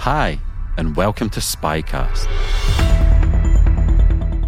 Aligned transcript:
Hi, 0.00 0.40
and 0.78 0.96
welcome 0.96 1.28
to 1.28 1.40
Spycast. 1.40 2.26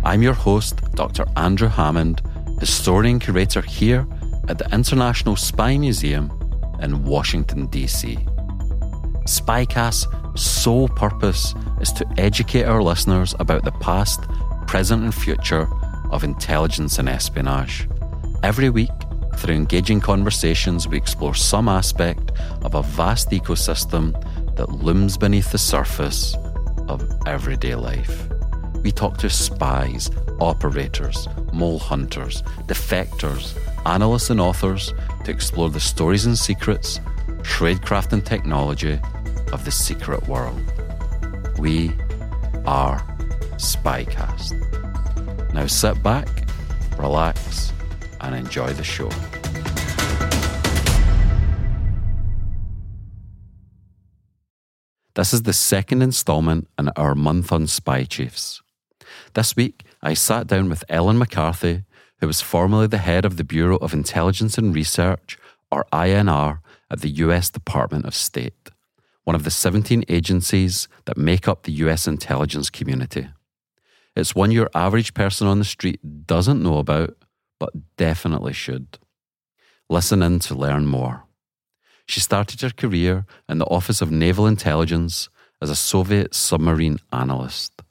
I'm 0.02 0.22
your 0.22 0.32
host, 0.32 0.80
Dr. 0.94 1.26
Andrew 1.36 1.68
Hammond, 1.68 2.22
historian 2.58 3.18
curator 3.18 3.60
here 3.60 4.06
at 4.48 4.56
the 4.56 4.66
International 4.72 5.36
Spy 5.36 5.76
Museum 5.76 6.32
in 6.80 7.04
Washington, 7.04 7.66
D.C. 7.66 8.16
Spycast's 9.26 10.06
sole 10.42 10.88
purpose 10.88 11.54
is 11.82 11.92
to 11.92 12.06
educate 12.16 12.64
our 12.64 12.82
listeners 12.82 13.34
about 13.38 13.62
the 13.62 13.72
past, 13.72 14.22
present, 14.66 15.04
and 15.04 15.14
future 15.14 15.68
of 16.10 16.24
intelligence 16.24 16.98
and 16.98 17.10
espionage. 17.10 17.86
Every 18.42 18.70
week, 18.70 18.88
through 19.36 19.56
engaging 19.56 20.00
conversations, 20.00 20.88
we 20.88 20.96
explore 20.96 21.34
some 21.34 21.68
aspect 21.68 22.32
of 22.62 22.74
a 22.74 22.82
vast 22.82 23.28
ecosystem 23.30 24.14
that 24.56 24.70
looms 24.70 25.16
beneath 25.16 25.52
the 25.52 25.58
surface 25.58 26.36
of 26.88 27.02
everyday 27.26 27.74
life. 27.74 28.28
We 28.82 28.92
talk 28.92 29.18
to 29.18 29.30
spies, 29.30 30.10
operators, 30.40 31.28
mole 31.52 31.78
hunters, 31.78 32.42
defectors, 32.66 33.56
analysts, 33.86 34.30
and 34.30 34.40
authors 34.40 34.92
to 35.24 35.30
explore 35.30 35.70
the 35.70 35.80
stories 35.80 36.26
and 36.26 36.38
secrets, 36.38 37.00
tradecraft, 37.42 38.12
and 38.12 38.24
technology 38.24 38.98
of 39.52 39.64
the 39.64 39.70
secret 39.70 40.26
world. 40.26 40.60
We 41.58 41.92
are 42.66 43.04
Spycast. 43.56 44.54
Now 45.52 45.66
sit 45.66 46.02
back, 46.02 46.28
relax, 46.98 47.72
and 48.20 48.34
enjoy 48.34 48.72
the 48.72 48.84
show. 48.84 49.10
This 55.14 55.34
is 55.34 55.42
the 55.42 55.52
second 55.52 56.00
installment 56.00 56.68
in 56.78 56.88
our 56.96 57.14
month 57.14 57.52
on 57.52 57.66
spy 57.66 58.04
chiefs. 58.04 58.62
This 59.34 59.54
week, 59.54 59.84
I 60.00 60.14
sat 60.14 60.46
down 60.46 60.70
with 60.70 60.84
Ellen 60.88 61.18
McCarthy, 61.18 61.84
who 62.20 62.26
was 62.26 62.40
formerly 62.40 62.86
the 62.86 62.98
head 62.98 63.26
of 63.26 63.36
the 63.36 63.44
Bureau 63.44 63.76
of 63.76 63.92
Intelligence 63.92 64.56
and 64.56 64.74
Research, 64.74 65.38
or 65.70 65.84
INR, 65.92 66.60
at 66.90 67.00
the 67.00 67.10
US 67.10 67.50
Department 67.50 68.06
of 68.06 68.14
State, 68.14 68.70
one 69.24 69.36
of 69.36 69.44
the 69.44 69.50
17 69.50 70.04
agencies 70.08 70.88
that 71.04 71.16
make 71.16 71.46
up 71.46 71.62
the 71.62 71.72
US 71.84 72.06
intelligence 72.06 72.70
community. 72.70 73.28
It's 74.16 74.34
one 74.34 74.50
your 74.50 74.70
average 74.74 75.14
person 75.14 75.46
on 75.46 75.58
the 75.58 75.64
street 75.64 76.26
doesn't 76.26 76.62
know 76.62 76.78
about, 76.78 77.16
but 77.58 77.96
definitely 77.96 78.52
should. 78.52 78.98
Listen 79.88 80.22
in 80.22 80.38
to 80.40 80.54
learn 80.54 80.86
more. 80.86 81.24
She 82.06 82.20
started 82.20 82.60
her 82.60 82.70
career 82.70 83.26
in 83.48 83.58
the 83.58 83.66
Office 83.66 84.02
of 84.02 84.10
Naval 84.10 84.46
Intelligence 84.46 85.28
as 85.60 85.70
a 85.70 85.76
Soviet 85.76 86.34
submarine 86.34 86.98
analyst 87.12 87.82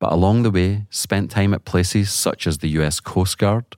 but 0.00 0.12
along 0.12 0.42
the 0.42 0.50
way 0.50 0.86
spent 0.90 1.30
time 1.30 1.54
at 1.54 1.64
places 1.64 2.10
such 2.10 2.46
as 2.46 2.58
the 2.58 2.68
US 2.80 2.98
Coast 2.98 3.38
Guard, 3.38 3.76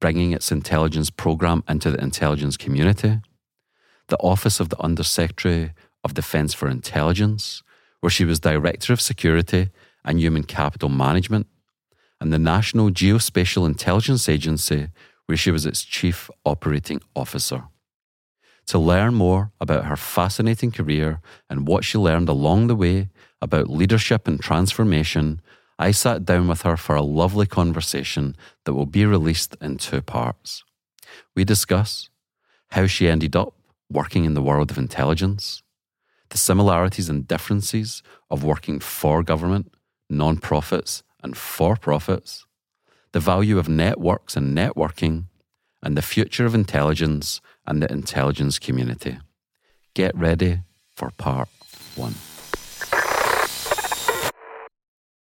bringing 0.00 0.32
its 0.32 0.50
intelligence 0.50 1.10
program 1.10 1.62
into 1.68 1.90
the 1.90 2.02
intelligence 2.02 2.56
community, 2.56 3.20
the 4.08 4.16
Office 4.18 4.58
of 4.58 4.70
the 4.70 4.80
Undersecretary 4.80 5.72
of 6.02 6.14
Defense 6.14 6.54
for 6.54 6.68
Intelligence, 6.68 7.62
where 8.00 8.10
she 8.10 8.24
was 8.24 8.40
Director 8.40 8.92
of 8.92 9.00
Security 9.00 9.68
and 10.04 10.18
Human 10.18 10.42
Capital 10.42 10.88
Management, 10.88 11.46
and 12.20 12.32
the 12.32 12.38
National 12.38 12.90
Geospatial 12.90 13.66
Intelligence 13.66 14.28
Agency, 14.28 14.88
where 15.26 15.36
she 15.36 15.50
was 15.50 15.66
its 15.66 15.84
Chief 15.84 16.30
Operating 16.44 17.00
Officer. 17.14 17.64
To 18.72 18.78
learn 18.78 19.12
more 19.12 19.52
about 19.60 19.84
her 19.84 19.96
fascinating 19.96 20.72
career 20.72 21.20
and 21.50 21.68
what 21.68 21.84
she 21.84 21.98
learned 21.98 22.30
along 22.30 22.68
the 22.68 22.74
way 22.74 23.10
about 23.42 23.68
leadership 23.68 24.26
and 24.26 24.40
transformation, 24.40 25.42
I 25.78 25.90
sat 25.90 26.24
down 26.24 26.48
with 26.48 26.62
her 26.62 26.78
for 26.78 26.96
a 26.96 27.02
lovely 27.02 27.44
conversation 27.44 28.34
that 28.64 28.72
will 28.72 28.86
be 28.86 29.04
released 29.04 29.58
in 29.60 29.76
two 29.76 30.00
parts. 30.00 30.64
We 31.36 31.44
discuss 31.44 32.08
how 32.70 32.86
she 32.86 33.10
ended 33.10 33.36
up 33.36 33.52
working 33.90 34.24
in 34.24 34.32
the 34.32 34.40
world 34.40 34.70
of 34.70 34.78
intelligence, 34.78 35.62
the 36.30 36.38
similarities 36.38 37.10
and 37.10 37.28
differences 37.28 38.02
of 38.30 38.42
working 38.42 38.80
for 38.80 39.22
government, 39.22 39.74
non-profits, 40.08 41.02
and 41.22 41.36
for 41.36 41.76
profits, 41.76 42.46
the 43.12 43.20
value 43.20 43.58
of 43.58 43.68
networks 43.68 44.34
and 44.34 44.56
networking, 44.56 45.24
and 45.82 45.94
the 45.94 46.00
future 46.00 46.46
of 46.46 46.54
intelligence 46.54 47.42
and 47.66 47.82
the 47.82 47.90
intelligence 47.90 48.58
community. 48.58 49.18
Get 49.94 50.16
ready 50.16 50.60
for 50.94 51.10
part 51.10 51.48
one. 51.96 52.14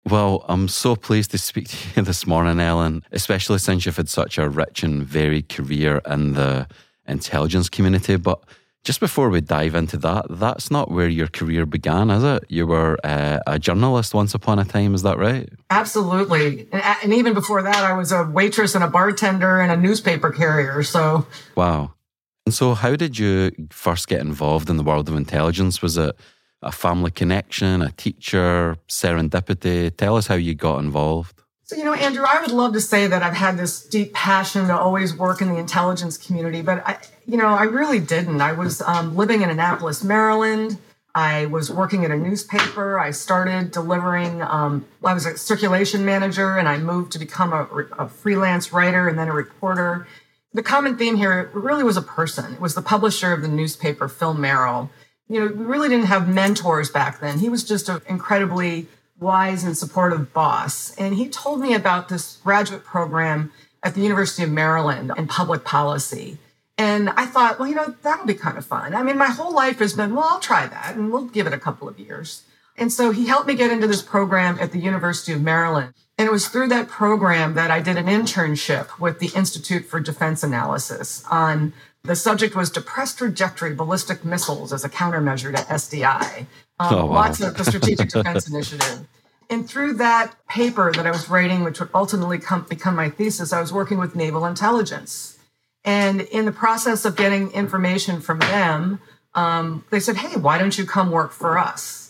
Well, 0.05 0.45
I'm 0.49 0.69
so 0.69 0.97
pleased 0.97 1.31
to 1.31 1.39
speak 1.39 1.69
to 1.69 1.77
you 1.97 2.03
this 2.11 2.27
morning, 2.27 2.61
Ellen, 2.61 3.05
especially 3.13 3.59
since 3.59 3.87
you've 3.87 3.97
had 3.97 4.09
such 4.09 4.39
a 4.39 4.49
rich 4.49 4.83
and 4.83 5.05
varied 5.05 5.49
career 5.49 6.01
in 6.07 6.35
the 6.35 6.67
intelligence 7.07 7.69
community. 7.69 8.17
But 8.17 8.43
just 8.85 8.99
before 8.99 9.31
we 9.31 9.41
dive 9.41 9.77
into 9.77 9.97
that, 9.99 10.27
that's 10.29 10.71
not 10.71 10.91
where 10.91 11.09
your 11.09 11.29
career 11.29 11.67
began, 11.67 12.11
is 12.11 12.25
it? 12.25 12.45
You 12.49 12.67
were 12.67 12.99
uh, 13.05 13.39
a 13.47 13.59
journalist 13.59 14.13
once 14.13 14.35
upon 14.35 14.59
a 14.59 14.65
time, 14.65 14.93
is 14.95 15.03
that 15.03 15.19
right? 15.19 15.49
Absolutely. 15.71 16.69
And, 16.73 16.83
and 17.05 17.15
even 17.15 17.33
before 17.33 17.63
that, 17.63 17.85
I 17.85 17.93
was 17.93 18.11
a 18.11 18.25
waitress 18.25 18.75
and 18.75 18.83
a 18.83 18.89
bartender 18.89 19.61
and 19.61 19.71
a 19.71 19.77
newspaper 19.77 20.31
carrier. 20.31 20.83
So, 20.83 21.27
wow. 21.55 21.95
And 22.45 22.55
so, 22.55 22.75
how 22.75 22.97
did 22.97 23.19
you 23.19 23.53
first 23.71 24.09
get 24.09 24.21
involved 24.21 24.69
in 24.69 24.77
the 24.77 24.83
world 24.83 25.09
of 25.09 25.15
intelligence? 25.15 25.81
Was 25.81 25.97
it 25.97 26.17
a 26.61 26.73
family 26.73 27.11
connection, 27.11 27.83
a 27.83 27.93
teacher, 27.93 28.77
serendipity? 28.89 29.97
Tell 29.97 30.17
us 30.17 30.27
how 30.27 30.35
you 30.35 30.55
got 30.55 30.79
involved. 30.79 31.43
So, 31.65 31.77
you 31.77 31.85
know, 31.85 31.95
Andrew, 31.95 32.25
I 32.29 32.41
would 32.41 32.51
love 32.51 32.73
to 32.75 32.81
say 32.81 33.07
that 33.07 33.23
I've 33.23 33.37
had 33.37 33.57
this 33.57 33.85
deep 33.87 34.13
passion 34.13 34.67
to 34.67 34.77
always 34.77 35.17
work 35.17 35.41
in 35.41 35.49
the 35.49 35.57
intelligence 35.57 36.19
community, 36.19 36.61
but 36.61 36.87
I, 36.87 36.99
you 37.25 37.37
know, 37.37 37.47
I 37.47 37.63
really 37.63 38.01
didn't. 38.01 38.41
I 38.41 38.53
was 38.53 38.83
um, 38.83 39.17
living 39.17 39.43
in 39.43 39.49
Annapolis, 39.49 40.03
Maryland. 40.03 40.79
I 41.15 41.47
was 41.47 41.71
working 41.71 42.05
at 42.05 42.11
a 42.11 42.17
newspaper. 42.17 42.99
I 42.99 43.11
started 43.11 43.71
delivering, 43.71 44.43
um, 44.43 44.85
I 45.05 45.15
was 45.15 45.27
a 45.27 45.37
circulation 45.37 46.05
manager 46.05 46.59
and 46.59 46.69
I 46.69 46.79
moved 46.79 47.13
to 47.13 47.19
become 47.19 47.53
a, 47.53 47.65
a 47.99 48.09
freelance 48.09 48.73
writer 48.73 49.09
and 49.09 49.19
then 49.19 49.29
a 49.29 49.33
reporter. 49.33 50.07
The 50.55 50.63
common 50.63 50.97
theme 50.97 51.17
here 51.17 51.51
really 51.55 51.83
was 51.83 51.97
a 51.97 52.03
person. 52.03 52.55
It 52.55 52.61
was 52.61 52.75
the 52.75 52.83
publisher 52.83 53.33
of 53.33 53.43
the 53.43 53.49
newspaper, 53.49 54.09
Phil 54.09 54.35
Merrill 54.35 54.91
you 55.33 55.41
know, 55.41 55.47
we 55.47 55.65
really 55.65 55.89
didn't 55.89 56.07
have 56.07 56.29
mentors 56.29 56.91
back 56.91 57.21
then. 57.21 57.39
He 57.39 57.49
was 57.49 57.65
just 57.65 57.89
an 57.89 58.03
incredibly 58.07 58.87
wise 59.19 59.65
and 59.65 59.77
supportive 59.77 60.35
boss. 60.35 60.95
And 60.97 61.15
he 61.15 61.29
told 61.29 61.61
me 61.61 61.75
about 61.75 62.11
this 62.11 62.37
graduate 62.45 62.85
program 62.85 63.51
at 63.83 63.95
the 63.95 64.03
University 64.03 64.43
of 64.43 64.51
Maryland 64.51 65.11
in 65.17 65.27
public 65.27 65.65
policy. 65.65 66.37
And 66.77 67.09
I 67.11 67.25
thought, 67.25 67.59
well, 67.59 67.69
you 67.69 67.75
know, 67.75 67.95
that'll 68.03 68.27
be 68.27 68.35
kind 68.35 68.59
of 68.59 68.67
fun. 68.67 68.95
I 68.95 69.03
mean, 69.03 69.17
my 69.17 69.29
whole 69.29 69.55
life 69.55 69.79
has 69.79 69.95
been, 69.95 70.15
well, 70.15 70.29
I'll 70.29 70.41
try 70.41 70.67
that 70.67 70.97
and 70.97 71.11
we'll 71.11 71.25
give 71.25 71.47
it 71.47 71.55
a 71.55 71.59
couple 71.59 71.89
of 71.89 71.99
years. 71.99 72.43
And 72.77 72.93
so 72.93 73.11
he 73.11 73.27
helped 73.27 73.47
me 73.47 73.55
get 73.55 73.71
into 73.71 73.87
this 73.87 74.03
program 74.03 74.59
at 74.61 74.73
the 74.73 74.79
University 74.79 75.33
of 75.33 75.41
Maryland. 75.41 75.95
And 76.19 76.29
it 76.29 76.31
was 76.33 76.49
through 76.49 76.69
that 76.69 76.89
program 76.89 77.55
that 77.55 77.71
I 77.71 77.81
did 77.81 77.97
an 77.97 78.07
internship 78.07 78.99
with 78.99 79.19
the 79.19 79.31
Institute 79.35 79.87
for 79.87 79.99
Defense 79.99 80.43
Analysis 80.43 81.25
on 81.31 81.73
The 82.05 82.17
subject 82.17 82.55
was 82.57 82.71
depressed 82.71 83.19
trajectory 83.19 83.75
ballistic 83.75 84.25
missiles 84.25 84.73
as 84.73 84.85
a 84.85 84.89
countermeasure 84.89 85.55
to 85.55 85.63
SDI. 85.63 86.47
Um, 86.81 86.95
Oh, 86.95 87.07
wow. 87.07 87.13
Lots 87.13 87.41
of 87.41 87.57
the 87.57 87.65
Strategic 87.65 88.09
Defense 88.11 88.49
Initiative. 88.53 89.07
And 89.49 89.69
through 89.69 89.95
that 89.95 90.35
paper 90.49 90.93
that 90.93 91.07
I 91.07 91.11
was 91.11 91.29
writing, 91.29 91.63
which 91.63 91.79
would 91.79 91.91
ultimately 91.95 92.39
come, 92.39 92.67
become 92.69 92.97
my 92.97 93.09
thesis, 93.11 93.53
I 93.53 93.61
was 93.61 93.73
working 93.73 93.99
with 93.99 94.17
naval 94.17 94.47
intelligence. 94.47 95.39
And 95.85 96.23
in 96.23 96.45
the 96.45 96.53
process 96.53 97.05
of 97.05 97.17
getting 97.17 97.51
information 97.53 98.21
from 98.21 98.39
them, 98.39 99.01
um, 99.35 99.85
they 99.91 100.01
said, 100.01 100.17
hey, 100.17 100.37
why 100.39 100.59
don't 100.59 100.77
you 100.77 100.87
come 100.87 101.11
work 101.11 101.33
for 101.33 101.59
us? 101.59 102.02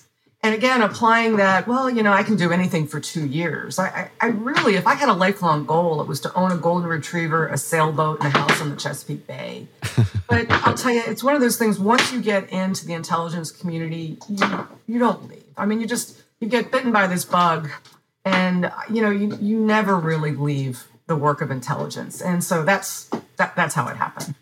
And 0.44 0.56
again, 0.56 0.82
applying 0.82 1.36
that, 1.36 1.68
well, 1.68 1.88
you 1.88 2.02
know, 2.02 2.12
I 2.12 2.24
can 2.24 2.34
do 2.34 2.50
anything 2.50 2.88
for 2.88 2.98
two 2.98 3.26
years. 3.26 3.78
I, 3.78 3.86
I, 3.86 4.10
I 4.20 4.26
really, 4.30 4.74
if 4.74 4.88
I 4.88 4.94
had 4.94 5.08
a 5.08 5.12
lifelong 5.12 5.64
goal, 5.66 6.00
it 6.00 6.08
was 6.08 6.20
to 6.22 6.34
own 6.34 6.50
a 6.50 6.56
golden 6.56 6.88
retriever, 6.88 7.46
a 7.46 7.56
sailboat, 7.56 8.18
and 8.24 8.34
a 8.34 8.38
house 8.38 8.60
on 8.60 8.70
the 8.70 8.76
Chesapeake 8.76 9.28
Bay. 9.28 9.68
but 10.28 10.50
I'll 10.50 10.74
tell 10.74 10.92
you, 10.92 11.02
it's 11.06 11.22
one 11.22 11.36
of 11.36 11.40
those 11.40 11.58
things. 11.58 11.78
Once 11.78 12.12
you 12.12 12.20
get 12.20 12.50
into 12.50 12.84
the 12.86 12.92
intelligence 12.92 13.52
community, 13.52 14.18
you, 14.28 14.68
you 14.88 14.98
don't 14.98 15.28
leave. 15.28 15.44
I 15.56 15.64
mean, 15.64 15.80
you 15.80 15.86
just 15.86 16.20
you 16.40 16.48
get 16.48 16.72
bitten 16.72 16.90
by 16.90 17.06
this 17.06 17.24
bug, 17.24 17.70
and 18.24 18.72
you 18.90 19.00
know, 19.00 19.10
you 19.10 19.36
you 19.40 19.60
never 19.60 19.96
really 19.96 20.32
leave 20.32 20.88
the 21.06 21.14
work 21.14 21.40
of 21.40 21.52
intelligence. 21.52 22.20
And 22.20 22.42
so 22.42 22.64
that's 22.64 23.08
that, 23.36 23.54
that's 23.54 23.74
how 23.74 23.86
it 23.88 23.96
happened. 23.96 24.34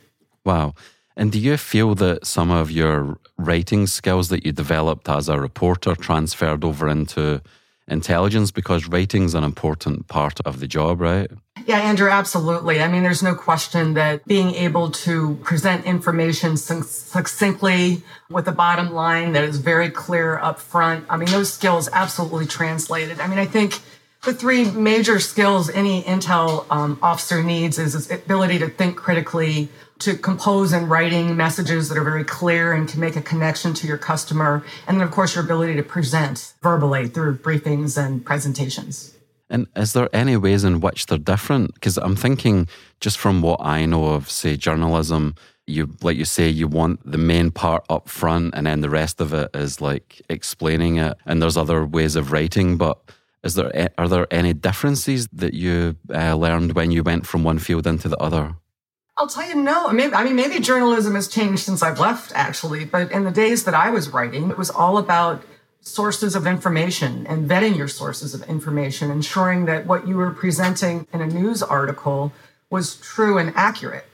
Wow. 0.44 0.74
And 1.16 1.32
do 1.32 1.38
you 1.38 1.56
feel 1.56 1.94
that 1.96 2.26
some 2.26 2.50
of 2.50 2.70
your 2.70 3.18
writing 3.36 3.86
skills 3.86 4.28
that 4.28 4.44
you 4.46 4.52
developed 4.52 5.08
as 5.08 5.28
a 5.28 5.40
reporter 5.40 5.94
transferred 5.94 6.64
over 6.64 6.88
into 6.88 7.42
intelligence? 7.88 8.50
Because 8.50 8.86
writing's 8.86 9.34
an 9.34 9.44
important 9.44 10.08
part 10.08 10.40
of 10.46 10.60
the 10.60 10.66
job, 10.66 11.00
right? 11.00 11.30
Yeah, 11.66 11.78
Andrew, 11.78 12.08
absolutely. 12.08 12.80
I 12.80 12.88
mean, 12.88 13.02
there's 13.02 13.22
no 13.22 13.34
question 13.34 13.94
that 13.94 14.24
being 14.26 14.54
able 14.54 14.90
to 14.90 15.34
present 15.42 15.84
information 15.84 16.56
succinctly 16.56 18.02
with 18.30 18.48
a 18.48 18.52
bottom 18.52 18.92
line 18.92 19.32
that 19.32 19.44
is 19.44 19.58
very 19.58 19.90
clear 19.90 20.38
up 20.38 20.58
front, 20.58 21.04
I 21.10 21.16
mean, 21.16 21.28
those 21.28 21.52
skills 21.52 21.88
absolutely 21.92 22.46
translated. 22.46 23.20
I 23.20 23.26
mean, 23.26 23.38
I 23.38 23.46
think 23.46 23.80
the 24.22 24.34
three 24.34 24.70
major 24.70 25.18
skills 25.20 25.70
any 25.70 26.02
intel 26.02 26.66
um, 26.70 26.98
officer 27.02 27.42
needs 27.42 27.78
is 27.78 28.10
ability 28.10 28.58
to 28.58 28.68
think 28.68 28.96
critically, 28.96 29.68
to 30.00 30.16
compose 30.16 30.72
and 30.72 30.90
writing 30.90 31.36
messages 31.36 31.88
that 31.88 31.98
are 31.98 32.04
very 32.04 32.24
clear 32.24 32.72
and 32.72 32.88
can 32.88 33.00
make 33.00 33.16
a 33.16 33.22
connection 33.22 33.74
to 33.74 33.86
your 33.86 33.98
customer, 33.98 34.64
and 34.86 34.98
then, 34.98 35.06
of 35.06 35.12
course, 35.12 35.34
your 35.34 35.44
ability 35.44 35.76
to 35.76 35.82
present 35.82 36.54
verbally 36.62 37.08
through 37.08 37.38
briefings 37.38 37.96
and 38.02 38.24
presentations. 38.24 39.14
And 39.48 39.66
is 39.74 39.92
there 39.92 40.08
any 40.12 40.36
ways 40.36 40.64
in 40.64 40.80
which 40.80 41.06
they're 41.06 41.18
different? 41.18 41.74
Because 41.74 41.98
I'm 41.98 42.16
thinking, 42.16 42.68
just 43.00 43.18
from 43.18 43.42
what 43.42 43.60
I 43.60 43.84
know 43.84 44.06
of, 44.06 44.30
say, 44.30 44.56
journalism, 44.56 45.34
you 45.66 45.88
like 46.02 46.16
you 46.16 46.24
say, 46.24 46.48
you 46.48 46.68
want 46.68 47.00
the 47.04 47.18
main 47.18 47.50
part 47.50 47.84
up 47.88 48.08
front, 48.08 48.54
and 48.54 48.66
then 48.66 48.80
the 48.80 48.90
rest 48.90 49.20
of 49.20 49.32
it 49.32 49.50
is 49.54 49.80
like 49.80 50.22
explaining 50.28 50.98
it. 50.98 51.16
And 51.26 51.42
there's 51.42 51.56
other 51.56 51.84
ways 51.84 52.16
of 52.16 52.32
writing, 52.32 52.76
but 52.76 52.98
is 53.42 53.54
there 53.54 53.90
are 53.98 54.08
there 54.08 54.26
any 54.30 54.52
differences 54.52 55.28
that 55.32 55.54
you 55.54 55.96
uh, 56.12 56.34
learned 56.34 56.72
when 56.72 56.90
you 56.90 57.02
went 57.02 57.26
from 57.26 57.44
one 57.44 57.58
field 57.58 57.86
into 57.86 58.08
the 58.08 58.18
other? 58.18 58.54
I'll 59.20 59.26
tell 59.26 59.46
you 59.46 59.54
no. 59.54 59.86
I 59.86 59.92
mean, 59.92 60.34
maybe 60.34 60.60
journalism 60.60 61.14
has 61.14 61.28
changed 61.28 61.62
since 61.62 61.82
I've 61.82 62.00
left, 62.00 62.32
actually. 62.34 62.86
But 62.86 63.12
in 63.12 63.24
the 63.24 63.30
days 63.30 63.64
that 63.64 63.74
I 63.74 63.90
was 63.90 64.08
writing, 64.08 64.48
it 64.48 64.56
was 64.56 64.70
all 64.70 64.96
about 64.96 65.42
sources 65.82 66.34
of 66.34 66.46
information 66.46 67.26
and 67.26 67.46
vetting 67.46 67.76
your 67.76 67.86
sources 67.86 68.32
of 68.32 68.42
information, 68.44 69.10
ensuring 69.10 69.66
that 69.66 69.84
what 69.84 70.08
you 70.08 70.16
were 70.16 70.30
presenting 70.30 71.06
in 71.12 71.20
a 71.20 71.26
news 71.26 71.62
article 71.62 72.32
was 72.70 72.96
true 72.96 73.36
and 73.36 73.52
accurate. 73.54 74.06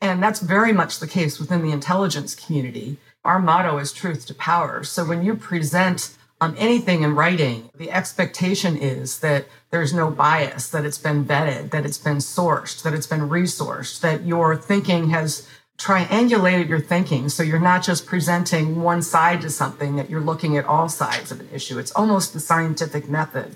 And 0.00 0.22
that's 0.22 0.38
very 0.38 0.72
much 0.72 1.00
the 1.00 1.08
case 1.08 1.40
within 1.40 1.62
the 1.62 1.72
intelligence 1.72 2.36
community. 2.36 2.98
Our 3.24 3.40
motto 3.40 3.78
is 3.78 3.92
truth 3.92 4.26
to 4.26 4.34
power. 4.34 4.84
So 4.84 5.04
when 5.04 5.24
you 5.24 5.34
present 5.34 6.16
um, 6.42 6.56
anything 6.58 7.04
in 7.04 7.14
writing, 7.14 7.70
the 7.76 7.92
expectation 7.92 8.76
is 8.76 9.20
that 9.20 9.46
there's 9.70 9.94
no 9.94 10.10
bias, 10.10 10.68
that 10.70 10.84
it's 10.84 10.98
been 10.98 11.24
vetted, 11.24 11.70
that 11.70 11.86
it's 11.86 11.98
been 11.98 12.16
sourced, 12.16 12.82
that 12.82 12.92
it's 12.92 13.06
been 13.06 13.28
resourced, 13.28 14.00
that 14.00 14.26
your 14.26 14.56
thinking 14.56 15.10
has 15.10 15.48
triangulated 15.78 16.68
your 16.68 16.80
thinking. 16.80 17.28
So 17.28 17.44
you're 17.44 17.60
not 17.60 17.84
just 17.84 18.06
presenting 18.06 18.82
one 18.82 19.02
side 19.02 19.40
to 19.42 19.50
something, 19.50 19.94
that 19.94 20.10
you're 20.10 20.20
looking 20.20 20.56
at 20.56 20.64
all 20.64 20.88
sides 20.88 21.30
of 21.30 21.38
an 21.38 21.48
issue. 21.52 21.78
It's 21.78 21.92
almost 21.92 22.32
the 22.32 22.40
scientific 22.40 23.08
method. 23.08 23.54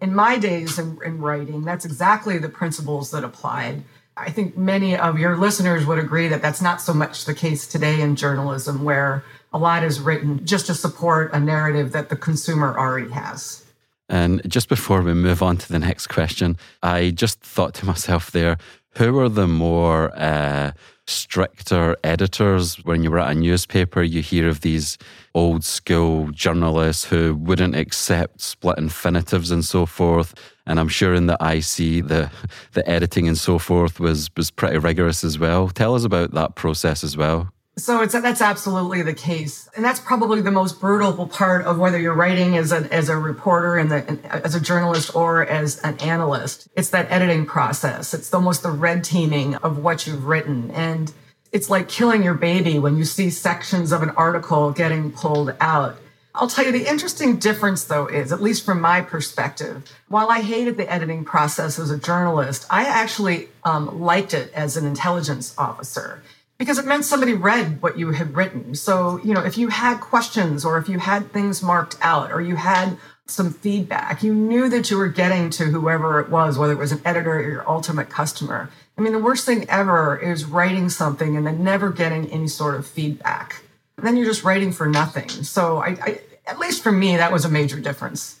In 0.00 0.14
my 0.14 0.38
days 0.38 0.78
in, 0.78 0.98
in 1.04 1.20
writing, 1.20 1.64
that's 1.64 1.84
exactly 1.84 2.38
the 2.38 2.48
principles 2.48 3.10
that 3.10 3.24
applied. 3.24 3.84
I 4.16 4.30
think 4.30 4.56
many 4.56 4.96
of 4.96 5.18
your 5.18 5.36
listeners 5.36 5.84
would 5.84 5.98
agree 5.98 6.28
that 6.28 6.40
that's 6.40 6.62
not 6.62 6.80
so 6.80 6.94
much 6.94 7.26
the 7.26 7.34
case 7.34 7.66
today 7.66 8.00
in 8.00 8.16
journalism, 8.16 8.84
where 8.84 9.22
a 9.52 9.58
lot 9.58 9.84
is 9.84 10.00
written 10.00 10.44
just 10.44 10.66
to 10.66 10.74
support 10.74 11.32
a 11.32 11.40
narrative 11.40 11.92
that 11.92 12.08
the 12.08 12.16
consumer 12.16 12.76
already 12.78 13.10
has. 13.10 13.64
And 14.08 14.42
just 14.48 14.68
before 14.68 15.00
we 15.00 15.14
move 15.14 15.42
on 15.42 15.56
to 15.58 15.72
the 15.72 15.78
next 15.78 16.08
question, 16.08 16.56
I 16.82 17.10
just 17.10 17.40
thought 17.40 17.74
to 17.74 17.86
myself 17.86 18.30
there, 18.30 18.58
who 18.96 19.18
are 19.18 19.28
the 19.28 19.46
more 19.46 20.14
uh, 20.18 20.72
stricter 21.06 21.96
editors 22.04 22.76
when 22.84 23.02
you 23.02 23.10
were 23.10 23.18
at 23.18 23.30
a 23.30 23.34
newspaper? 23.34 24.02
You 24.02 24.20
hear 24.20 24.48
of 24.48 24.60
these 24.60 24.98
old 25.34 25.64
school 25.64 26.30
journalists 26.30 27.06
who 27.06 27.34
wouldn't 27.34 27.74
accept 27.74 28.42
split 28.42 28.78
infinitives 28.78 29.50
and 29.50 29.64
so 29.64 29.86
forth. 29.86 30.34
And 30.66 30.78
I'm 30.78 30.88
sure 30.88 31.14
in 31.14 31.26
the 31.26 31.38
IC, 31.40 32.06
the 32.06 32.30
the 32.72 32.88
editing 32.88 33.26
and 33.26 33.38
so 33.38 33.58
forth 33.58 33.98
was 33.98 34.30
was 34.36 34.50
pretty 34.50 34.78
rigorous 34.78 35.24
as 35.24 35.38
well. 35.38 35.68
Tell 35.68 35.94
us 35.94 36.04
about 36.04 36.32
that 36.32 36.54
process 36.54 37.02
as 37.02 37.16
well. 37.16 37.50
So 37.76 38.02
it's 38.02 38.12
that's 38.12 38.42
absolutely 38.42 39.00
the 39.00 39.14
case, 39.14 39.66
and 39.74 39.82
that's 39.82 39.98
probably 39.98 40.42
the 40.42 40.50
most 40.50 40.78
brutal 40.78 41.26
part 41.26 41.64
of 41.64 41.78
whether 41.78 41.98
you're 41.98 42.12
writing 42.14 42.58
as 42.58 42.70
a 42.70 42.86
as 42.92 43.08
a 43.08 43.16
reporter 43.16 43.78
and 43.78 43.90
as 44.26 44.54
a 44.54 44.60
journalist 44.60 45.16
or 45.16 45.46
as 45.46 45.80
an 45.80 45.98
analyst. 46.00 46.68
It's 46.76 46.90
that 46.90 47.10
editing 47.10 47.46
process. 47.46 48.12
It's 48.12 48.32
almost 48.34 48.62
the 48.62 48.70
red 48.70 49.04
teaming 49.04 49.54
of 49.56 49.78
what 49.78 50.06
you've 50.06 50.26
written, 50.26 50.70
and 50.72 51.14
it's 51.50 51.70
like 51.70 51.88
killing 51.88 52.22
your 52.22 52.34
baby 52.34 52.78
when 52.78 52.98
you 52.98 53.06
see 53.06 53.30
sections 53.30 53.90
of 53.90 54.02
an 54.02 54.10
article 54.10 54.70
getting 54.72 55.10
pulled 55.10 55.54
out. 55.58 55.96
I'll 56.34 56.48
tell 56.48 56.66
you 56.66 56.72
the 56.72 56.88
interesting 56.88 57.38
difference, 57.38 57.84
though, 57.84 58.06
is 58.06 58.32
at 58.32 58.42
least 58.42 58.66
from 58.66 58.82
my 58.82 59.00
perspective. 59.00 59.90
While 60.08 60.30
I 60.30 60.40
hated 60.42 60.76
the 60.76 60.90
editing 60.90 61.24
process 61.24 61.78
as 61.78 61.90
a 61.90 61.98
journalist, 61.98 62.66
I 62.68 62.84
actually 62.84 63.48
um, 63.64 64.00
liked 64.00 64.34
it 64.34 64.52
as 64.52 64.76
an 64.76 64.86
intelligence 64.86 65.54
officer 65.56 66.22
because 66.62 66.78
it 66.78 66.86
meant 66.86 67.04
somebody 67.04 67.34
read 67.34 67.82
what 67.82 67.98
you 67.98 68.12
had 68.12 68.36
written. 68.36 68.76
So, 68.76 69.18
you 69.24 69.34
know, 69.34 69.40
if 69.40 69.58
you 69.58 69.66
had 69.66 69.98
questions 69.98 70.64
or 70.64 70.78
if 70.78 70.88
you 70.88 71.00
had 71.00 71.32
things 71.32 71.60
marked 71.60 71.96
out 72.00 72.30
or 72.30 72.40
you 72.40 72.54
had 72.54 72.96
some 73.26 73.52
feedback, 73.52 74.22
you 74.22 74.32
knew 74.32 74.68
that 74.68 74.88
you 74.88 74.96
were 74.96 75.08
getting 75.08 75.50
to 75.50 75.64
whoever 75.64 76.20
it 76.20 76.28
was, 76.28 76.56
whether 76.56 76.72
it 76.72 76.78
was 76.78 76.92
an 76.92 77.02
editor 77.04 77.32
or 77.32 77.42
your 77.42 77.68
ultimate 77.68 78.10
customer. 78.10 78.70
I 78.96 79.00
mean, 79.00 79.12
the 79.12 79.18
worst 79.18 79.44
thing 79.44 79.68
ever 79.68 80.16
is 80.16 80.44
writing 80.44 80.88
something 80.88 81.36
and 81.36 81.44
then 81.44 81.64
never 81.64 81.90
getting 81.90 82.30
any 82.30 82.46
sort 82.46 82.76
of 82.76 82.86
feedback. 82.86 83.64
And 83.96 84.06
then 84.06 84.16
you're 84.16 84.26
just 84.26 84.44
writing 84.44 84.70
for 84.70 84.86
nothing. 84.86 85.30
So, 85.30 85.78
I, 85.78 85.88
I, 86.00 86.20
at 86.46 86.60
least 86.60 86.84
for 86.84 86.92
me, 86.92 87.16
that 87.16 87.32
was 87.32 87.44
a 87.44 87.48
major 87.48 87.80
difference. 87.80 88.38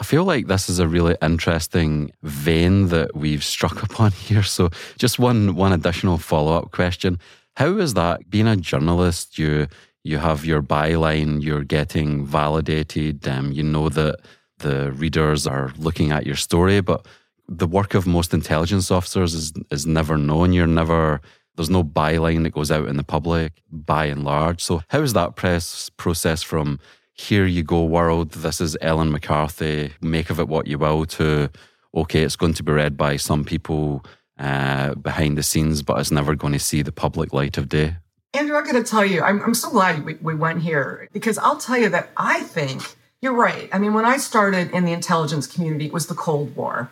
I 0.00 0.02
feel 0.02 0.24
like 0.24 0.46
this 0.46 0.70
is 0.70 0.78
a 0.78 0.88
really 0.88 1.14
interesting 1.20 2.10
vein 2.22 2.88
that 2.88 3.14
we've 3.14 3.44
struck 3.44 3.82
upon 3.88 4.12
here. 4.12 4.42
So, 4.42 4.70
just 4.96 5.18
one 5.18 5.54
one 5.54 5.72
additional 5.72 6.16
follow 6.16 6.56
up 6.56 6.70
question: 6.70 7.18
How 7.56 7.76
is 7.76 7.94
that 7.94 8.30
being 8.30 8.48
a 8.48 8.56
journalist? 8.56 9.38
You 9.38 9.66
you 10.02 10.16
have 10.16 10.46
your 10.46 10.62
byline, 10.62 11.42
you're 11.42 11.64
getting 11.64 12.24
validated. 12.24 13.28
Um, 13.28 13.52
you 13.52 13.62
know 13.62 13.90
that 13.90 14.20
the 14.58 14.90
readers 14.92 15.46
are 15.46 15.72
looking 15.76 16.12
at 16.12 16.26
your 16.26 16.36
story, 16.36 16.80
but 16.80 17.06
the 17.46 17.66
work 17.66 17.92
of 17.92 18.06
most 18.06 18.32
intelligence 18.32 18.90
officers 18.90 19.34
is 19.34 19.52
is 19.70 19.86
never 19.86 20.16
known. 20.16 20.54
You're 20.54 20.66
never 20.66 21.20
there's 21.56 21.68
no 21.68 21.84
byline 21.84 22.44
that 22.44 22.54
goes 22.54 22.70
out 22.70 22.88
in 22.88 22.96
the 22.96 23.04
public 23.04 23.60
by 23.70 24.06
and 24.06 24.24
large. 24.24 24.62
So, 24.62 24.80
how 24.88 25.02
is 25.02 25.12
that 25.12 25.36
press 25.36 25.90
process 25.98 26.42
from 26.42 26.78
here 27.20 27.44
you 27.46 27.62
go, 27.62 27.84
world. 27.84 28.30
This 28.32 28.60
is 28.60 28.76
Ellen 28.80 29.12
McCarthy. 29.12 29.92
Make 30.00 30.30
of 30.30 30.40
it 30.40 30.48
what 30.48 30.66
you 30.66 30.78
will. 30.78 31.04
To 31.04 31.50
okay, 31.94 32.22
it's 32.22 32.36
going 32.36 32.54
to 32.54 32.62
be 32.62 32.72
read 32.72 32.96
by 32.96 33.16
some 33.16 33.44
people 33.44 34.04
uh, 34.38 34.94
behind 34.94 35.36
the 35.36 35.42
scenes, 35.42 35.82
but 35.82 35.98
it's 36.00 36.10
never 36.10 36.34
going 36.34 36.54
to 36.54 36.58
see 36.58 36.82
the 36.82 36.92
public 36.92 37.32
light 37.32 37.58
of 37.58 37.68
day. 37.68 37.96
Andrew, 38.32 38.56
I 38.56 38.62
got 38.62 38.72
to 38.72 38.84
tell 38.84 39.04
you, 39.04 39.22
I'm, 39.22 39.42
I'm 39.42 39.54
so 39.54 39.70
glad 39.70 40.04
we, 40.04 40.14
we 40.14 40.34
went 40.34 40.62
here 40.62 41.08
because 41.12 41.36
I'll 41.36 41.58
tell 41.58 41.76
you 41.76 41.88
that 41.90 42.10
I 42.16 42.40
think 42.40 42.82
you're 43.20 43.34
right. 43.34 43.68
I 43.72 43.78
mean, 43.78 43.92
when 43.92 44.04
I 44.04 44.16
started 44.16 44.70
in 44.70 44.84
the 44.84 44.92
intelligence 44.92 45.46
community, 45.46 45.86
it 45.86 45.92
was 45.92 46.06
the 46.06 46.14
Cold 46.14 46.56
War. 46.56 46.90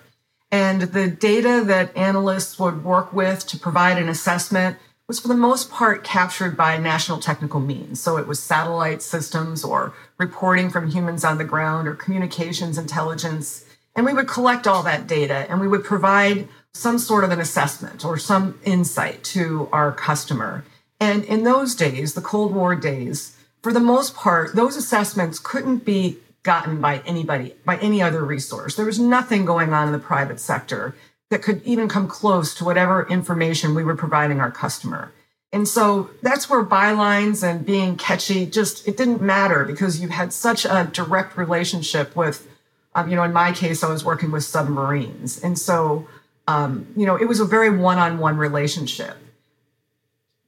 And 0.50 0.82
the 0.82 1.08
data 1.08 1.62
that 1.66 1.96
analysts 1.96 2.58
would 2.58 2.84
work 2.84 3.12
with 3.12 3.46
to 3.46 3.58
provide 3.58 3.98
an 3.98 4.08
assessment 4.08 4.78
was 5.08 5.18
for 5.18 5.28
the 5.28 5.34
most 5.34 5.70
part 5.70 6.04
captured 6.04 6.54
by 6.54 6.76
national 6.76 7.18
technical 7.18 7.60
means. 7.60 7.98
So 7.98 8.18
it 8.18 8.28
was 8.28 8.40
satellite 8.40 9.00
systems 9.00 9.64
or 9.64 9.94
reporting 10.18 10.68
from 10.68 10.90
humans 10.90 11.24
on 11.24 11.38
the 11.38 11.44
ground 11.44 11.88
or 11.88 11.94
communications 11.94 12.76
intelligence. 12.76 13.64
And 13.96 14.04
we 14.04 14.12
would 14.12 14.28
collect 14.28 14.66
all 14.66 14.82
that 14.82 15.06
data 15.06 15.46
and 15.48 15.60
we 15.60 15.66
would 15.66 15.82
provide 15.82 16.46
some 16.74 16.98
sort 16.98 17.24
of 17.24 17.30
an 17.30 17.40
assessment 17.40 18.04
or 18.04 18.18
some 18.18 18.60
insight 18.64 19.24
to 19.24 19.68
our 19.72 19.90
customer. 19.92 20.64
And 21.00 21.24
in 21.24 21.42
those 21.42 21.74
days, 21.74 22.12
the 22.12 22.20
Cold 22.20 22.54
War 22.54 22.74
days, 22.74 23.36
for 23.62 23.72
the 23.72 23.80
most 23.80 24.14
part, 24.14 24.54
those 24.54 24.76
assessments 24.76 25.38
couldn't 25.38 25.86
be 25.86 26.18
gotten 26.42 26.80
by 26.80 26.98
anybody, 27.06 27.54
by 27.64 27.78
any 27.78 28.02
other 28.02 28.24
resource. 28.24 28.76
There 28.76 28.86
was 28.86 28.98
nothing 28.98 29.44
going 29.44 29.72
on 29.72 29.86
in 29.88 29.92
the 29.92 29.98
private 29.98 30.38
sector 30.38 30.94
that 31.30 31.42
could 31.42 31.62
even 31.62 31.88
come 31.88 32.08
close 32.08 32.54
to 32.54 32.64
whatever 32.64 33.06
information 33.08 33.74
we 33.74 33.84
were 33.84 33.96
providing 33.96 34.40
our 34.40 34.50
customer. 34.50 35.12
And 35.52 35.66
so 35.66 36.10
that's 36.22 36.50
where 36.50 36.64
bylines 36.64 37.42
and 37.42 37.64
being 37.64 37.96
catchy 37.96 38.46
just, 38.46 38.86
it 38.86 38.96
didn't 38.96 39.22
matter 39.22 39.64
because 39.64 40.00
you 40.00 40.08
had 40.08 40.32
such 40.32 40.64
a 40.64 40.90
direct 40.92 41.36
relationship 41.36 42.14
with, 42.14 42.46
um, 42.94 43.08
you 43.08 43.16
know, 43.16 43.22
in 43.22 43.32
my 43.32 43.52
case, 43.52 43.82
I 43.82 43.88
was 43.88 44.04
working 44.04 44.30
with 44.30 44.44
submarines. 44.44 45.42
And 45.42 45.58
so, 45.58 46.06
um, 46.46 46.86
you 46.96 47.06
know, 47.06 47.16
it 47.16 47.26
was 47.26 47.40
a 47.40 47.44
very 47.44 47.70
one 47.70 47.98
on 47.98 48.18
one 48.18 48.36
relationship. 48.36 49.16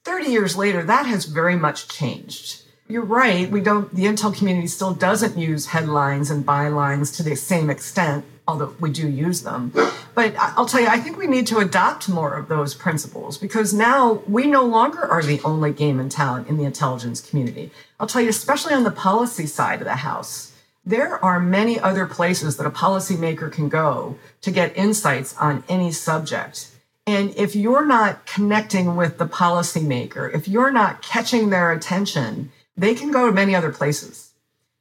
30 0.05 0.31
years 0.31 0.57
later, 0.57 0.83
that 0.83 1.07
has 1.07 1.27
very 1.27 1.57
much 1.57 1.89
changed. 1.89 2.63
You're 2.89 3.05
right. 3.05 3.51
We 3.51 3.61
don't, 3.61 3.95
the 3.95 4.05
Intel 4.05 4.37
community 4.37 4.67
still 4.67 4.93
doesn't 4.93 5.39
use 5.39 5.67
headlines 5.67 6.31
and 6.31 6.45
bylines 6.45 7.15
to 7.17 7.23
the 7.23 7.37
same 7.37 7.71
extent 7.71 8.25
although 8.47 8.75
we 8.81 8.91
do 8.91 9.09
use 9.09 9.43
them. 9.43 9.73
But 10.15 10.35
I'll 10.39 10.67
tell 10.67 10.81
you, 10.81 10.89
I 10.89 10.99
think 10.99 11.17
we 11.17 11.27
need 11.27 11.47
to 11.49 11.59
adopt 11.59 12.09
more 12.09 12.35
of 12.35 12.49
those 12.49 12.75
principles 12.75 13.39
because 13.39 13.73
now 13.73 14.23
we 14.27 14.47
no 14.47 14.65
longer 14.65 15.05
are 15.05 15.23
the 15.23 15.41
only 15.45 15.73
game 15.73 16.01
in 16.01 16.09
town 16.09 16.47
in 16.49 16.57
the 16.57 16.65
intelligence 16.65 17.21
community. 17.21 17.71
I'll 17.99 18.07
tell 18.07 18.23
you, 18.23 18.29
especially 18.29 18.75
on 18.75 18.85
the 18.85 18.91
policy 18.91 19.47
side 19.47 19.81
of 19.81 19.87
the 19.87 19.97
house, 19.97 20.53
there 20.85 21.23
are 21.25 21.39
many 21.39 21.79
other 21.79 22.07
places 22.07 22.57
that 22.57 22.67
a 22.67 22.71
policymaker 22.71 23.53
can 23.53 23.69
go 23.69 24.17
to 24.41 24.51
get 24.51 24.77
insights 24.77 25.37
on 25.37 25.63
any 25.69 25.93
subject. 25.93 26.69
And 27.07 27.35
if 27.37 27.55
you're 27.55 27.87
not 27.87 28.27
connecting 28.27 28.97
with 28.97 29.19
the 29.19 29.27
policymaker, 29.27 30.35
if 30.35 30.49
you're 30.49 30.71
not 30.71 31.03
catching 31.03 31.51
their 31.51 31.73
attention, 31.73 32.51
they 32.77 32.95
can 32.95 33.11
go 33.11 33.27
to 33.27 33.33
many 33.33 33.55
other 33.55 33.73
places. 33.73 34.30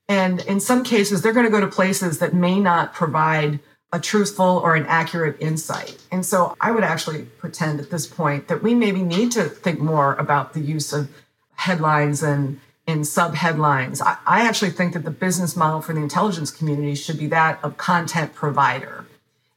And 0.09 0.41
in 0.41 0.59
some 0.59 0.83
cases, 0.83 1.21
they're 1.21 1.33
going 1.33 1.45
to 1.45 1.51
go 1.51 1.61
to 1.61 1.67
places 1.67 2.17
that 2.17 2.33
may 2.33 2.59
not 2.59 2.93
provide 2.95 3.59
a 3.93 3.99
truthful 3.99 4.57
or 4.63 4.75
an 4.75 4.85
accurate 4.87 5.37
insight. 5.39 5.97
And 6.11 6.25
so 6.25 6.55
I 6.59 6.71
would 6.71 6.83
actually 6.83 7.23
pretend 7.23 7.79
at 7.79 7.91
this 7.91 8.07
point 8.07 8.47
that 8.47 8.63
we 8.63 8.73
maybe 8.73 9.03
need 9.03 9.31
to 9.33 9.43
think 9.43 9.79
more 9.79 10.15
about 10.15 10.53
the 10.53 10.59
use 10.59 10.93
of 10.93 11.09
headlines 11.55 12.23
and 12.23 12.59
in 12.87 13.03
sub 13.03 13.35
headlines. 13.35 14.01
I, 14.01 14.17
I, 14.25 14.47
actually 14.47 14.71
think 14.71 14.93
that 14.93 15.05
the 15.05 15.11
business 15.11 15.55
model 15.55 15.79
for 15.79 15.93
the 15.93 16.01
intelligence 16.01 16.49
community 16.49 16.95
should 16.95 17.19
be 17.19 17.27
that 17.27 17.59
of 17.63 17.77
content 17.77 18.33
provider. 18.33 19.05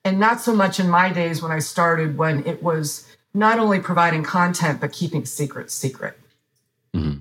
And 0.05 0.21
not 0.21 0.41
so 0.43 0.55
much 0.55 0.79
in 0.79 0.91
my 0.91 1.11
days 1.11 1.41
when 1.41 1.53
I 1.53 1.61
started, 1.61 2.19
when 2.19 2.45
it 2.47 2.63
was 2.63 3.09
not 3.33 3.59
only 3.59 3.81
providing 3.81 4.23
content, 4.23 4.83
but 4.83 4.93
keeping 4.93 5.25
secrets 5.25 5.73
secret. 5.73 6.19
Mm-hmm 6.95 7.21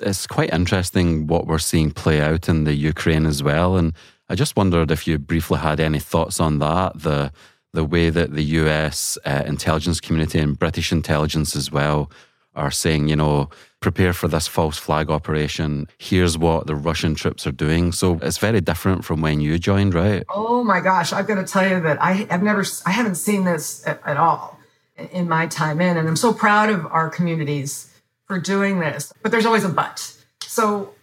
it's 0.00 0.26
quite 0.26 0.52
interesting 0.52 1.26
what 1.26 1.46
we're 1.46 1.58
seeing 1.58 1.90
play 1.90 2.20
out 2.20 2.48
in 2.48 2.64
the 2.64 2.74
Ukraine 2.74 3.26
as 3.26 3.42
well. 3.42 3.76
And 3.76 3.92
I 4.28 4.34
just 4.34 4.56
wondered 4.56 4.90
if 4.90 5.06
you 5.06 5.18
briefly 5.18 5.58
had 5.58 5.80
any 5.80 5.98
thoughts 5.98 6.40
on 6.40 6.58
that, 6.58 7.00
the 7.00 7.32
the 7.74 7.84
way 7.84 8.08
that 8.08 8.32
the 8.32 8.42
US 8.42 9.18
uh, 9.26 9.42
intelligence 9.46 10.00
community 10.00 10.38
and 10.38 10.58
British 10.58 10.90
intelligence 10.90 11.54
as 11.54 11.70
well 11.70 12.10
are 12.54 12.70
saying, 12.70 13.08
you 13.08 13.14
know, 13.14 13.50
prepare 13.80 14.12
for 14.12 14.26
this 14.26 14.48
false 14.48 14.78
flag 14.78 15.10
operation. 15.10 15.86
Here's 15.98 16.36
what 16.36 16.66
the 16.66 16.74
Russian 16.74 17.14
troops 17.14 17.46
are 17.46 17.52
doing. 17.52 17.92
So 17.92 18.18
it's 18.22 18.38
very 18.38 18.60
different 18.60 19.04
from 19.04 19.20
when 19.20 19.40
you 19.40 19.58
joined, 19.58 19.94
right? 19.94 20.24
Oh 20.28 20.64
my 20.64 20.80
gosh, 20.80 21.12
I've 21.12 21.28
got 21.28 21.36
to 21.36 21.44
tell 21.44 21.68
you 21.68 21.80
that 21.80 22.02
I 22.02 22.12
have 22.30 22.42
never, 22.42 22.64
I 22.86 22.90
haven't 22.90 23.16
seen 23.16 23.44
this 23.44 23.86
at, 23.86 24.00
at 24.04 24.16
all 24.16 24.58
in 25.12 25.28
my 25.28 25.46
time 25.46 25.80
in, 25.80 25.96
and 25.96 26.08
I'm 26.08 26.16
so 26.16 26.32
proud 26.32 26.70
of 26.70 26.86
our 26.86 27.08
communities 27.08 27.87
for 28.28 28.38
doing 28.38 28.78
this. 28.78 29.12
But 29.22 29.32
there's 29.32 29.46
always 29.46 29.64
a 29.64 29.68
but. 29.68 30.14
So 30.42 30.94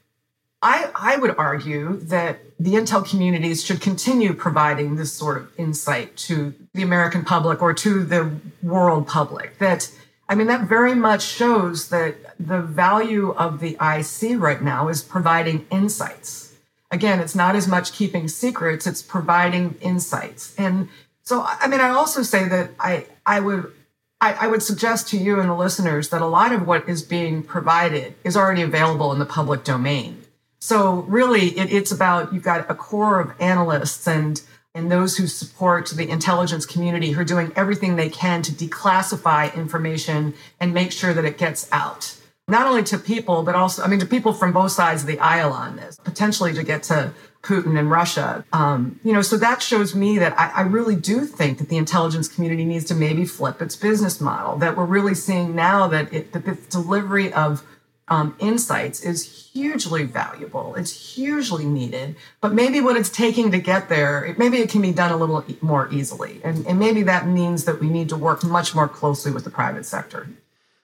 I, 0.62 0.90
I 0.96 1.18
would 1.18 1.36
argue 1.38 1.98
that 1.98 2.40
the 2.60 2.74
Intel 2.74 3.08
communities 3.08 3.64
should 3.64 3.82
continue 3.82 4.34
providing 4.34 4.96
this 4.96 5.12
sort 5.12 5.38
of 5.38 5.52
insight 5.60 6.16
to 6.18 6.54
the 6.74 6.84
American 6.84 7.26
public 7.26 7.62
or 7.62 7.74
to 7.74 8.04
the 8.04 8.32
world 8.64 9.08
public. 9.08 9.58
That, 9.58 9.92
I 10.30 10.36
mean, 10.36 10.48
that 10.48 10.68
very 10.68 10.96
much 10.96 11.24
shows 11.24 11.90
that 11.90 12.16
the 12.40 12.62
value 12.62 13.32
of 13.32 13.60
the 13.60 13.78
IC 13.82 14.40
right 14.40 14.62
now 14.62 14.88
is 14.88 15.04
providing 15.04 15.68
insights. 15.72 16.54
Again, 16.92 17.20
it's 17.20 17.36
not 17.36 17.56
as 17.56 17.68
much 17.68 17.92
keeping 17.92 18.28
secrets, 18.28 18.88
it's 18.88 19.02
providing 19.02 19.76
insights. 19.82 20.56
And 20.58 20.88
so, 21.24 21.44
I 21.46 21.68
mean, 21.68 21.80
I 21.80 21.90
also 21.90 22.24
say 22.24 22.48
that 22.48 22.72
I, 22.80 23.08
I 23.26 23.40
would 23.40 23.74
I, 24.22 24.34
I, 24.34 24.48
would 24.48 24.64
suggest 24.64 25.10
to 25.10 25.18
you 25.18 25.40
and 25.40 25.50
the 25.50 25.56
listeners 25.56 26.10
that 26.10 26.22
a 26.22 26.28
lot 26.28 26.52
of 26.52 26.66
what 26.66 26.88
is 26.88 27.04
being 27.04 27.44
provided 27.44 28.16
is 28.24 28.38
already 28.38 28.62
available 28.62 29.12
in 29.12 29.20
the 29.20 29.26
public 29.26 29.64
domain. 29.64 30.22
So 30.60 31.02
really, 31.02 31.50
it, 31.58 31.72
it's 31.72 31.92
about 31.92 32.34
you've 32.34 32.44
got 32.44 32.70
a 32.70 32.76
core 32.76 33.20
of 33.20 33.34
analysts 33.40 34.08
and 34.08 34.42
and 34.74 34.92
those 34.92 35.16
who 35.18 35.28
support 35.28 35.90
the 35.90 36.10
intelligence 36.10 36.66
community 36.66 37.12
who 37.12 37.22
are 37.22 37.26
doing 37.26 37.54
everything 37.56 37.96
they 37.96 38.10
can 38.10 38.42
to 38.42 38.52
declassify 38.52 39.54
information 39.56 40.34
and 40.60 40.74
make 40.74 40.92
sure 40.92 41.14
that 41.14 41.24
it 41.24 41.38
gets 41.38 41.70
out 41.72 42.18
not 42.48 42.68
only 42.68 42.84
to 42.84 42.98
people, 42.98 43.44
but 43.44 43.56
also, 43.56 43.84
I 43.84 43.88
mean, 43.88 44.00
to 44.00 44.06
people 44.06 44.34
from 44.34 44.54
both 44.54 44.72
sides 44.72 45.02
of 45.02 45.08
the 45.08 45.20
aisle 45.20 45.52
on 45.52 45.78
this, 45.78 45.98
potentially 46.04 46.54
to 46.54 46.64
get 46.64 46.84
to 46.84 47.12
Putin 47.46 47.78
and 47.78 47.92
Russia. 47.92 48.44
Um, 48.52 49.00
you 49.04 49.14
know, 49.14 49.22
so 49.22 49.38
that 49.38 49.62
shows 49.62 49.94
me 49.94 50.18
that 50.18 50.38
I, 50.38 50.50
I, 50.50 50.62
really 50.64 50.96
do 50.96 51.26
think 51.26 51.60
that 51.60 51.70
the 51.70 51.78
intelligence 51.78 52.28
community 52.28 52.66
needs 52.66 52.86
to 52.86 52.96
maybe 52.96 53.24
flip 53.26 53.62
its 53.62 53.76
business 53.76 54.20
model. 54.20 54.58
That 54.58 54.76
we're 54.76 54.86
really 54.86 55.14
seeing 55.14 55.54
now 55.56 55.88
that, 55.88 56.12
it, 56.12 56.34
the 56.34 56.40
delivery 56.70 57.32
of 57.32 57.64
um, 58.08 58.36
insights 58.40 59.04
is 59.04 59.52
hugely 59.52 60.04
valuable. 60.04 60.76
It's 60.76 61.16
hugely 61.16 61.66
needed, 61.66 62.16
but 62.42 62.54
maybe 62.54 62.82
what 62.82 62.98
it's 62.98 63.10
taking 63.10 63.52
to 63.52 63.60
get 63.60 63.90
there, 63.90 64.26
it, 64.26 64.40
maybe 64.40 64.58
it 64.58 64.70
can 64.70 64.82
be 64.82 64.92
done 64.92 65.12
a 65.12 65.18
little 65.18 65.44
more 65.62 65.88
easily. 65.92 66.42
And, 66.44 66.66
and 66.66 66.80
maybe 66.80 67.04
that 67.04 67.28
means 67.28 67.66
that 67.66 67.80
we 67.80 67.90
need 67.90 68.10
to 68.10 68.16
work 68.16 68.44
much 68.44 68.74
more 68.74 68.88
closely 68.88 69.32
with 69.32 69.44
the 69.44 69.50
private 69.52 69.86
sector. 69.86 70.28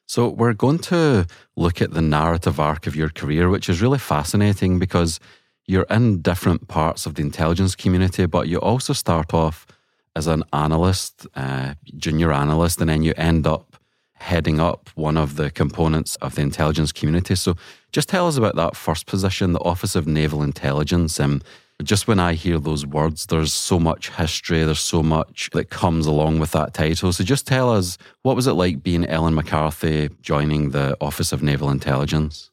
So, 0.07 0.27
we're 0.27 0.53
going 0.53 0.79
to 0.79 1.25
look 1.55 1.81
at 1.81 1.91
the 1.91 2.01
narrative 2.01 2.59
arc 2.59 2.85
of 2.85 2.97
your 2.97 3.09
career, 3.09 3.47
which 3.47 3.69
is 3.69 3.81
really 3.81 3.99
fascinating 3.99 4.77
because 4.77 5.21
you're 5.71 5.87
in 5.89 6.21
different 6.21 6.67
parts 6.67 7.05
of 7.05 7.15
the 7.15 7.21
intelligence 7.21 7.75
community, 7.75 8.25
but 8.25 8.49
you 8.49 8.57
also 8.59 8.91
start 8.91 9.33
off 9.33 9.65
as 10.17 10.27
an 10.27 10.43
analyst, 10.51 11.25
uh, 11.33 11.73
junior 11.95 12.33
analyst, 12.33 12.81
and 12.81 12.89
then 12.89 13.03
you 13.03 13.13
end 13.15 13.47
up 13.47 13.77
heading 14.15 14.59
up 14.59 14.89
one 14.95 15.15
of 15.15 15.37
the 15.37 15.49
components 15.49 16.17
of 16.17 16.35
the 16.35 16.41
intelligence 16.41 16.91
community. 16.91 17.35
So, 17.35 17.55
just 17.93 18.09
tell 18.09 18.27
us 18.27 18.35
about 18.35 18.57
that 18.57 18.75
first 18.75 19.05
position, 19.05 19.53
the 19.53 19.61
Office 19.61 19.95
of 19.95 20.05
Naval 20.05 20.43
Intelligence. 20.43 21.19
And 21.21 21.41
just 21.81 22.05
when 22.05 22.19
I 22.19 22.33
hear 22.33 22.59
those 22.59 22.85
words, 22.85 23.27
there's 23.27 23.53
so 23.53 23.79
much 23.79 24.09
history, 24.09 24.63
there's 24.65 24.79
so 24.79 25.01
much 25.01 25.49
that 25.53 25.69
comes 25.69 26.05
along 26.05 26.39
with 26.39 26.51
that 26.51 26.73
title. 26.73 27.13
So 27.13 27.23
just 27.23 27.47
tell 27.47 27.71
us, 27.71 27.97
what 28.23 28.35
was 28.35 28.45
it 28.45 28.53
like 28.53 28.83
being 28.83 29.05
Ellen 29.05 29.35
McCarthy 29.35 30.09
joining 30.21 30.71
the 30.71 30.97
Office 30.99 31.31
of 31.31 31.41
Naval 31.41 31.69
Intelligence? 31.69 32.50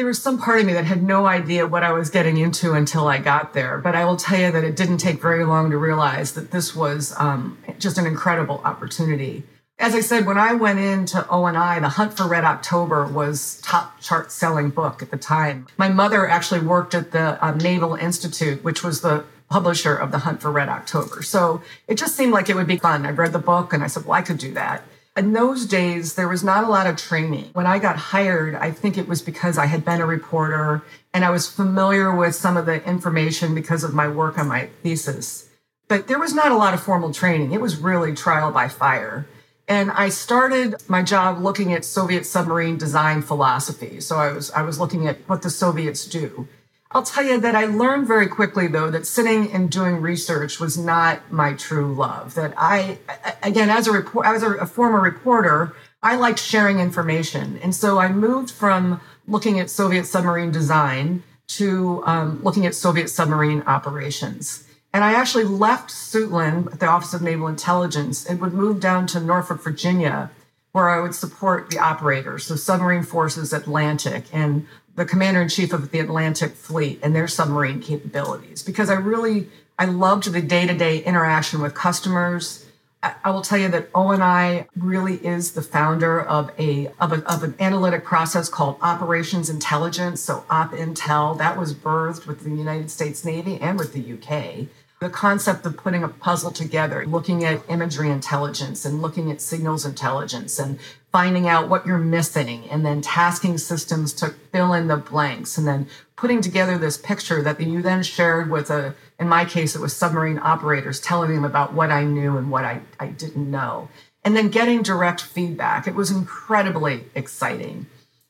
There 0.00 0.06
was 0.06 0.22
some 0.22 0.38
part 0.38 0.60
of 0.60 0.66
me 0.66 0.72
that 0.72 0.86
had 0.86 1.02
no 1.02 1.26
idea 1.26 1.66
what 1.66 1.82
I 1.82 1.92
was 1.92 2.08
getting 2.08 2.38
into 2.38 2.72
until 2.72 3.06
I 3.06 3.18
got 3.18 3.52
there. 3.52 3.76
But 3.76 3.94
I 3.94 4.06
will 4.06 4.16
tell 4.16 4.40
you 4.40 4.50
that 4.50 4.64
it 4.64 4.74
didn't 4.74 4.96
take 4.96 5.20
very 5.20 5.44
long 5.44 5.70
to 5.72 5.76
realize 5.76 6.32
that 6.32 6.52
this 6.52 6.74
was 6.74 7.12
um, 7.18 7.58
just 7.78 7.98
an 7.98 8.06
incredible 8.06 8.62
opportunity 8.64 9.42
as 9.78 9.94
I 9.94 10.00
said, 10.00 10.26
when 10.26 10.36
I 10.36 10.52
went 10.52 10.78
into 10.78 11.26
ONI, 11.30 11.80
The 11.80 11.88
Hunt 11.88 12.14
for 12.14 12.28
Red 12.28 12.44
October 12.44 13.06
was 13.06 13.60
top 13.62 13.98
chart 14.00 14.30
selling 14.30 14.68
book 14.68 15.00
at 15.02 15.10
the 15.10 15.16
time. 15.16 15.66
My 15.78 15.88
mother 15.88 16.28
actually 16.28 16.60
worked 16.60 16.94
at 16.94 17.12
the 17.12 17.42
uh, 17.42 17.52
Naval 17.52 17.94
Institute, 17.94 18.62
which 18.62 18.84
was 18.84 19.00
the 19.00 19.24
publisher 19.48 19.96
of 19.96 20.12
The 20.12 20.18
Hunt 20.18 20.42
for 20.42 20.50
Red 20.50 20.68
October. 20.68 21.22
So 21.22 21.62
it 21.88 21.96
just 21.96 22.14
seemed 22.14 22.32
like 22.32 22.50
it 22.50 22.56
would 22.56 22.66
be 22.66 22.76
fun. 22.76 23.06
I 23.06 23.10
read 23.10 23.32
the 23.32 23.38
book 23.38 23.72
and 23.72 23.82
I 23.82 23.86
said, 23.86 24.04
well, 24.04 24.18
I 24.18 24.22
could 24.22 24.36
do 24.36 24.52
that. 24.52 24.82
In 25.16 25.32
those 25.32 25.66
days, 25.66 26.14
there 26.14 26.28
was 26.28 26.44
not 26.44 26.64
a 26.64 26.68
lot 26.68 26.86
of 26.86 26.96
training. 26.96 27.50
When 27.52 27.66
I 27.66 27.78
got 27.78 27.96
hired, 27.96 28.54
I 28.54 28.70
think 28.70 28.96
it 28.96 29.08
was 29.08 29.20
because 29.20 29.58
I 29.58 29.66
had 29.66 29.84
been 29.84 30.00
a 30.00 30.06
reporter 30.06 30.82
and 31.12 31.24
I 31.24 31.30
was 31.30 31.50
familiar 31.50 32.14
with 32.14 32.34
some 32.34 32.56
of 32.56 32.66
the 32.66 32.82
information 32.88 33.54
because 33.54 33.82
of 33.82 33.92
my 33.92 34.06
work 34.08 34.38
on 34.38 34.46
my 34.46 34.66
thesis. 34.82 35.48
But 35.88 36.06
there 36.06 36.20
was 36.20 36.32
not 36.32 36.52
a 36.52 36.56
lot 36.56 36.74
of 36.74 36.82
formal 36.82 37.12
training. 37.12 37.52
It 37.52 37.60
was 37.60 37.76
really 37.76 38.14
trial 38.14 38.52
by 38.52 38.68
fire. 38.68 39.26
And 39.66 39.90
I 39.90 40.08
started 40.08 40.76
my 40.88 41.02
job 41.02 41.38
looking 41.38 41.72
at 41.72 41.84
Soviet 41.84 42.24
submarine 42.24 42.76
design 42.76 43.22
philosophy. 43.22 44.00
So 44.00 44.16
I 44.16 44.32
was 44.32 44.50
I 44.52 44.62
was 44.62 44.78
looking 44.78 45.08
at 45.08 45.18
what 45.28 45.42
the 45.42 45.50
Soviets 45.50 46.06
do. 46.06 46.46
I'll 46.92 47.04
tell 47.04 47.24
you 47.24 47.38
that 47.40 47.54
I 47.54 47.66
learned 47.66 48.08
very 48.08 48.26
quickly 48.26 48.66
though 48.66 48.90
that 48.90 49.06
sitting 49.06 49.52
and 49.52 49.70
doing 49.70 50.00
research 50.00 50.58
was 50.58 50.76
not 50.76 51.30
my 51.32 51.52
true 51.54 51.94
love. 51.94 52.34
That 52.34 52.52
I 52.56 52.98
again 53.42 53.70
as 53.70 53.86
a 53.86 53.92
report 53.92 54.26
as 54.26 54.42
a, 54.42 54.54
a 54.54 54.66
former 54.66 55.00
reporter, 55.00 55.74
I 56.02 56.16
liked 56.16 56.40
sharing 56.40 56.80
information. 56.80 57.60
And 57.62 57.74
so 57.74 57.98
I 57.98 58.08
moved 58.08 58.50
from 58.50 59.00
looking 59.28 59.60
at 59.60 59.70
Soviet 59.70 60.04
submarine 60.04 60.50
design 60.50 61.22
to 61.48 62.02
um, 62.06 62.40
looking 62.42 62.66
at 62.66 62.74
Soviet 62.74 63.08
submarine 63.08 63.62
operations. 63.66 64.66
And 64.92 65.04
I 65.04 65.12
actually 65.12 65.44
left 65.44 65.90
Suitland 65.90 66.72
at 66.72 66.80
the 66.80 66.86
Office 66.86 67.14
of 67.14 67.22
Naval 67.22 67.46
Intelligence 67.46 68.26
and 68.26 68.40
would 68.40 68.52
move 68.52 68.80
down 68.80 69.06
to 69.08 69.20
Norfolk, 69.20 69.62
Virginia, 69.62 70.30
where 70.72 70.88
I 70.88 71.00
would 71.00 71.14
support 71.14 71.70
the 71.70 71.78
operators, 71.78 72.44
so 72.44 72.56
Submarine 72.56 73.02
Forces 73.02 73.52
Atlantic 73.52 74.24
and 74.32 74.66
the 75.00 75.06
commander 75.06 75.40
in 75.40 75.48
chief 75.48 75.72
of 75.72 75.92
the 75.92 75.98
Atlantic 75.98 76.52
Fleet 76.52 77.00
and 77.02 77.16
their 77.16 77.26
submarine 77.26 77.80
capabilities. 77.80 78.62
Because 78.62 78.90
I 78.90 78.94
really 78.96 79.48
I 79.78 79.86
loved 79.86 80.30
the 80.30 80.42
day 80.42 80.66
to 80.66 80.74
day 80.74 80.98
interaction 80.98 81.62
with 81.62 81.74
customers. 81.74 82.66
I 83.02 83.30
will 83.30 83.40
tell 83.40 83.56
you 83.56 83.68
that 83.68 83.88
ONI 83.94 84.66
really 84.76 85.14
is 85.26 85.52
the 85.52 85.62
founder 85.62 86.20
of 86.20 86.50
a, 86.58 86.88
of 87.00 87.14
a 87.14 87.32
of 87.32 87.42
an 87.42 87.54
analytic 87.58 88.04
process 88.04 88.50
called 88.50 88.76
operations 88.82 89.48
intelligence. 89.48 90.20
So 90.20 90.44
Op 90.50 90.72
Intel 90.72 91.38
that 91.38 91.58
was 91.58 91.72
birthed 91.72 92.26
with 92.26 92.44
the 92.44 92.50
United 92.50 92.90
States 92.90 93.24
Navy 93.24 93.58
and 93.58 93.78
with 93.78 93.94
the 93.94 94.12
UK 94.12 94.68
the 95.00 95.08
concept 95.08 95.64
of 95.64 95.78
putting 95.78 96.04
a 96.04 96.08
puzzle 96.08 96.50
together, 96.50 97.06
looking 97.06 97.42
at 97.42 97.62
imagery 97.70 98.10
intelligence 98.10 98.84
and 98.84 99.00
looking 99.00 99.30
at 99.30 99.40
signals 99.40 99.86
intelligence 99.86 100.58
and 100.58 100.78
finding 101.10 101.48
out 101.48 101.70
what 101.70 101.86
you're 101.86 101.96
missing 101.96 102.68
and 102.68 102.84
then 102.84 103.00
tasking 103.00 103.56
systems 103.56 104.12
to 104.12 104.28
fill 104.52 104.74
in 104.74 104.88
the 104.88 104.98
blanks 104.98 105.56
and 105.56 105.66
then 105.66 105.86
putting 106.16 106.42
together 106.42 106.76
this 106.76 106.98
picture 106.98 107.42
that 107.42 107.58
you 107.58 107.80
then 107.80 108.02
shared 108.02 108.50
with 108.50 108.68
a 108.68 108.94
in 109.18 109.26
my 109.26 109.42
case 109.42 109.74
it 109.74 109.80
was 109.80 109.96
submarine 109.96 110.38
operators 110.42 111.00
telling 111.00 111.34
them 111.34 111.44
about 111.44 111.72
what 111.72 111.90
i 111.90 112.04
knew 112.04 112.36
and 112.36 112.50
what 112.50 112.64
i, 112.64 112.80
I 113.00 113.06
didn't 113.06 113.50
know. 113.50 113.88
And 114.22 114.36
then 114.36 114.50
getting 114.50 114.82
direct 114.82 115.22
feedback. 115.22 115.86
It 115.86 115.94
was 115.94 116.10
incredibly 116.10 117.06
exciting. 117.14 117.86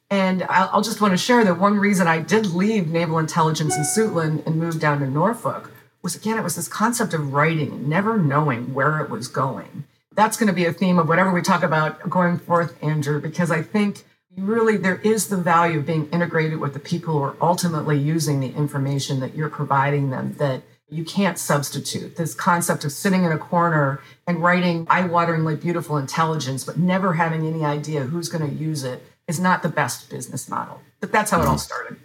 And 0.08 0.44
I'll, 0.44 0.70
I'll 0.74 0.82
just 0.82 1.00
want 1.00 1.14
to 1.14 1.18
share 1.18 1.44
that 1.44 1.58
one 1.58 1.80
reason 1.80 2.06
i 2.06 2.20
did 2.20 2.46
leave 2.46 2.86
naval 2.86 3.18
intelligence 3.18 3.76
in 3.76 3.82
suitland 3.82 4.46
and 4.46 4.54
move 4.54 4.78
down 4.78 5.00
to 5.00 5.10
norfolk 5.10 5.72
was 6.02 6.16
again, 6.16 6.38
it 6.38 6.42
was 6.42 6.56
this 6.56 6.68
concept 6.68 7.14
of 7.14 7.32
writing, 7.32 7.88
never 7.88 8.16
knowing 8.16 8.74
where 8.74 9.00
it 9.00 9.10
was 9.10 9.28
going. 9.28 9.84
That's 10.14 10.36
going 10.36 10.48
to 10.48 10.52
be 10.52 10.64
a 10.64 10.72
theme 10.72 10.98
of 10.98 11.08
whatever 11.08 11.32
we 11.32 11.42
talk 11.42 11.62
about 11.62 12.08
going 12.08 12.38
forth, 12.38 12.82
Andrew, 12.82 13.20
because 13.20 13.50
I 13.50 13.62
think 13.62 14.04
really 14.36 14.76
there 14.76 15.00
is 15.02 15.28
the 15.28 15.36
value 15.36 15.78
of 15.78 15.86
being 15.86 16.08
integrated 16.10 16.58
with 16.58 16.72
the 16.72 16.80
people 16.80 17.14
who 17.14 17.22
are 17.22 17.36
ultimately 17.40 17.98
using 17.98 18.40
the 18.40 18.54
information 18.54 19.20
that 19.20 19.34
you're 19.34 19.50
providing 19.50 20.10
them 20.10 20.34
that 20.38 20.62
you 20.88 21.04
can't 21.04 21.38
substitute. 21.38 22.16
This 22.16 22.34
concept 22.34 22.84
of 22.84 22.92
sitting 22.92 23.24
in 23.24 23.32
a 23.32 23.38
corner 23.38 24.00
and 24.26 24.42
writing 24.42 24.86
eye 24.90 25.02
wateringly 25.02 25.60
beautiful 25.60 25.96
intelligence, 25.96 26.64
but 26.64 26.78
never 26.78 27.14
having 27.14 27.46
any 27.46 27.64
idea 27.64 28.02
who's 28.02 28.28
going 28.28 28.48
to 28.48 28.54
use 28.54 28.82
it 28.82 29.02
is 29.28 29.38
not 29.38 29.62
the 29.62 29.68
best 29.68 30.10
business 30.10 30.48
model. 30.48 30.80
But 30.98 31.12
that's 31.12 31.30
how 31.30 31.40
it 31.40 31.46
all 31.46 31.54
mm-hmm. 31.54 31.58
started. 31.58 31.96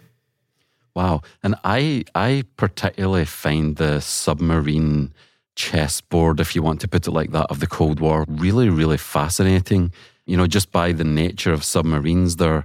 Wow. 0.96 1.20
And 1.42 1.56
I 1.62 2.04
I 2.14 2.44
particularly 2.56 3.26
find 3.26 3.76
the 3.76 4.00
submarine 4.00 5.12
chessboard, 5.54 6.40
if 6.40 6.56
you 6.56 6.62
want 6.62 6.80
to 6.80 6.88
put 6.88 7.06
it 7.06 7.10
like 7.10 7.32
that, 7.32 7.50
of 7.50 7.60
the 7.60 7.66
Cold 7.66 8.00
War 8.00 8.24
really, 8.26 8.70
really 8.70 8.96
fascinating. 8.96 9.92
You 10.24 10.38
know, 10.38 10.46
just 10.46 10.72
by 10.72 10.92
the 10.92 11.04
nature 11.04 11.52
of 11.52 11.62
submarines, 11.64 12.36
they're 12.36 12.64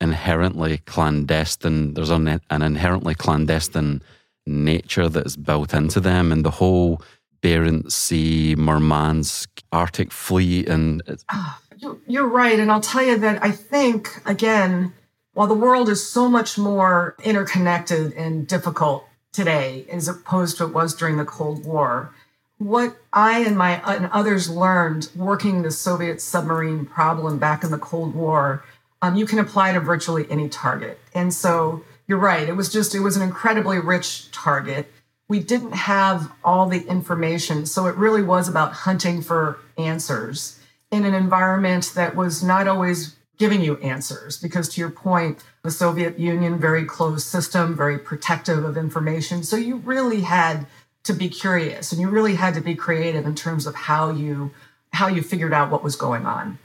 inherently 0.00 0.78
clandestine. 0.78 1.94
There's 1.94 2.10
an, 2.10 2.40
an 2.50 2.62
inherently 2.62 3.16
clandestine 3.16 4.00
nature 4.46 5.08
that's 5.08 5.36
built 5.36 5.74
into 5.74 5.98
them, 5.98 6.30
and 6.30 6.44
the 6.44 6.52
whole 6.52 7.02
Barents 7.42 7.90
Sea, 7.90 8.54
Murmansk, 8.56 9.48
Arctic 9.72 10.12
fleet, 10.12 10.68
and 10.68 11.02
oh, 11.32 11.58
you're 12.06 12.28
right. 12.28 12.60
And 12.60 12.70
I'll 12.70 12.80
tell 12.80 13.02
you 13.02 13.18
that 13.18 13.42
I 13.42 13.50
think 13.50 14.08
again 14.24 14.92
while 15.34 15.46
the 15.46 15.54
world 15.54 15.88
is 15.88 16.06
so 16.06 16.28
much 16.28 16.58
more 16.58 17.16
interconnected 17.22 18.12
and 18.14 18.46
difficult 18.46 19.06
today 19.32 19.86
as 19.90 20.08
opposed 20.08 20.58
to 20.58 20.64
it 20.64 20.74
was 20.74 20.94
during 20.94 21.16
the 21.16 21.24
Cold 21.24 21.64
War, 21.64 22.14
what 22.58 22.96
I 23.12 23.40
and 23.40 23.56
my 23.56 23.80
and 23.92 24.06
others 24.06 24.48
learned 24.48 25.08
working 25.16 25.62
the 25.62 25.70
Soviet 25.70 26.20
submarine 26.20 26.86
problem 26.86 27.38
back 27.38 27.64
in 27.64 27.70
the 27.70 27.78
Cold 27.78 28.14
War, 28.14 28.64
um, 29.00 29.16
you 29.16 29.26
can 29.26 29.38
apply 29.38 29.72
to 29.72 29.80
virtually 29.80 30.26
any 30.30 30.48
target. 30.48 30.98
And 31.14 31.34
so 31.34 31.82
you're 32.06 32.18
right. 32.18 32.48
It 32.48 32.56
was 32.56 32.72
just 32.72 32.94
it 32.94 33.00
was 33.00 33.16
an 33.16 33.22
incredibly 33.22 33.78
rich 33.78 34.30
target. 34.30 34.92
We 35.28 35.40
didn't 35.40 35.72
have 35.72 36.30
all 36.44 36.68
the 36.68 36.86
information, 36.86 37.66
so 37.66 37.86
it 37.86 37.96
really 37.96 38.22
was 38.22 38.48
about 38.48 38.72
hunting 38.72 39.22
for 39.22 39.58
answers 39.78 40.60
in 40.90 41.04
an 41.06 41.14
environment 41.14 41.92
that 41.94 42.14
was 42.14 42.42
not 42.42 42.68
always 42.68 43.16
giving 43.38 43.60
you 43.60 43.76
answers. 43.78 44.38
Because 44.38 44.68
to 44.70 44.80
your 44.80 44.90
point 44.90 45.44
the 45.62 45.70
soviet 45.70 46.18
union 46.18 46.58
very 46.58 46.84
closed 46.84 47.26
system 47.26 47.76
very 47.76 47.98
protective 47.98 48.64
of 48.64 48.76
information. 48.76 49.42
So 49.42 49.56
you 49.56 49.76
really 49.76 50.22
had 50.22 50.66
to 51.04 51.12
be 51.12 51.28
curious 51.28 51.92
and 51.92 52.00
you 52.00 52.08
really 52.08 52.36
had 52.36 52.54
to 52.54 52.60
be 52.60 52.74
creative 52.74 53.26
in 53.26 53.34
terms 53.34 53.66
of 53.66 53.74
how 53.74 54.10
you 54.10 54.52
how 54.92 55.08
you 55.08 55.22
figured 55.22 55.52
out 55.52 55.70
what 55.70 55.82
was 55.82 55.96
going 55.96 56.26
on. 56.26 56.58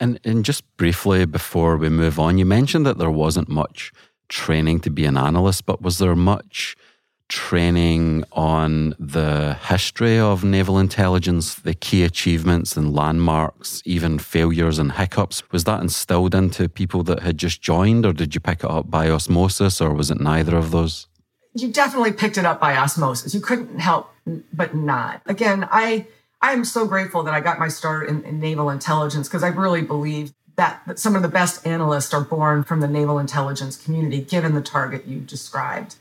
And 0.00 0.20
and 0.24 0.44
just 0.44 0.64
briefly 0.76 1.24
before 1.26 1.76
we 1.76 1.88
move 1.88 2.18
on 2.18 2.38
you 2.38 2.46
mentioned 2.46 2.86
that 2.86 2.98
there 2.98 3.10
wasn't 3.10 3.48
much 3.48 3.92
training 4.28 4.80
to 4.80 4.90
be 4.90 5.04
an 5.04 5.16
analyst 5.16 5.66
but 5.66 5.80
was 5.80 5.98
there 5.98 6.14
much 6.14 6.76
training 7.28 8.24
on 8.32 8.94
the 8.98 9.54
history 9.54 10.18
of 10.18 10.44
naval 10.44 10.78
intelligence, 10.78 11.54
the 11.54 11.74
key 11.74 12.02
achievements 12.02 12.76
and 12.76 12.94
landmarks, 12.94 13.82
even 13.84 14.18
failures 14.18 14.78
and 14.78 14.92
hiccups. 14.92 15.42
Was 15.52 15.64
that 15.64 15.80
instilled 15.80 16.34
into 16.34 16.68
people 16.68 17.02
that 17.04 17.20
had 17.20 17.38
just 17.38 17.60
joined, 17.60 18.06
or 18.06 18.12
did 18.12 18.34
you 18.34 18.40
pick 18.40 18.64
it 18.64 18.70
up 18.70 18.90
by 18.90 19.10
osmosis, 19.10 19.80
or 19.80 19.92
was 19.92 20.10
it 20.10 20.20
neither 20.20 20.56
of 20.56 20.70
those? 20.70 21.06
You 21.54 21.68
definitely 21.68 22.12
picked 22.12 22.38
it 22.38 22.44
up 22.44 22.60
by 22.60 22.76
osmosis. 22.76 23.34
You 23.34 23.40
couldn't 23.40 23.78
help 23.78 24.10
but 24.52 24.74
not. 24.74 25.22
Again, 25.26 25.68
I 25.70 26.06
I 26.40 26.52
am 26.52 26.64
so 26.64 26.86
grateful 26.86 27.22
that 27.24 27.34
I 27.34 27.40
got 27.40 27.58
my 27.58 27.68
start 27.68 28.08
in, 28.08 28.22
in 28.24 28.38
naval 28.38 28.70
intelligence 28.70 29.28
because 29.28 29.42
I 29.42 29.48
really 29.48 29.82
believe 29.82 30.32
that, 30.56 30.82
that 30.86 30.98
some 30.98 31.16
of 31.16 31.22
the 31.22 31.28
best 31.28 31.66
analysts 31.66 32.14
are 32.14 32.20
born 32.20 32.62
from 32.62 32.80
the 32.80 32.88
naval 32.88 33.18
intelligence 33.18 33.76
community, 33.76 34.20
given 34.20 34.54
the 34.54 34.60
target 34.60 35.06
you 35.06 35.20
described 35.20 35.96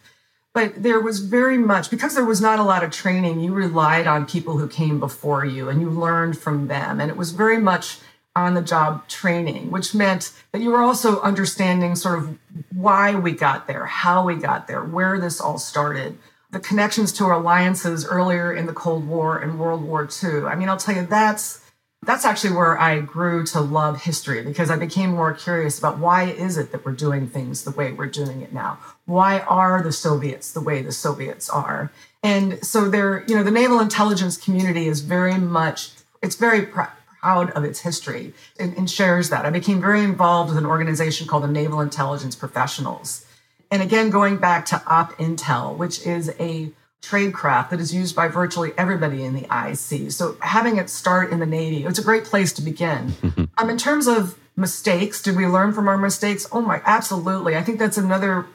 but 0.58 0.82
there 0.82 1.00
was 1.00 1.20
very 1.20 1.60
much 1.60 1.92
because 1.92 2.16
there 2.16 2.26
was 2.26 2.42
not 2.42 2.58
a 2.58 2.64
lot 2.64 2.84
of 2.84 2.90
training 2.90 3.40
you 3.40 3.54
relied 3.54 4.08
on 4.08 4.26
people 4.26 4.58
who 4.58 4.68
came 4.68 5.00
before 5.00 5.46
you 5.46 5.70
and 5.70 5.80
you 5.80 5.88
learned 5.88 6.36
from 6.36 6.66
them. 6.68 7.00
And 7.00 7.12
it 7.12 7.16
was 7.16 7.30
very 7.30 7.60
much 7.60 8.00
on 8.36 8.56
the 8.56 8.64
job 8.64 9.08
training 9.08 9.70
which 9.70 9.94
meant 9.94 10.34
that 10.52 10.62
you 10.64 10.72
were 10.72 10.82
also 10.82 11.22
understanding 11.22 11.96
sort 11.96 12.18
of 12.18 12.40
why 12.74 13.14
we 13.14 13.34
got 13.34 13.68
there 13.68 13.86
how 13.86 14.26
we 14.26 14.34
got 14.34 14.66
there 14.66 14.84
where 14.84 15.20
this 15.20 15.40
all 15.40 15.60
started. 15.60 16.18
The 16.50 16.60
connections 16.60 17.14
to 17.14 17.26
our 17.26 17.34
alliances 17.34 18.04
earlier 18.08 18.52
in 18.52 18.66
the 18.66 18.74
cold 18.74 19.08
war 19.08 19.38
and 19.38 19.60
world 19.60 19.84
war 19.84 20.10
ii 20.24 20.42
i 20.42 20.56
mean 20.56 20.70
i'll 20.70 20.78
tell 20.78 20.96
you 20.96 21.06
that's 21.06 21.62
that's 22.04 22.26
actually 22.26 22.56
where 22.56 22.80
I 22.80 23.00
grew 23.00 23.46
to 23.48 23.60
love 23.60 24.04
history 24.04 24.44
because 24.44 24.70
I 24.70 24.78
became 24.78 25.12
more 25.12 25.34
curious 25.34 25.80
about 25.80 25.98
why 25.98 26.26
is 26.26 26.58
it 26.58 26.72
that 26.72 26.86
we're 26.86 26.94
doing 26.94 27.28
things 27.28 27.64
the 27.64 27.72
way 27.72 27.92
we're 27.92 28.06
doing 28.06 28.42
it 28.42 28.54
now? 28.54 28.78
Why 29.06 29.40
are 29.42 29.82
the 29.82 29.92
Soviets 29.92 30.52
the 30.52 30.62
way 30.62 30.82
the 30.82 30.92
Soviets 30.92 31.50
are? 31.50 31.92
And 32.24 32.64
so 32.64 32.90
there, 32.90 33.24
you 33.28 33.36
know, 33.36 33.44
the 33.44 33.52
naval 33.52 33.80
intelligence 33.80 34.38
community 34.38 34.88
is 34.88 35.02
very 35.02 35.38
much, 35.38 35.92
it's 36.22 36.36
very 36.36 36.66
pr- 36.68 36.82
proud 37.20 37.50
of 37.52 37.64
its 37.64 37.82
history 37.82 38.34
and, 38.60 38.78
and 38.78 38.90
shares 38.90 39.30
that. 39.30 39.46
I 39.46 39.50
became 39.50 39.82
very 39.82 40.04
involved 40.04 40.50
with 40.50 40.58
an 40.58 40.66
organization 40.66 41.28
called 41.28 41.44
the 41.44 41.48
Naval 41.48 41.82
Intelligence 41.82 42.36
Professionals. 42.36 43.26
And 43.70 43.82
again, 43.82 44.10
going 44.10 44.38
back 44.38 44.66
to 44.68 44.76
OpIntel, 44.88 45.76
which 45.76 46.06
is 46.06 46.34
a 46.40 46.72
tradecraft 47.02 47.70
that 47.70 47.80
is 47.80 47.94
used 47.94 48.16
by 48.16 48.28
virtually 48.28 48.72
everybody 48.78 49.24
in 49.24 49.34
the 49.34 49.44
IC. 49.44 50.12
So 50.12 50.38
having 50.42 50.78
it 50.78 50.90
start 50.90 51.32
in 51.32 51.40
the 51.40 51.46
Navy, 51.46 51.86
it's 51.86 52.00
a 52.00 52.04
great 52.04 52.26
place 52.26 52.52
to 52.54 52.62
begin. 52.62 53.14
um, 53.58 53.70
in 53.70 53.78
terms 53.78 54.08
of 54.08 54.38
mistakes, 54.56 55.22
did 55.22 55.38
we 55.38 55.46
learn 55.48 55.74
from 55.74 55.88
our 55.88 55.98
mistakes? 55.98 56.48
Oh 56.52 56.62
my, 56.62 56.82
absolutely. 56.86 57.56
I 57.56 57.64
think 57.64 57.80
that's 57.80 57.98
another 57.98 58.46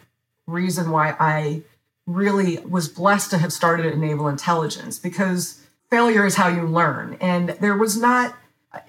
reason 0.46 0.90
why 0.90 1.16
I 1.18 1.62
really 2.07 2.59
was 2.59 2.88
blessed 2.88 3.31
to 3.31 3.38
have 3.38 3.52
started 3.52 3.87
at 3.87 3.96
Naval 3.96 4.28
Intelligence 4.28 4.98
because 4.98 5.64
failure 5.88 6.26
is 6.26 6.35
how 6.35 6.48
you 6.48 6.62
learn. 6.62 7.16
And 7.20 7.50
there 7.61 7.76
was 7.76 7.96
not 7.96 8.37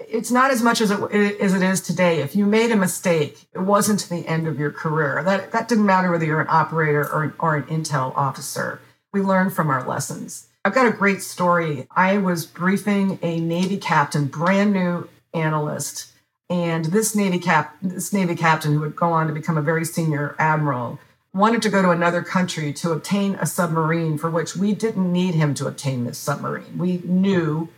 it's 0.08 0.32
not 0.32 0.50
as 0.50 0.62
much 0.62 0.80
as 0.80 0.92
it, 0.92 1.42
as 1.42 1.54
it 1.54 1.62
is 1.62 1.82
today. 1.82 2.22
If 2.22 2.38
you 2.38 2.46
made 2.46 2.72
a 2.72 2.76
mistake, 2.78 3.48
it 3.54 3.60
wasn't 3.60 4.08
the 4.08 4.26
end 4.26 4.48
of 4.48 4.58
your 4.58 4.72
career. 4.72 5.22
That 5.24 5.52
that 5.52 5.68
didn't 5.68 5.86
matter 5.86 6.10
whether 6.10 6.26
you're 6.26 6.40
an 6.40 6.48
operator 6.50 7.02
or, 7.02 7.36
or 7.38 7.58
an 7.58 7.64
intel 7.64 8.16
officer 8.16 8.80
we 9.14 9.22
learn 9.22 9.52
from 9.52 9.70
our 9.70 9.88
lessons. 9.88 10.48
I've 10.66 10.74
got 10.74 10.88
a 10.88 10.92
great 10.92 11.22
story. 11.22 11.88
I 11.96 12.18
was 12.18 12.46
briefing 12.46 13.20
a 13.22 13.40
Navy 13.40 13.78
captain, 13.78 14.26
brand 14.26 14.74
new 14.74 15.08
analyst, 15.34 16.12
and 16.50 16.86
this 16.86 17.16
Navy 17.16 17.40
cap 17.40 17.78
this 17.82 18.12
Navy 18.12 18.36
captain 18.36 18.74
who 18.74 18.80
would 18.82 18.96
go 18.96 19.12
on 19.12 19.28
to 19.28 19.34
become 19.34 19.58
a 19.58 19.62
very 19.62 19.86
senior 19.86 20.36
admiral 20.40 21.00
wanted 21.34 21.62
to 21.64 21.70
go 21.70 21.82
to 21.82 21.90
another 21.90 22.22
country 22.22 22.72
to 22.72 22.92
obtain 22.92 23.36
a 23.36 23.46
submarine 23.46 24.18
for 24.18 24.30
which 24.30 24.56
we 24.56 24.74
didn't 24.74 25.12
need 25.12 25.34
him 25.34 25.54
to 25.56 25.68
obtain 25.68 26.04
this 26.04 26.20
submarine. 26.20 26.78
We 26.78 27.02
knew 27.04 27.70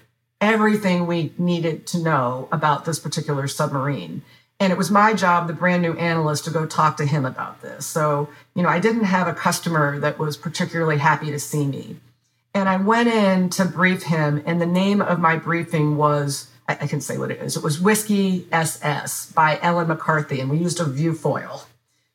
everything 0.41 1.08
we 1.08 1.32
needed 1.38 1.88
to 1.88 2.00
know 2.00 2.50
about 2.52 2.84
this 2.84 3.00
particular 3.00 3.48
submarine. 3.48 4.24
And 4.60 4.71
it 4.74 4.78
was 4.78 4.91
my 4.91 5.13
job, 5.13 5.48
the 5.48 5.54
brand 5.54 5.82
new 5.82 5.93
analyst, 5.93 6.45
to 6.45 6.52
go 6.52 6.65
talk 6.65 6.98
to 6.98 7.06
him 7.06 7.26
about 7.26 7.62
this. 7.62 7.86
So, 7.86 8.30
you 8.55 8.63
know, 8.63 8.69
I 8.69 8.79
didn't 8.79 9.03
have 9.03 9.27
a 9.27 9.33
customer 9.33 9.99
that 9.99 10.17
was 10.17 10.37
particularly 10.37 10.97
happy 10.97 11.29
to 11.29 11.39
see 11.39 11.67
me. 11.67 11.97
And 12.53 12.69
I 12.69 12.77
went 12.77 13.09
in 13.09 13.49
to 13.51 13.65
brief 13.65 14.03
him, 14.03 14.41
and 14.45 14.61
the 14.61 14.65
name 14.65 15.01
of 15.01 15.19
my 15.19 15.35
briefing 15.35 15.97
was 15.97 16.47
I, 16.67 16.77
I 16.81 16.87
can 16.87 17.01
say 17.01 17.17
what 17.17 17.31
it 17.31 17.41
is. 17.41 17.57
It 17.57 17.63
was 17.63 17.79
Whiskey 17.79 18.47
SS 18.51 19.31
by 19.31 19.59
Ellen 19.61 19.87
McCarthy, 19.87 20.39
and 20.39 20.49
we 20.49 20.57
used 20.57 20.79
a 20.79 20.85
viewfoil. 20.85 21.63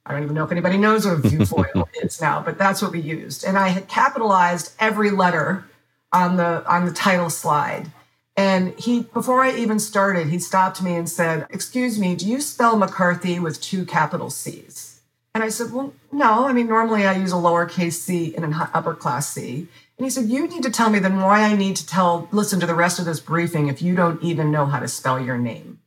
I 0.07 0.12
don't 0.12 0.22
even 0.22 0.35
know 0.35 0.44
if 0.44 0.50
anybody 0.50 0.79
knows 0.79 1.05
what 1.05 1.14
a 1.14 1.29
viewfoil 1.29 1.88
is 2.03 2.20
now, 2.20 2.42
but 2.42 2.59
that's 2.59 2.83
what 2.83 2.92
we 2.92 3.00
used. 3.00 3.44
And 3.44 3.59
I 3.59 3.68
had 3.68 3.87
capitalized 3.87 4.72
every 4.81 5.11
letter 5.11 5.66
on 6.12 6.37
the 6.37 6.66
on 6.66 6.87
the 6.87 6.92
title 6.92 7.31
slide. 7.31 7.92
And 8.37 8.79
he, 8.79 9.03
before 9.03 9.42
I 9.42 9.53
even 9.53 9.79
started, 9.79 10.29
he 10.29 10.38
stopped 10.38 10.83
me 10.83 10.94
and 10.94 11.09
said, 11.09 11.46
Excuse 11.50 11.98
me, 11.98 12.16
do 12.16 12.26
you 12.26 12.40
spell 12.40 12.76
McCarthy 12.76 13.38
with 13.38 13.61
two 13.61 13.85
capital 13.85 14.31
C's? 14.31 14.89
And 15.35 15.45
I 15.45 15.49
said, 15.49 15.73
Well, 15.73 15.93
no. 16.12 16.47
I 16.47 16.53
mean, 16.53 16.66
normally 16.66 17.07
I 17.07 17.16
use 17.16 17.33
a 17.33 17.37
lowercase 17.37 17.95
c 17.95 18.35
and 18.35 18.45
an 18.45 18.55
upper 18.55 18.95
class 18.95 19.29
C. 19.29 19.69
And 19.97 20.07
he 20.07 20.11
said, 20.11 20.29
You 20.29 20.49
need 20.49 20.62
to 20.64 20.71
tell 20.71 20.90
me 20.90 20.99
then 20.99 21.21
why 21.21 21.43
I 21.43 21.55
need 21.55 21.77
to 21.77 21.87
tell, 21.87 22.29
listen 22.33 22.61
to 22.61 22.66
the 22.66 22.75
rest 22.75 22.99
of 22.99 23.05
this 23.05 23.21
briefing 23.21 23.69
if 23.69 23.81
you 23.83 23.95
don't 23.95 24.23
even 24.23 24.51
know 24.51 24.66
how 24.66 24.81
to 24.81 24.88
spell 24.88 25.21
your 25.21 25.38
name. 25.38 25.81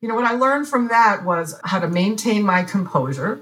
You 0.00 0.08
know, 0.08 0.14
what 0.14 0.24
I 0.24 0.32
learned 0.32 0.68
from 0.68 0.88
that 0.88 1.24
was 1.24 1.60
how 1.64 1.80
to 1.80 1.88
maintain 1.88 2.44
my 2.44 2.62
composure. 2.62 3.40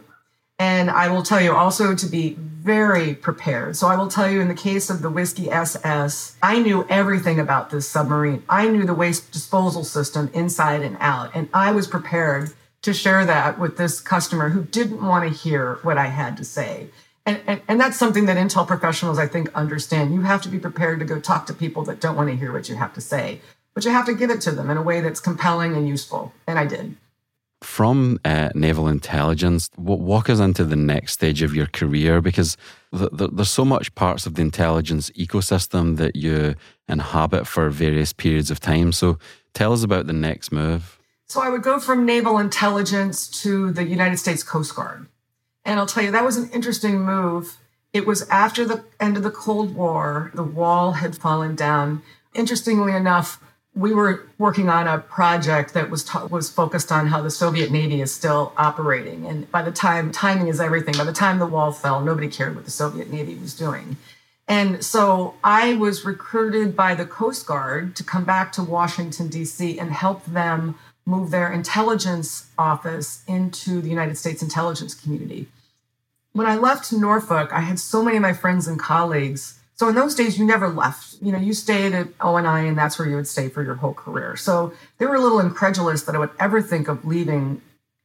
And 0.59 0.90
I 0.90 1.09
will 1.09 1.23
tell 1.23 1.40
you 1.40 1.55
also 1.55 1.95
to 1.95 2.07
be 2.07 2.31
very 2.31 3.14
prepared. 3.14 3.77
So 3.77 3.87
I 3.87 3.97
will 3.97 4.09
tell 4.09 4.31
you 4.31 4.40
in 4.40 4.49
the 4.49 4.55
case 4.55 4.88
of 4.88 5.03
the 5.03 5.11
Whiskey 5.11 5.51
SS, 5.51 6.37
I 6.42 6.59
knew 6.59 6.87
everything 6.88 7.38
about 7.38 7.69
this 7.69 7.87
submarine. 7.87 8.42
I 8.49 8.69
knew 8.69 8.85
the 8.85 8.95
waste 8.95 9.31
disposal 9.31 9.85
system 9.85 10.31
inside 10.33 10.81
and 10.81 10.97
out. 10.99 11.31
And 11.35 11.51
I 11.53 11.73
was 11.73 11.87
prepared 11.87 12.55
to 12.87 12.94
share 12.94 13.27
that 13.27 13.59
with 13.59 13.77
this 13.79 14.01
customer 14.01 14.51
who 14.51 14.62
didn't 14.62 15.05
want 15.05 15.29
to 15.29 15.37
hear 15.37 15.81
what 15.83 15.99
I 15.99 16.07
had 16.07 16.37
to 16.37 16.44
say. 16.44 16.87
And, 17.27 17.40
and, 17.44 17.61
and, 17.66 17.81
that's 17.81 17.96
something 17.96 18.27
that 18.27 18.37
Intel 18.37 18.64
professionals, 18.64 19.18
I 19.18 19.27
think, 19.27 19.53
understand. 19.57 20.14
You 20.14 20.20
have 20.20 20.40
to 20.42 20.49
be 20.49 20.61
prepared 20.61 21.01
to 21.01 21.05
go 21.05 21.18
talk 21.18 21.49
to 21.49 21.53
people 21.53 21.83
that 21.87 22.01
don't 22.01 22.14
want 22.14 22.31
to 22.31 22.37
hear 22.37 22.53
what 22.53 22.68
you 22.68 22.77
have 22.77 22.94
to 22.94 23.01
say, 23.01 23.40
but 23.75 23.85
you 23.85 23.90
have 23.90 24.07
to 24.07 24.14
give 24.14 24.31
it 24.31 24.40
to 24.42 24.53
them 24.53 24.70
in 24.70 24.77
a 24.77 24.83
way 24.83 25.01
that's 25.01 25.18
compelling 25.18 25.75
and 25.75 25.88
useful. 25.88 26.33
And 26.46 26.61
I 26.61 26.66
did. 26.66 26.96
From 27.61 28.20
uh, 28.25 28.51
naval 28.55 28.87
intelligence, 28.87 29.68
walk 29.77 30.31
us 30.31 30.38
into 30.38 30.62
the 30.62 30.77
next 30.77 31.14
stage 31.14 31.42
of 31.42 31.57
your 31.57 31.66
career 31.66 32.20
because 32.20 32.57
the, 32.92 33.09
the, 33.11 33.27
there's 33.27 33.51
so 33.51 33.64
much 33.64 33.92
parts 33.96 34.27
of 34.27 34.37
the 34.37 34.42
intelligence 34.42 35.11
ecosystem 35.11 35.96
that 35.96 36.14
you 36.14 36.55
inhabit 36.88 37.49
for 37.49 37.68
various 37.68 38.12
periods 38.12 38.53
of 38.53 38.61
time. 38.61 38.92
So 38.92 39.18
tell 39.55 39.72
us 39.72 39.83
about 39.83 40.07
the 40.07 40.12
next 40.12 40.53
move. 40.53 40.96
So 41.27 41.43
I 41.43 41.49
would 41.49 41.62
go 41.62 41.81
from 41.81 42.07
naval 42.07 42.39
intelligence 42.39 43.29
to 43.43 43.73
the 43.73 43.85
United 43.85 44.19
States 44.19 44.43
Coast 44.43 44.75
Guard. 44.77 45.07
And 45.65 45.81
I'll 45.81 45.87
tell 45.87 46.05
you, 46.05 46.12
that 46.12 46.25
was 46.25 46.37
an 46.37 46.49
interesting 46.51 47.01
move. 47.01 47.57
It 47.93 48.07
was 48.07 48.29
after 48.29 48.65
the 48.65 48.85
end 49.01 49.17
of 49.17 49.23
the 49.25 49.31
Cold 49.31 49.75
War, 49.75 50.31
the 50.35 50.45
wall 50.45 50.93
had 50.93 51.17
fallen 51.17 51.57
down. 51.57 52.03
Interestingly 52.35 52.95
enough, 52.95 53.43
we 53.75 53.93
were 53.93 54.29
working 54.39 54.69
on 54.69 54.87
a 54.87 54.99
project 54.99 55.75
that 55.75 55.91
was 55.91 56.05
ta- 56.05 56.27
was 56.27 56.49
focused 56.49 56.93
on 56.93 57.09
how 57.09 57.21
the 57.21 57.31
Soviet 57.31 57.71
Navy 57.71 58.01
is 58.01 58.15
still 58.15 58.53
operating. 58.57 59.27
And 59.27 59.51
by 59.51 59.62
the 59.62 59.73
time 59.73 60.12
timing 60.12 60.49
is 60.49 60.61
everything, 60.61 60.95
by 60.97 61.05
the 61.05 61.12
time 61.12 61.39
the 61.39 61.47
wall 61.47 61.73
fell, 61.73 62.01
nobody 62.01 62.29
cared 62.29 62.55
what 62.55 62.65
the 62.65 62.71
Soviet 62.71 63.12
Navy 63.12 63.35
was 63.35 63.55
doing. 63.55 63.97
And 64.49 64.85
so 64.85 65.35
I 65.43 65.75
was 65.75 66.05
recruited 66.05 66.77
by 66.77 66.95
the 66.95 67.05
Coast 67.05 67.47
Guard 67.47 67.97
to 67.97 68.05
come 68.05 68.25
back 68.25 68.53
to 68.53 68.62
Washington 68.62 69.29
D.C. 69.29 69.79
and 69.79 69.91
help 69.91 70.25
them 70.25 70.77
move 71.07 71.31
their 71.31 71.51
intelligence 71.51 72.49
office 72.59 73.23
into 73.27 73.81
the 73.81 73.88
United 73.88 74.16
States 74.16 74.42
intelligence 74.42 74.95
community 74.95 75.49
when 76.37 76.47
I 76.47 76.57
left 76.57 76.92
Norfolk, 76.92 77.51
I 77.51 77.61
had 77.61 77.81
so 77.81 78.05
many 78.05 78.19
of 78.19 78.23
my 78.23 78.35
friends 78.35 78.69
and 78.69 78.79
colleagues. 78.79 79.59
So 79.75 79.88
in 79.88 79.95
those 79.95 80.14
days, 80.14 80.38
you 80.38 80.45
never 80.45 80.69
left. 80.69 81.16
You 81.23 81.33
know, 81.33 81.38
you 81.38 81.55
stayed 81.55 81.95
at 81.95 82.09
ONI, 82.21 82.69
and 82.69 82.77
that's 82.77 82.99
where 82.99 83.09
you 83.09 83.16
would 83.16 83.27
stay 83.27 83.49
for 83.49 83.62
your 83.62 83.77
whole 83.77 83.95
career. 83.95 84.37
So 84.37 84.75
they 84.99 85.07
were 85.07 85.14
a 85.14 85.21
little 85.21 85.40
incredulous 85.40 86.03
that 86.03 86.14
I 86.14 86.19
would 86.19 86.31
ever 86.38 86.61
think 86.61 86.88
of 86.88 87.07
leaving. 87.07 87.62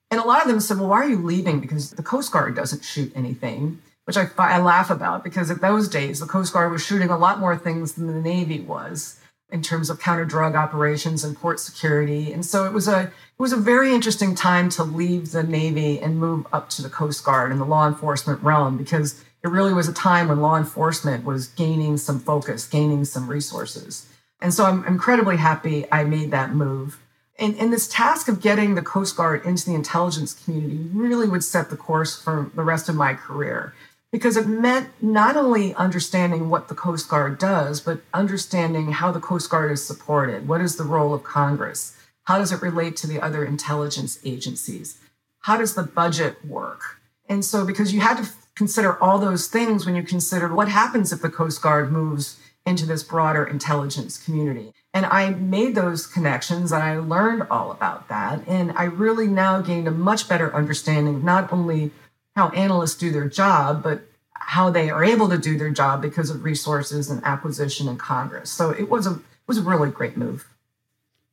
And 0.10 0.20
a 0.20 0.26
lot 0.26 0.42
of 0.42 0.48
them 0.48 0.62
said, 0.62 0.78
"Well, 0.80 0.88
why 0.88 1.02
are 1.02 1.10
you 1.10 1.18
leaving? 1.18 1.60
Because 1.60 1.92
the 1.92 2.04
Coast 2.04 2.32
Guard 2.32 2.56
doesn't 2.56 2.86
shoot 2.86 3.12
anything." 3.16 3.82
Which 4.06 4.18
I, 4.18 4.30
I 4.38 4.60
laugh 4.60 4.90
about 4.90 5.24
because 5.24 5.52
at 5.52 5.62
those 5.62 5.88
days, 5.88 6.20
the 6.20 6.26
Coast 6.26 6.54
Guard 6.54 6.72
was 6.72 6.84
shooting 6.84 7.10
a 7.10 7.18
lot 7.18 7.40
more 7.40 7.56
things 7.56 7.94
than 7.94 8.08
the 8.08 8.20
Navy 8.20 8.60
was 8.60 9.21
in 9.52 9.62
terms 9.62 9.90
of 9.90 10.00
counter 10.00 10.26
drug 10.26 10.56
operations 10.56 11.24
and 11.24 11.36
port 11.38 11.60
security. 11.60 12.32
And 12.32 12.46
so 12.46 12.66
it 12.66 12.74
was 12.74 12.88
a 12.88 13.02
it 13.04 13.40
was 13.42 13.54
a 13.54 13.58
very 13.58 13.94
interesting 13.94 14.36
time 14.36 14.70
to 14.70 14.84
leave 14.84 15.32
the 15.32 15.44
Navy 15.44 16.00
and 16.00 16.20
move 16.20 16.46
up 16.54 16.70
to 16.72 16.82
the 16.82 16.90
Coast 16.90 17.24
Guard 17.24 17.52
and 17.52 17.60
the 17.60 17.66
law 17.66 17.88
enforcement 17.88 18.42
realm 18.42 18.78
because 18.78 19.24
it 19.44 19.50
really 19.50 19.74
was 19.74 19.88
a 19.88 19.94
time 19.94 20.28
when 20.28 20.40
law 20.40 20.58
enforcement 20.58 21.26
was 21.26 21.48
gaining 21.48 21.98
some 21.98 22.20
focus, 22.20 22.68
gaining 22.68 23.06
some 23.06 23.28
resources. 23.28 24.08
And 24.40 24.54
so 24.54 24.66
I'm 24.66 24.86
incredibly 24.86 25.38
happy 25.38 25.86
I 25.92 26.04
made 26.04 26.32
that 26.32 26.54
move. 26.54 27.00
And, 27.40 27.56
and 27.58 27.74
this 27.74 27.88
task 27.88 28.28
of 28.28 28.42
getting 28.42 28.76
the 28.76 28.84
Coast 28.84 29.18
Guard 29.18 29.44
into 29.46 29.66
the 29.66 29.74
intelligence 29.74 30.34
community 30.34 30.88
really 30.94 31.28
would 31.28 31.44
set 31.44 31.72
the 31.72 31.78
course 31.78 32.22
for 32.22 32.52
the 32.54 32.64
rest 32.64 32.88
of 32.88 32.96
my 32.96 33.16
career 33.16 33.74
because 34.12 34.36
it 34.36 34.48
meant 34.48 34.90
not 35.02 35.38
only 35.38 35.74
understanding 35.76 36.50
what 36.50 36.68
the 36.68 36.76
Coast 36.76 37.08
Guard 37.10 37.40
does, 37.40 37.80
but 37.80 38.02
understanding 38.14 38.92
how 38.92 39.12
the 39.12 39.20
Coast 39.20 39.50
Guard 39.50 39.72
is 39.72 39.86
supported. 39.86 40.48
What 40.48 40.62
is 40.62 40.76
the 40.76 40.84
role 40.84 41.14
of 41.14 41.24
Congress? 41.24 41.98
How 42.26 42.38
does 42.38 42.52
it 42.52 42.62
relate 42.62 42.98
to 42.98 43.08
the 43.08 43.22
other 43.22 43.46
intelligence 43.46 44.20
agencies? 44.24 45.00
How 45.42 45.58
does 45.58 45.76
the 45.76 45.84
budget 45.84 46.46
work? 46.46 47.00
And 47.28 47.44
so, 47.46 47.66
because 47.66 47.94
you 47.94 48.02
had 48.02 48.18
to 48.18 48.30
consider 48.56 49.02
all 49.02 49.18
those 49.18 49.48
things 49.48 49.86
when 49.86 49.96
you 49.96 50.04
considered 50.04 50.54
what 50.54 50.68
happens 50.68 51.14
if 51.14 51.22
the 51.22 51.30
Coast 51.30 51.62
Guard 51.62 51.92
moves 51.92 52.38
into 52.66 52.86
this 52.86 53.04
broader 53.04 53.44
intelligence 53.44 54.24
community. 54.24 54.74
And 54.94 55.06
I 55.06 55.32
made 55.32 55.74
those 55.74 56.06
connections 56.06 56.72
and 56.72 56.84
I 56.84 56.98
learned 56.98 57.48
all 57.50 57.72
about 57.72 58.10
that. 58.10 58.46
And 58.48 58.72
I 58.74 58.84
really 58.84 59.28
now 59.28 59.62
gained 59.62 59.88
a 59.88 59.92
much 59.92 60.28
better 60.28 60.54
understanding, 60.54 61.24
not 61.24 61.52
only 61.52 61.92
how 62.36 62.50
analysts 62.50 62.96
do 62.96 63.12
their 63.12 63.28
job, 63.28 63.84
but 63.84 64.04
how 64.34 64.70
they 64.70 64.90
are 64.90 65.04
able 65.04 65.30
to 65.30 65.38
do 65.38 65.58
their 65.58 65.70
job 65.70 66.02
because 66.02 66.30
of 66.30 66.44
resources 66.44 67.10
and 67.10 67.24
acquisition 67.24 67.88
in 67.88 67.98
Congress. 67.98 68.52
So 68.52 68.72
it 68.72 68.90
was 68.90 69.08
a 69.08 69.12
it 69.12 69.48
was 69.48 69.58
a 69.58 69.64
really 69.64 69.90
great 69.90 70.18
move. 70.18 70.48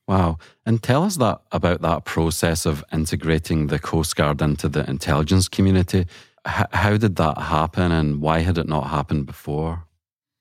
Wow. 0.06 0.38
And 0.64 0.82
tell 0.82 1.04
us 1.04 1.16
that 1.18 1.42
about 1.52 1.82
that 1.82 2.04
process 2.06 2.64
of 2.64 2.82
integrating 2.92 3.66
the 3.66 3.78
Coast 3.78 4.16
Guard 4.16 4.40
into 4.40 4.68
the 4.68 4.88
intelligence 4.88 5.48
community. 5.48 6.06
H- 6.46 6.66
how 6.72 6.96
did 6.96 7.16
that 7.16 7.36
happen 7.36 7.92
and 7.92 8.22
why 8.22 8.38
had 8.40 8.56
it 8.56 8.66
not 8.66 8.88
happened 8.88 9.26
before? 9.26 9.84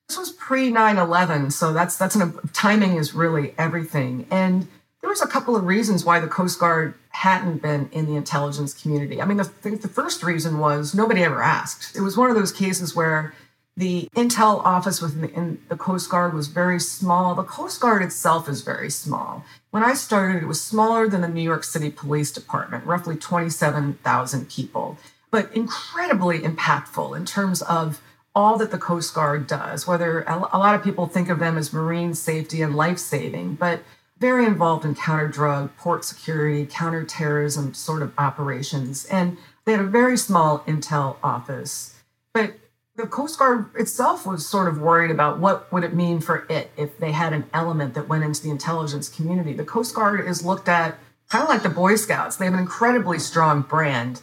This 0.08 0.17
was 0.17 0.32
pre 0.32 0.72
9/11, 0.72 1.52
so 1.52 1.74
that's 1.74 1.98
that's 1.98 2.15
an 2.15 2.39
timing 2.54 2.96
is 2.96 3.13
really 3.13 3.54
everything. 3.58 4.26
And 4.32 4.67
there 5.02 5.10
was 5.10 5.22
a 5.22 5.28
couple 5.28 5.56
of 5.56 5.65
reasons 5.65 6.06
why 6.06 6.20
the 6.20 6.28
Coast 6.28 6.60
Guard 6.60 6.93
hadn't 7.18 7.64
been 7.64 7.90
in 7.92 8.06
the 8.06 8.16
intelligence 8.16 8.80
community. 8.80 9.20
I 9.20 9.26
mean, 9.26 9.38
the, 9.38 9.50
the 9.64 9.88
first 9.88 10.22
reason 10.22 10.60
was 10.60 10.94
nobody 10.94 11.24
ever 11.24 11.42
asked. 11.42 11.96
It 11.96 12.02
was 12.02 12.16
one 12.16 12.30
of 12.30 12.36
those 12.36 12.52
cases 12.52 12.96
where 12.96 13.34
the 13.76 14.08
intel 14.16 14.64
office 14.64 15.02
within 15.02 15.60
the 15.68 15.76
Coast 15.76 16.12
Guard 16.12 16.36
was 16.36 16.48
very 16.48 16.80
small. 16.80 17.34
The 17.34 17.42
Coast 17.42 17.82
Guard 17.82 18.04
itself 18.04 18.48
is 18.48 18.62
very 18.62 18.92
small. 18.92 19.44
When 19.72 19.84
I 19.84 19.96
started, 19.96 20.44
it 20.44 20.46
was 20.46 20.62
smaller 20.62 21.08
than 21.08 21.22
the 21.22 21.28
New 21.28 21.42
York 21.42 21.64
City 21.64 21.90
Police 21.90 22.32
Department, 22.32 22.86
roughly 22.86 23.16
27,000 23.16 24.50
people, 24.50 25.00
but 25.32 25.52
incredibly 25.56 26.42
impactful 26.42 27.18
in 27.18 27.26
terms 27.26 27.64
of 27.64 28.00
all 28.36 28.60
that 28.60 28.70
the 28.70 28.78
Coast 28.78 29.16
Guard 29.16 29.48
does. 29.48 29.88
Whether 29.88 30.22
a 30.22 30.38
lot 30.38 30.76
of 30.76 30.84
people 30.84 31.08
think 31.08 31.30
of 31.30 31.40
them 31.40 31.58
as 31.58 31.74
marine 31.74 32.14
safety 32.14 32.62
and 32.62 32.76
life 32.76 33.00
saving, 33.00 33.56
but 33.56 33.80
very 34.20 34.46
involved 34.46 34.86
in 34.86 34.96
counter 34.96 35.28
drug, 35.28 35.76
port 35.78 36.04
security, 36.04 36.66
counterterrorism 36.66 37.74
sort 37.74 38.02
of 38.02 38.14
operations. 38.18 39.06
And 39.06 39.38
they 39.66 39.74
had 39.74 39.82
a 39.82 39.86
very 39.86 40.18
small 40.18 40.60
intel 40.60 41.18
office. 41.24 41.96
But 42.34 42.54
the 42.96 43.06
Coast 43.06 43.38
Guard 43.38 43.68
itself 43.76 44.26
was 44.26 44.48
sort 44.48 44.68
of 44.68 44.80
worried 44.80 45.12
about 45.12 45.40
what 45.40 45.72
would 45.72 45.84
it 45.84 45.94
mean 45.94 46.20
for 46.20 46.48
it 46.50 46.72
if 46.76 46.98
they 46.98 47.12
had 47.12 47.32
an 47.32 47.46
element 47.54 47.94
that 47.94 48.08
went 48.08 48.24
into 48.24 48.42
the 48.42 48.50
intelligence 48.50 49.08
community. 49.08 49.54
The 49.54 49.66
Coast 49.66 49.94
Guard 49.94 50.26
is 50.28 50.44
looked 50.44 50.68
at 50.68 50.98
kind 51.30 51.44
of 51.44 51.50
like 51.50 51.62
the 51.62 51.70
Boy 51.70 51.96
Scouts. 51.96 52.38
They 52.38 52.46
have 52.46 52.56
an 52.56 52.60
incredibly 52.60 53.20
strong 53.20 53.62
brand 53.62 54.22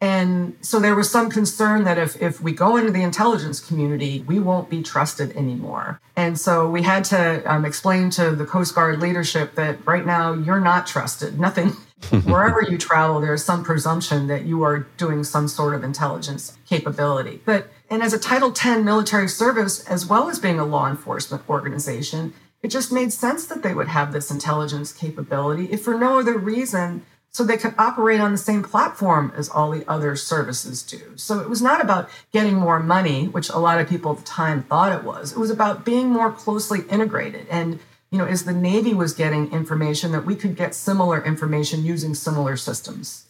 and 0.00 0.56
so 0.60 0.78
there 0.78 0.94
was 0.94 1.10
some 1.10 1.30
concern 1.30 1.84
that 1.84 1.96
if, 1.96 2.20
if 2.20 2.40
we 2.42 2.52
go 2.52 2.76
into 2.76 2.90
the 2.90 3.02
intelligence 3.02 3.60
community, 3.60 4.22
we 4.26 4.38
won't 4.38 4.68
be 4.68 4.82
trusted 4.82 5.34
anymore. 5.34 6.00
And 6.16 6.38
so 6.38 6.68
we 6.68 6.82
had 6.82 7.04
to 7.06 7.42
um, 7.50 7.64
explain 7.64 8.10
to 8.10 8.32
the 8.32 8.44
Coast 8.44 8.74
Guard 8.74 9.00
leadership 9.00 9.54
that 9.54 9.84
right 9.86 10.04
now 10.04 10.34
you're 10.34 10.60
not 10.60 10.86
trusted. 10.86 11.40
Nothing, 11.40 11.68
wherever 12.24 12.62
you 12.62 12.76
travel, 12.76 13.20
there's 13.20 13.42
some 13.42 13.64
presumption 13.64 14.26
that 14.26 14.44
you 14.44 14.62
are 14.64 14.80
doing 14.98 15.24
some 15.24 15.48
sort 15.48 15.74
of 15.74 15.82
intelligence 15.82 16.58
capability. 16.68 17.40
But, 17.46 17.68
and 17.88 18.02
as 18.02 18.12
a 18.12 18.18
Title 18.18 18.50
X 18.50 18.64
military 18.82 19.28
service, 19.28 19.82
as 19.86 20.04
well 20.04 20.28
as 20.28 20.38
being 20.38 20.60
a 20.60 20.66
law 20.66 20.90
enforcement 20.90 21.48
organization, 21.48 22.34
it 22.62 22.68
just 22.68 22.92
made 22.92 23.14
sense 23.14 23.46
that 23.46 23.62
they 23.62 23.72
would 23.72 23.88
have 23.88 24.12
this 24.12 24.30
intelligence 24.30 24.92
capability, 24.92 25.66
if 25.70 25.82
for 25.82 25.96
no 25.96 26.18
other 26.18 26.36
reason 26.36 27.06
so 27.36 27.44
they 27.44 27.58
could 27.58 27.74
operate 27.76 28.18
on 28.18 28.32
the 28.32 28.38
same 28.38 28.62
platform 28.62 29.30
as 29.36 29.50
all 29.50 29.70
the 29.70 29.86
other 29.86 30.16
services 30.16 30.82
do. 30.82 31.02
So 31.16 31.38
it 31.38 31.50
was 31.50 31.60
not 31.60 31.82
about 31.82 32.08
getting 32.32 32.54
more 32.54 32.80
money, 32.80 33.26
which 33.26 33.50
a 33.50 33.58
lot 33.58 33.78
of 33.78 33.86
people 33.86 34.12
at 34.12 34.16
the 34.16 34.24
time 34.24 34.62
thought 34.62 34.90
it 34.90 35.04
was. 35.04 35.32
It 35.32 35.38
was 35.38 35.50
about 35.50 35.84
being 35.84 36.08
more 36.08 36.32
closely 36.32 36.84
integrated. 36.88 37.46
And, 37.50 37.78
you 38.10 38.16
know, 38.16 38.24
as 38.24 38.44
the 38.46 38.54
Navy 38.54 38.94
was 38.94 39.12
getting 39.12 39.52
information, 39.52 40.12
that 40.12 40.24
we 40.24 40.34
could 40.34 40.56
get 40.56 40.74
similar 40.74 41.22
information 41.22 41.84
using 41.84 42.14
similar 42.14 42.56
systems. 42.56 43.26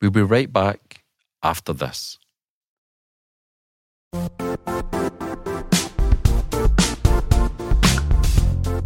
We'll 0.00 0.12
be 0.12 0.22
right 0.22 0.52
back 0.52 1.02
after 1.42 1.72
this. 1.72 2.18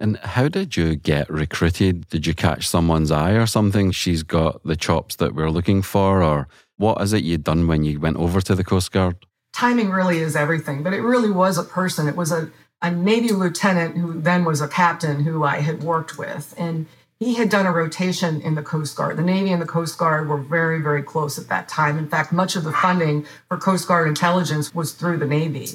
And 0.00 0.16
how 0.18 0.48
did 0.48 0.76
you 0.76 0.94
get 0.94 1.28
recruited? 1.28 2.08
Did 2.08 2.26
you 2.26 2.34
catch 2.34 2.68
someone's 2.68 3.10
eye 3.10 3.32
or 3.32 3.46
something? 3.46 3.90
She's 3.90 4.22
got 4.22 4.62
the 4.64 4.76
chops 4.76 5.16
that 5.16 5.34
we're 5.34 5.50
looking 5.50 5.82
for, 5.82 6.22
or 6.22 6.48
what 6.76 7.00
is 7.02 7.12
it 7.12 7.24
you'd 7.24 7.44
done 7.44 7.66
when 7.66 7.82
you 7.82 7.98
went 7.98 8.16
over 8.16 8.40
to 8.40 8.54
the 8.54 8.64
Coast 8.64 8.92
Guard? 8.92 9.16
Timing 9.52 9.90
really 9.90 10.18
is 10.18 10.36
everything, 10.36 10.82
but 10.82 10.92
it 10.92 11.00
really 11.00 11.30
was 11.30 11.58
a 11.58 11.64
person. 11.64 12.06
It 12.06 12.14
was 12.14 12.30
a, 12.30 12.50
a 12.80 12.92
Navy 12.92 13.32
lieutenant 13.32 13.96
who 13.96 14.20
then 14.20 14.44
was 14.44 14.60
a 14.60 14.68
captain 14.68 15.24
who 15.24 15.42
I 15.42 15.60
had 15.60 15.82
worked 15.82 16.16
with. 16.16 16.54
And 16.56 16.86
he 17.18 17.34
had 17.34 17.48
done 17.48 17.66
a 17.66 17.72
rotation 17.72 18.40
in 18.40 18.54
the 18.54 18.62
Coast 18.62 18.96
Guard. 18.96 19.16
The 19.16 19.24
Navy 19.24 19.50
and 19.50 19.60
the 19.60 19.66
Coast 19.66 19.98
Guard 19.98 20.28
were 20.28 20.38
very, 20.38 20.80
very 20.80 21.02
close 21.02 21.36
at 21.36 21.48
that 21.48 21.68
time. 21.68 21.98
In 21.98 22.08
fact, 22.08 22.32
much 22.32 22.54
of 22.54 22.62
the 22.62 22.70
funding 22.70 23.26
for 23.48 23.56
Coast 23.56 23.88
Guard 23.88 24.06
intelligence 24.06 24.72
was 24.72 24.92
through 24.92 25.16
the 25.16 25.26
Navy. 25.26 25.66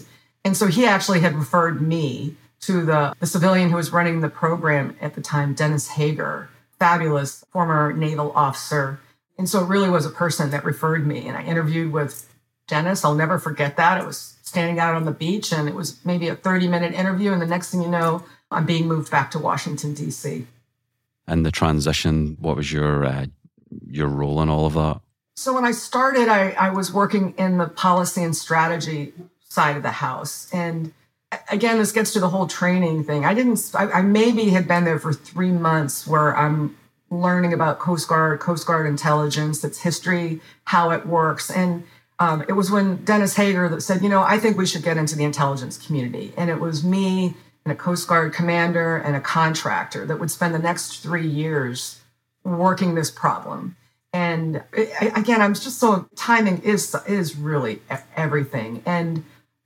And 0.45 0.55
so 0.55 0.67
he 0.67 0.85
actually 0.85 1.19
had 1.19 1.35
referred 1.35 1.81
me 1.81 2.37
to 2.65 2.85
the, 2.85 3.15
the 3.19 3.25
civilian 3.25 3.69
who 3.69 3.75
was 3.75 3.91
running 3.91 4.21
the 4.21 4.29
program 4.29 4.95
at 5.01 5.15
the 5.15 5.21
time, 5.21 5.53
Dennis 5.53 5.89
Hager, 5.89 6.49
fabulous 6.79 7.43
former 7.51 7.93
naval 7.93 8.31
officer. 8.33 8.99
And 9.37 9.49
so 9.49 9.63
it 9.63 9.67
really 9.67 9.89
was 9.89 10.05
a 10.05 10.09
person 10.09 10.51
that 10.51 10.63
referred 10.63 11.05
me. 11.05 11.27
And 11.27 11.35
I 11.35 11.43
interviewed 11.43 11.91
with 11.91 12.33
Dennis. 12.67 13.03
I'll 13.03 13.15
never 13.15 13.39
forget 13.39 13.77
that. 13.77 13.99
It 13.99 14.05
was 14.05 14.37
standing 14.43 14.79
out 14.79 14.95
on 14.95 15.05
the 15.05 15.11
beach 15.11 15.51
and 15.51 15.67
it 15.67 15.75
was 15.75 16.03
maybe 16.05 16.27
a 16.27 16.35
30 16.35 16.67
minute 16.67 16.93
interview. 16.93 17.31
And 17.31 17.41
the 17.41 17.47
next 17.47 17.71
thing 17.71 17.81
you 17.81 17.89
know, 17.89 18.23
I'm 18.51 18.65
being 18.65 18.87
moved 18.87 19.11
back 19.11 19.31
to 19.31 19.39
Washington, 19.39 19.93
D.C. 19.93 20.45
And 21.27 21.45
the 21.45 21.51
transition, 21.51 22.37
what 22.39 22.55
was 22.55 22.71
your 22.71 23.05
uh, 23.05 23.25
your 23.87 24.07
role 24.07 24.41
in 24.41 24.49
all 24.49 24.65
of 24.65 24.73
that? 24.73 25.01
So 25.35 25.53
when 25.53 25.65
I 25.65 25.71
started, 25.71 26.27
I, 26.27 26.51
I 26.51 26.69
was 26.69 26.93
working 26.93 27.33
in 27.37 27.57
the 27.57 27.67
policy 27.67 28.21
and 28.23 28.35
strategy 28.35 29.13
side 29.39 29.75
of 29.75 29.83
the 29.83 29.91
house. 29.91 30.47
And 30.53 30.93
again, 31.49 31.77
this 31.77 31.91
gets 31.91 32.13
to 32.13 32.19
the 32.19 32.29
whole 32.29 32.47
training 32.47 33.03
thing. 33.03 33.25
I 33.25 33.33
didn't, 33.33 33.71
I, 33.75 33.91
I, 33.91 34.01
maybe 34.01 34.49
had 34.49 34.67
been 34.67 34.83
there 34.85 34.99
for 34.99 35.13
three 35.13 35.51
months 35.51 36.07
where 36.07 36.35
I'm 36.35 36.77
learning 37.09 37.53
about 37.53 37.79
Coast 37.79 38.07
Guard, 38.07 38.39
Coast 38.39 38.65
Guard 38.65 38.87
intelligence, 38.87 39.63
its 39.63 39.81
history, 39.81 40.41
how 40.65 40.91
it 40.91 41.05
works. 41.05 41.49
And 41.49 41.83
um, 42.19 42.43
it 42.47 42.53
was 42.53 42.71
when 42.71 43.03
Dennis 43.03 43.35
Hager 43.35 43.69
that 43.69 43.81
said, 43.81 44.01
you 44.01 44.09
know, 44.09 44.21
I 44.23 44.37
think 44.37 44.57
we 44.57 44.65
should 44.65 44.83
get 44.83 44.97
into 44.97 45.15
the 45.15 45.23
intelligence 45.23 45.77
community. 45.77 46.33
And 46.37 46.49
it 46.49 46.59
was 46.59 46.83
me 46.83 47.35
and 47.65 47.71
a 47.71 47.75
Coast 47.75 48.07
Guard 48.07 48.33
commander 48.33 48.97
and 48.97 49.15
a 49.15 49.21
contractor 49.21 50.05
that 50.05 50.19
would 50.19 50.31
spend 50.31 50.53
the 50.53 50.59
next 50.59 50.99
three 51.01 51.27
years 51.27 52.01
working 52.43 52.95
this 52.95 53.09
problem. 53.09 53.75
And 54.11 54.63
it, 54.73 54.91
again, 55.17 55.41
I'm 55.41 55.53
just 55.53 55.79
so 55.79 56.07
timing 56.15 56.61
is 56.61 56.95
is 57.07 57.35
really 57.35 57.81
everything. 58.15 58.83
And 58.85 59.23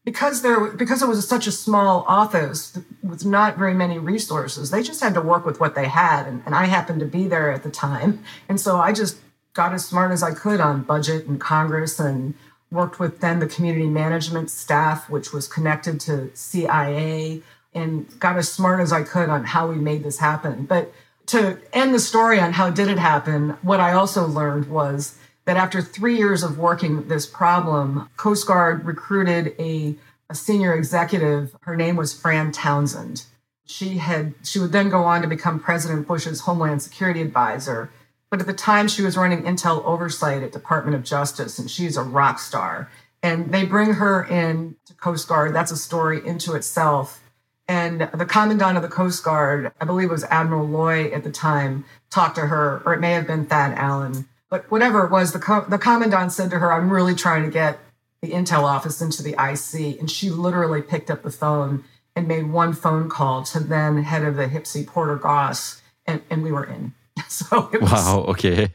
because 0.08 0.42
there 0.42 0.68
because 0.68 1.02
it 1.02 1.08
was 1.10 1.28
such 1.28 1.48
a 1.48 1.52
small 1.52 2.06
office 2.08 2.80
with 3.04 3.26
not 3.26 3.58
very 3.58 3.74
many 3.74 4.00
resources 4.00 4.72
they 4.72 4.82
just 4.82 5.04
had 5.04 5.14
to 5.14 5.20
work 5.20 5.46
with 5.46 5.60
what 5.60 5.76
they 5.76 5.86
had 5.86 6.26
and, 6.26 6.42
and, 6.46 6.56
i 6.56 6.64
happened 6.64 7.02
to 7.02 7.06
be 7.06 7.28
there 7.28 7.52
at 7.52 7.62
the 7.62 7.70
time. 7.70 8.24
And 8.48 8.58
so 8.58 8.78
i 8.78 8.94
just 8.94 9.18
got 9.54 9.74
as 9.74 9.86
smart 9.86 10.14
as 10.14 10.24
i 10.24 10.34
could 10.34 10.62
on 10.62 10.84
budget 10.84 11.26
and 11.26 11.42
congress 11.42 12.00
and 12.00 12.36
worked 12.72 13.02
with 13.02 13.20
then 13.20 13.40
the 13.40 13.48
community 13.48 13.90
management 13.90 14.50
staff 14.50 15.10
which 15.10 15.34
was 15.34 15.46
connected 15.46 16.00
to 16.00 16.32
cia 16.34 17.42
and 17.74 18.18
got 18.18 18.38
as 18.38 18.50
smart 18.50 18.80
as 18.80 18.94
i 18.94 19.04
could 19.04 19.28
on 19.28 19.44
how 19.44 19.68
we 19.68 19.76
made 19.76 20.04
this 20.04 20.20
happen. 20.20 20.64
But 20.64 20.94
to 21.34 21.60
end 21.74 21.94
the 21.94 22.00
story 22.00 22.40
on 22.40 22.54
how 22.54 22.70
did 22.70 22.88
it 22.88 22.98
happen 22.98 23.58
what 23.62 23.82
i 23.82 23.92
also 23.92 24.26
learned 24.26 24.70
was 24.70 25.18
that 25.48 25.56
after 25.56 25.82
three 25.82 26.18
years 26.18 26.44
of 26.44 26.60
working 26.60 27.08
this 27.08 27.26
problem, 27.26 28.10
Coast 28.18 28.46
Guard 28.46 28.86
recruited 28.86 29.56
a, 29.58 29.96
a 30.30 30.36
senior 30.36 30.74
executive. 30.74 31.56
Her 31.62 31.78
name 31.78 31.96
was 31.96 32.14
Fran 32.14 32.52
Townsend. 32.52 33.24
She 33.66 33.98
had 33.98 34.34
she 34.44 34.60
would 34.60 34.74
then 34.74 34.90
go 34.90 35.06
on 35.06 35.22
to 35.22 35.28
become 35.28 35.62
President 35.62 36.06
Bush's 36.06 36.42
Homeland 36.42 36.82
Security 36.82 37.22
advisor. 37.22 37.90
But 38.30 38.42
at 38.42 38.46
the 38.46 38.54
time, 38.54 38.90
she 38.90 39.04
was 39.04 39.16
running 39.16 39.44
intel 39.44 39.86
oversight 39.86 40.44
at 40.44 40.52
Department 40.52 40.98
of 40.98 41.04
Justice, 41.04 41.58
and 41.58 41.72
she's 41.72 41.96
a 41.96 42.04
rock 42.04 42.40
star. 42.40 42.92
And 43.24 43.54
they 43.54 43.64
bring 43.64 43.94
her 43.94 44.26
in 44.26 44.76
to 44.86 44.94
Coast 44.96 45.30
Guard. 45.30 45.56
That's 45.56 45.72
a 45.72 45.78
story 45.78 46.28
into 46.28 46.56
itself. 46.56 47.24
And 47.70 48.02
the 48.14 48.26
commandant 48.26 48.76
of 48.76 48.84
the 48.84 48.90
Coast 48.90 49.24
Guard, 49.24 49.72
I 49.80 49.86
believe 49.86 50.10
it 50.10 50.12
was 50.12 50.26
Admiral 50.26 50.68
Loy 50.68 51.06
at 51.12 51.24
the 51.24 51.32
time, 51.32 51.86
talked 52.10 52.36
to 52.36 52.48
her, 52.48 52.82
or 52.86 52.94
it 52.94 53.00
may 53.00 53.12
have 53.14 53.28
been 53.28 53.46
Thad 53.46 53.78
Allen 53.78 54.28
but 54.50 54.70
whatever 54.72 55.06
it 55.06 55.12
was, 55.12 55.34
the, 55.34 55.40
co- 55.40 55.66
the 55.68 55.78
commandant 55.78 56.32
said 56.32 56.50
to 56.52 56.60
her, 56.60 56.72
I'm 56.72 56.90
really 56.90 57.16
trying 57.16 57.44
to 57.44 57.50
get 57.50 57.80
the 58.22 58.32
intel 58.32 58.64
office 58.64 59.02
into 59.02 59.22
the 59.22 59.32
IC. 59.34 60.00
And 60.00 60.10
she 60.10 60.30
literally 60.30 60.82
picked 60.82 61.12
up 61.12 61.24
the 61.24 61.32
phone 61.32 61.84
and 62.16 62.28
made 62.28 62.50
one 62.52 62.74
phone 62.74 63.10
call 63.10 63.44
to 63.44 63.60
then 63.60 64.04
head 64.04 64.24
of 64.24 64.36
the 64.36 64.48
HPSCI, 64.48 64.88
Porter 64.88 65.18
Goss, 65.18 65.82
and, 66.06 66.22
and 66.30 66.44
we 66.44 66.52
were 66.52 66.66
in. 66.66 66.94
So 67.30 67.70
was, 67.74 67.92
Wow, 67.92 68.26
okay. 68.30 68.70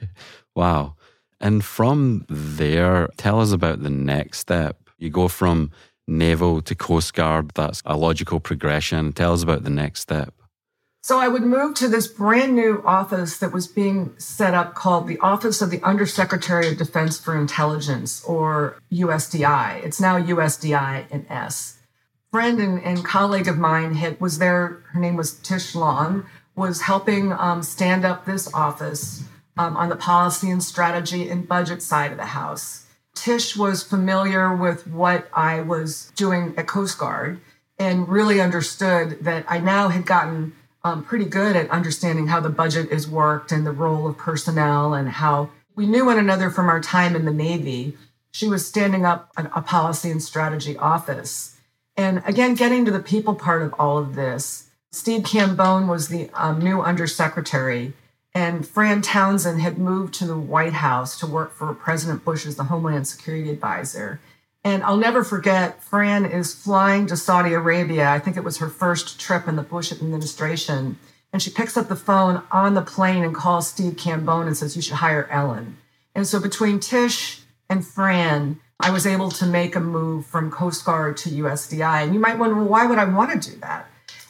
Wow. 0.55 0.97
And 1.41 1.65
from 1.65 2.27
there, 2.29 3.09
tell 3.17 3.41
us 3.41 3.53
about 3.53 3.83
the 3.83 3.91
next 3.91 4.41
step. 4.41 4.79
You 4.99 5.11
go 5.11 5.29
from 5.29 5.71
naval 6.07 6.61
to 6.63 6.75
Coast 6.75 7.15
Guard. 7.15 7.53
That's 7.55 7.83
a 7.85 7.97
logical 7.97 8.41
progression. 8.41 9.13
Tell 9.13 9.33
us 9.33 9.43
about 9.43 9.65
the 9.65 9.71
next 9.71 10.01
step. 10.01 10.35
So 11.05 11.19
I 11.19 11.27
would 11.27 11.43
move 11.43 11.75
to 11.75 11.89
this 11.89 12.07
brand 12.07 12.55
new 12.55 12.81
office 12.87 13.37
that 13.39 13.53
was 13.53 13.67
being 13.67 14.15
set 14.19 14.55
up 14.55 14.77
called 14.77 15.09
the 15.09 15.19
Office 15.19 15.61
of 15.61 15.71
the 15.71 15.83
Undersecretary 15.83 16.69
of 16.69 16.79
Defense 16.79 17.19
for 17.19 17.37
Intelligence, 17.37 18.23
or 18.23 18.81
USDI. 18.93 19.85
It's 19.85 20.01
now 20.01 20.21
USDI 20.21 21.11
in 21.11 21.27
S. 21.29 21.79
Friend 22.31 22.61
and, 22.61 22.81
and 22.85 23.05
colleague 23.05 23.49
of 23.49 23.59
mine 23.59 23.97
had, 23.97 24.21
was 24.21 24.39
there. 24.39 24.85
Her 24.93 25.01
name 25.01 25.17
was 25.17 25.35
Tish 25.41 25.75
Long. 25.75 26.25
Was 26.55 26.83
helping 26.83 27.33
um, 27.33 27.65
stand 27.65 28.05
up 28.05 28.25
this 28.25 28.53
office 28.55 29.25
um, 29.57 29.77
on 29.77 29.89
the 29.89 29.97
policy 29.97 30.51
and 30.51 30.63
strategy 30.63 31.29
and 31.29 31.49
budget 31.49 31.83
side 31.83 32.13
of 32.13 32.19
the 32.19 32.27
house. 32.27 32.87
Tish 33.15 33.57
was 33.57 33.83
familiar 33.83 34.55
with 34.55 34.87
what 34.87 35.29
I 35.35 35.63
was 35.63 36.13
doing 36.15 36.55
at 36.57 36.69
Coast 36.69 36.97
Guard 36.97 37.41
and 37.77 38.09
really 38.09 38.41
understood 38.41 39.25
that 39.25 39.45
I 39.49 39.59
now 39.59 39.89
had 39.89 40.07
gotten 40.07 40.53
um, 40.85 41.05
pretty 41.05 41.25
good 41.25 41.57
at 41.57 41.71
understanding 41.71 42.27
how 42.27 42.41
the 42.41 42.49
budget 42.49 42.91
is 42.91 43.09
worked 43.09 43.53
and 43.53 43.67
the 43.67 43.73
role 43.73 44.07
of 44.07 44.19
personnel 44.19 44.95
and 44.95 45.09
how 45.09 45.51
we 45.75 45.87
knew 45.87 46.07
one 46.07 46.19
another 46.19 46.51
from 46.51 46.69
our 46.69 46.81
time 46.81 47.15
in 47.17 47.25
the 47.25 47.33
Navy. 47.33 47.97
She 48.33 48.49
was 48.49 48.67
standing 48.67 49.05
up 49.05 49.31
a, 49.37 49.45
a 49.55 49.63
policy 49.63 50.11
and 50.11 50.23
strategy 50.23 50.77
office. 50.77 51.57
And 51.97 52.23
again, 52.27 52.55
getting 52.55 52.85
to 52.85 52.91
the 52.91 53.01
people 53.01 53.35
part 53.35 53.63
of 53.63 53.75
all 53.79 53.99
of 53.99 54.15
this, 54.15 54.71
Steve 54.91 55.23
Cambone 55.23 55.89
was 55.89 56.09
the 56.09 56.31
um, 56.35 56.59
new 56.59 56.83
undersecretary, 56.83 57.95
and 58.35 58.67
Fran 58.67 59.03
Townsend 59.03 59.61
had 59.61 59.79
moved 59.79 60.15
to 60.15 60.27
the 60.27 60.39
White 60.39 60.75
House 60.75 61.19
to 61.21 61.27
work 61.27 61.55
for 61.55 61.73
President 61.75 62.25
Bush 62.25 62.47
as 62.47 62.57
the 62.57 62.65
Homeland 62.65 63.07
Security 63.07 63.51
Advisor. 63.51 64.21
And 64.65 64.83
I'll 64.85 64.97
never 64.97 65.25
forget, 65.25 65.83
Fran 65.83 66.25
is 66.25 66.55
flying 66.55 67.07
to 67.09 67.17
Saudi 67.17 67.53
Arabia. 67.53 68.09
I 68.09 68.21
think 68.21 68.37
it 68.37 68.45
was 68.45 68.59
her 68.59 68.69
first 68.69 69.21
trip 69.21 69.49
in 69.49 69.57
the 69.57 69.63
Bush 69.63 69.91
administration. 69.91 70.99
And 71.33 71.43
she 71.43 71.51
picks 71.51 71.77
up 71.77 71.89
the 71.89 71.97
phone 71.97 72.43
on 72.53 72.75
the 72.75 72.83
plane 72.83 73.25
and 73.25 73.35
calls 73.35 73.69
Steve 73.69 73.95
Cambone 73.95 74.47
and 74.47 74.57
says, 74.57 74.77
You 74.77 74.83
should 74.83 74.97
hire 74.97 75.27
Ellen. 75.31 75.79
And 76.15 76.27
so 76.27 76.39
between 76.39 76.79
Tish 76.79 77.41
and 77.69 77.85
Fran, 77.85 78.61
I 78.79 78.91
was 78.91 79.07
able 79.07 79.31
to 79.33 79.47
make 79.47 79.75
a 79.75 79.81
move 79.81 80.27
from 80.27 80.51
Coast 80.51 80.85
Guard 80.85 81.17
to 81.19 81.31
USDI. 81.31 82.05
And 82.05 82.15
you 82.15 82.21
might 82.21 82.39
wonder, 82.39 82.55
well, 82.55 82.67
why 82.67 82.87
would 82.87 82.99
I 82.99 83.05
want 83.05 83.43
to 83.43 83.51
do 83.51 83.57
that? 83.61 83.89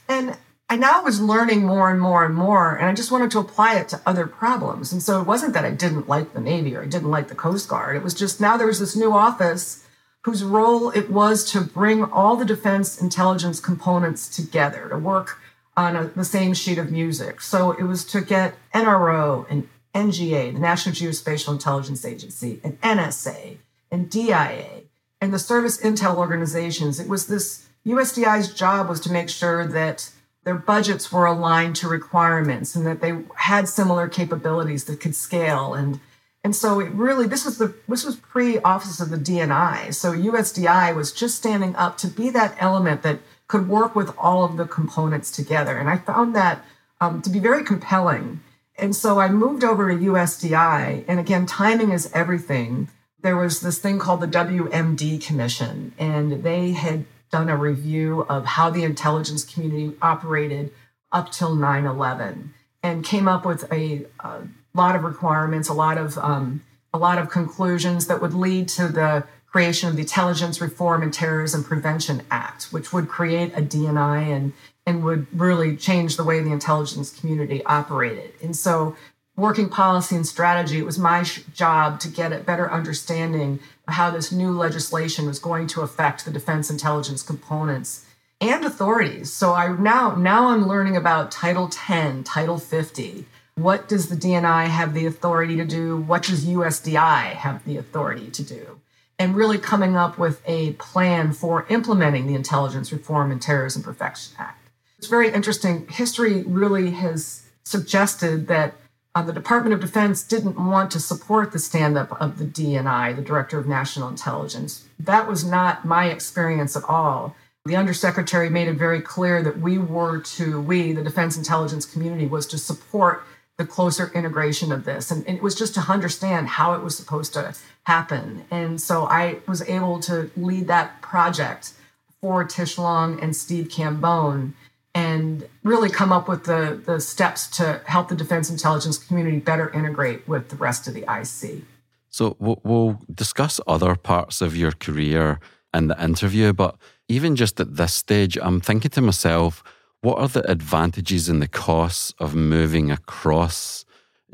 And 0.08 0.36
I 0.68 0.76
now 0.76 1.02
was 1.02 1.20
learning 1.20 1.64
more 1.64 1.90
and 1.90 2.00
more 2.00 2.24
and 2.24 2.34
more, 2.34 2.74
and 2.74 2.86
I 2.88 2.94
just 2.94 3.10
wanted 3.10 3.30
to 3.32 3.38
apply 3.38 3.78
it 3.78 3.90
to 3.90 4.00
other 4.06 4.26
problems. 4.26 4.90
And 4.90 5.02
so 5.02 5.20
it 5.20 5.26
wasn't 5.26 5.52
that 5.52 5.66
I 5.66 5.70
didn't 5.70 6.08
like 6.08 6.32
the 6.32 6.40
Navy 6.40 6.74
or 6.74 6.82
I 6.82 6.86
didn't 6.86 7.10
like 7.10 7.28
the 7.28 7.34
Coast 7.34 7.68
Guard. 7.68 7.94
It 7.94 8.02
was 8.02 8.14
just 8.14 8.40
now 8.40 8.56
there 8.56 8.66
was 8.66 8.80
this 8.80 8.96
new 8.96 9.12
office 9.12 9.86
whose 10.22 10.44
role 10.44 10.90
it 10.90 11.10
was 11.10 11.50
to 11.52 11.60
bring 11.60 12.04
all 12.04 12.36
the 12.36 12.44
defense 12.44 13.00
intelligence 13.00 13.60
components 13.60 14.28
together 14.28 14.88
to 14.88 14.96
work 14.96 15.38
on 15.76 15.96
a, 15.96 16.04
the 16.04 16.24
same 16.24 16.54
sheet 16.54 16.78
of 16.78 16.90
music. 16.90 17.40
So 17.40 17.72
it 17.72 17.82
was 17.82 18.04
to 18.06 18.20
get 18.20 18.54
NRO 18.74 19.46
and 19.50 19.68
NGA, 19.94 20.52
the 20.52 20.60
National 20.60 20.94
Geospatial 20.94 21.52
Intelligence 21.52 22.04
Agency, 22.04 22.60
and 22.62 22.80
NSA 22.80 23.56
and 23.90 24.08
DIA 24.08 24.82
and 25.20 25.32
the 25.32 25.38
service 25.38 25.80
intel 25.80 26.16
organizations. 26.16 26.98
It 26.98 27.08
was 27.08 27.26
this 27.26 27.68
USDI's 27.86 28.54
job 28.54 28.88
was 28.88 29.00
to 29.00 29.12
make 29.12 29.28
sure 29.28 29.66
that 29.66 30.10
their 30.44 30.54
budgets 30.54 31.12
were 31.12 31.26
aligned 31.26 31.76
to 31.76 31.88
requirements 31.88 32.74
and 32.74 32.86
that 32.86 33.00
they 33.00 33.18
had 33.36 33.68
similar 33.68 34.08
capabilities 34.08 34.84
that 34.84 35.00
could 35.00 35.14
scale 35.14 35.74
and 35.74 36.00
and 36.44 36.56
so 36.56 36.80
it 36.80 36.90
really 36.90 37.26
this 37.26 37.44
was 37.44 37.58
the 37.58 37.74
this 37.88 38.04
was 38.04 38.16
pre 38.16 38.58
office 38.60 39.00
of 39.00 39.10
the 39.10 39.16
DNI. 39.16 39.94
So 39.94 40.12
USDI 40.12 40.94
was 40.94 41.12
just 41.12 41.36
standing 41.36 41.76
up 41.76 41.96
to 41.98 42.08
be 42.08 42.30
that 42.30 42.56
element 42.58 43.02
that 43.02 43.20
could 43.46 43.68
work 43.68 43.94
with 43.94 44.12
all 44.18 44.44
of 44.44 44.56
the 44.56 44.64
components 44.64 45.30
together. 45.30 45.76
And 45.76 45.88
I 45.88 45.98
found 45.98 46.34
that 46.34 46.64
um, 47.00 47.22
to 47.22 47.30
be 47.30 47.38
very 47.38 47.64
compelling. 47.64 48.40
And 48.76 48.96
so 48.96 49.20
I 49.20 49.28
moved 49.28 49.62
over 49.62 49.88
to 49.88 50.04
USDI. 50.04 51.04
And 51.06 51.20
again, 51.20 51.46
timing 51.46 51.92
is 51.92 52.10
everything. 52.12 52.88
There 53.20 53.36
was 53.36 53.60
this 53.60 53.78
thing 53.78 53.98
called 53.98 54.20
the 54.20 54.26
WMD 54.26 55.24
Commission, 55.24 55.92
and 55.96 56.42
they 56.42 56.72
had 56.72 57.04
done 57.30 57.48
a 57.48 57.56
review 57.56 58.22
of 58.22 58.44
how 58.44 58.68
the 58.68 58.82
intelligence 58.82 59.44
community 59.44 59.96
operated 60.02 60.72
up 61.12 61.30
till 61.30 61.54
9 61.54 61.86
11 61.86 62.52
and 62.82 63.04
came 63.04 63.28
up 63.28 63.46
with 63.46 63.70
a, 63.72 64.06
a 64.20 64.42
lot 64.74 64.96
of 64.96 65.04
requirements, 65.04 65.68
a 65.68 65.74
lot 65.74 65.98
of 65.98 66.18
um, 66.18 66.62
a 66.94 66.98
lot 66.98 67.18
of 67.18 67.30
conclusions 67.30 68.06
that 68.06 68.20
would 68.20 68.34
lead 68.34 68.68
to 68.68 68.88
the 68.88 69.24
creation 69.46 69.88
of 69.88 69.96
the 69.96 70.02
Intelligence 70.02 70.60
Reform 70.60 71.02
and 71.02 71.12
Terrorism 71.12 71.62
Prevention 71.62 72.22
Act, 72.30 72.64
which 72.72 72.92
would 72.92 73.08
create 73.08 73.52
a 73.54 73.62
DNI 73.62 74.34
and 74.34 74.52
and 74.86 75.04
would 75.04 75.26
really 75.38 75.76
change 75.76 76.16
the 76.16 76.24
way 76.24 76.40
the 76.40 76.50
intelligence 76.50 77.18
community 77.18 77.64
operated. 77.64 78.32
And 78.42 78.56
so, 78.56 78.96
working 79.36 79.68
policy 79.68 80.16
and 80.16 80.26
strategy, 80.26 80.78
it 80.78 80.86
was 80.86 80.98
my 80.98 81.22
sh- 81.22 81.42
job 81.54 82.00
to 82.00 82.08
get 82.08 82.32
a 82.32 82.38
better 82.38 82.70
understanding 82.70 83.60
of 83.86 83.94
how 83.94 84.10
this 84.10 84.32
new 84.32 84.50
legislation 84.50 85.26
was 85.26 85.38
going 85.38 85.68
to 85.68 85.82
affect 85.82 86.24
the 86.24 86.30
defense 86.30 86.68
intelligence 86.68 87.22
components 87.22 88.06
and 88.40 88.64
authorities. 88.64 89.32
So 89.32 89.54
I 89.54 89.68
now 89.76 90.16
now 90.16 90.48
I'm 90.48 90.66
learning 90.66 90.96
about 90.96 91.30
Title 91.30 91.68
10, 91.68 92.24
Title 92.24 92.58
50, 92.58 93.26
what 93.54 93.88
does 93.88 94.08
the 94.08 94.16
DNI 94.16 94.66
have 94.66 94.94
the 94.94 95.06
authority 95.06 95.56
to 95.56 95.64
do? 95.64 95.96
What 95.96 96.22
does 96.22 96.46
USDI 96.46 97.32
have 97.34 97.64
the 97.64 97.76
authority 97.76 98.30
to 98.30 98.42
do? 98.42 98.80
And 99.18 99.36
really 99.36 99.58
coming 99.58 99.96
up 99.96 100.18
with 100.18 100.42
a 100.46 100.72
plan 100.74 101.32
for 101.32 101.66
implementing 101.68 102.26
the 102.26 102.34
Intelligence 102.34 102.92
Reform 102.92 103.30
and 103.30 103.40
Terrorism 103.40 103.82
Prevention 103.82 104.34
Act. 104.38 104.68
It's 104.98 105.06
very 105.06 105.32
interesting. 105.32 105.86
History 105.88 106.42
really 106.44 106.92
has 106.92 107.42
suggested 107.64 108.48
that 108.48 108.74
uh, 109.14 109.22
the 109.22 109.32
Department 109.32 109.74
of 109.74 109.80
Defense 109.80 110.24
didn't 110.24 110.56
want 110.56 110.90
to 110.92 111.00
support 111.00 111.52
the 111.52 111.58
stand 111.58 111.98
up 111.98 112.18
of 112.20 112.38
the 112.38 112.46
DNI, 112.46 113.14
the 113.14 113.22
Director 113.22 113.58
of 113.58 113.68
National 113.68 114.08
Intelligence. 114.08 114.86
That 114.98 115.28
was 115.28 115.44
not 115.44 115.84
my 115.84 116.06
experience 116.06 116.76
at 116.76 116.84
all. 116.84 117.36
The 117.64 117.76
Undersecretary 117.76 118.48
made 118.48 118.68
it 118.68 118.74
very 118.74 119.00
clear 119.00 119.42
that 119.42 119.60
we 119.60 119.76
were 119.76 120.20
to, 120.20 120.60
we, 120.60 120.92
the 120.92 121.04
defense 121.04 121.36
intelligence 121.36 121.84
community, 121.84 122.26
was 122.26 122.46
to 122.46 122.58
support 122.58 123.24
the 123.62 123.68
closer 123.68 124.10
integration 124.12 124.72
of 124.72 124.84
this. 124.84 125.10
And, 125.12 125.24
and, 125.28 125.36
it 125.36 125.42
was 125.42 125.54
just 125.54 125.74
to 125.74 125.80
understand 125.80 126.48
how 126.48 126.74
it 126.74 126.82
was 126.82 126.96
supposed 126.96 127.32
to 127.34 127.54
happen. 127.84 128.44
And 128.50 128.80
so 128.80 129.04
I 129.04 129.38
was 129.46 129.62
able 129.68 130.00
to 130.00 130.30
lead 130.36 130.66
that 130.66 131.00
project 131.00 131.74
for 132.20 132.44
Tish 132.44 132.76
Long 132.76 133.20
and 133.20 133.36
Steve 133.36 133.68
Cambone 133.68 134.54
and 134.94 135.48
really 135.62 135.90
come 135.90 136.12
up 136.12 136.28
with 136.28 136.44
the, 136.44 136.82
the 136.84 137.00
steps 137.00 137.46
to 137.58 137.80
help 137.86 138.08
the 138.08 138.16
defense 138.16 138.50
intelligence 138.50 138.98
community 138.98 139.38
better 139.38 139.70
integrate 139.70 140.26
with 140.28 140.48
the 140.48 140.56
rest 140.56 140.88
of 140.88 140.94
the 140.94 141.02
IC. 141.02 141.62
So 142.08 142.36
we'll, 142.40 142.60
we'll 142.64 143.00
discuss 143.14 143.60
other 143.66 143.94
parts 143.94 144.42
of 144.42 144.56
your 144.56 144.72
career 144.72 145.40
in 145.72 145.86
the 145.86 146.02
interview, 146.02 146.52
but 146.52 146.76
even 147.08 147.36
just 147.36 147.60
at 147.60 147.76
this 147.76 147.94
stage, 147.94 148.36
I'm 148.42 148.60
thinking 148.60 148.90
to 148.90 149.00
myself, 149.00 149.62
what 150.02 150.18
are 150.18 150.28
the 150.28 150.48
advantages 150.50 151.28
and 151.28 151.40
the 151.40 151.48
costs 151.48 152.12
of 152.18 152.34
moving 152.34 152.90
across, 152.90 153.84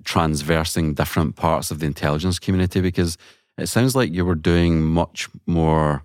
transversing 0.03 0.95
different 0.95 1.37
parts 1.37 1.71
of 1.71 1.81
the 1.81 1.87
intelligence 1.87 2.39
community? 2.39 2.81
Because 2.81 3.17
it 3.59 3.69
sounds 3.69 3.95
like 3.95 4.13
you 4.13 4.25
were 4.25 4.35
doing 4.35 4.83
much 4.83 5.29
more 5.47 6.03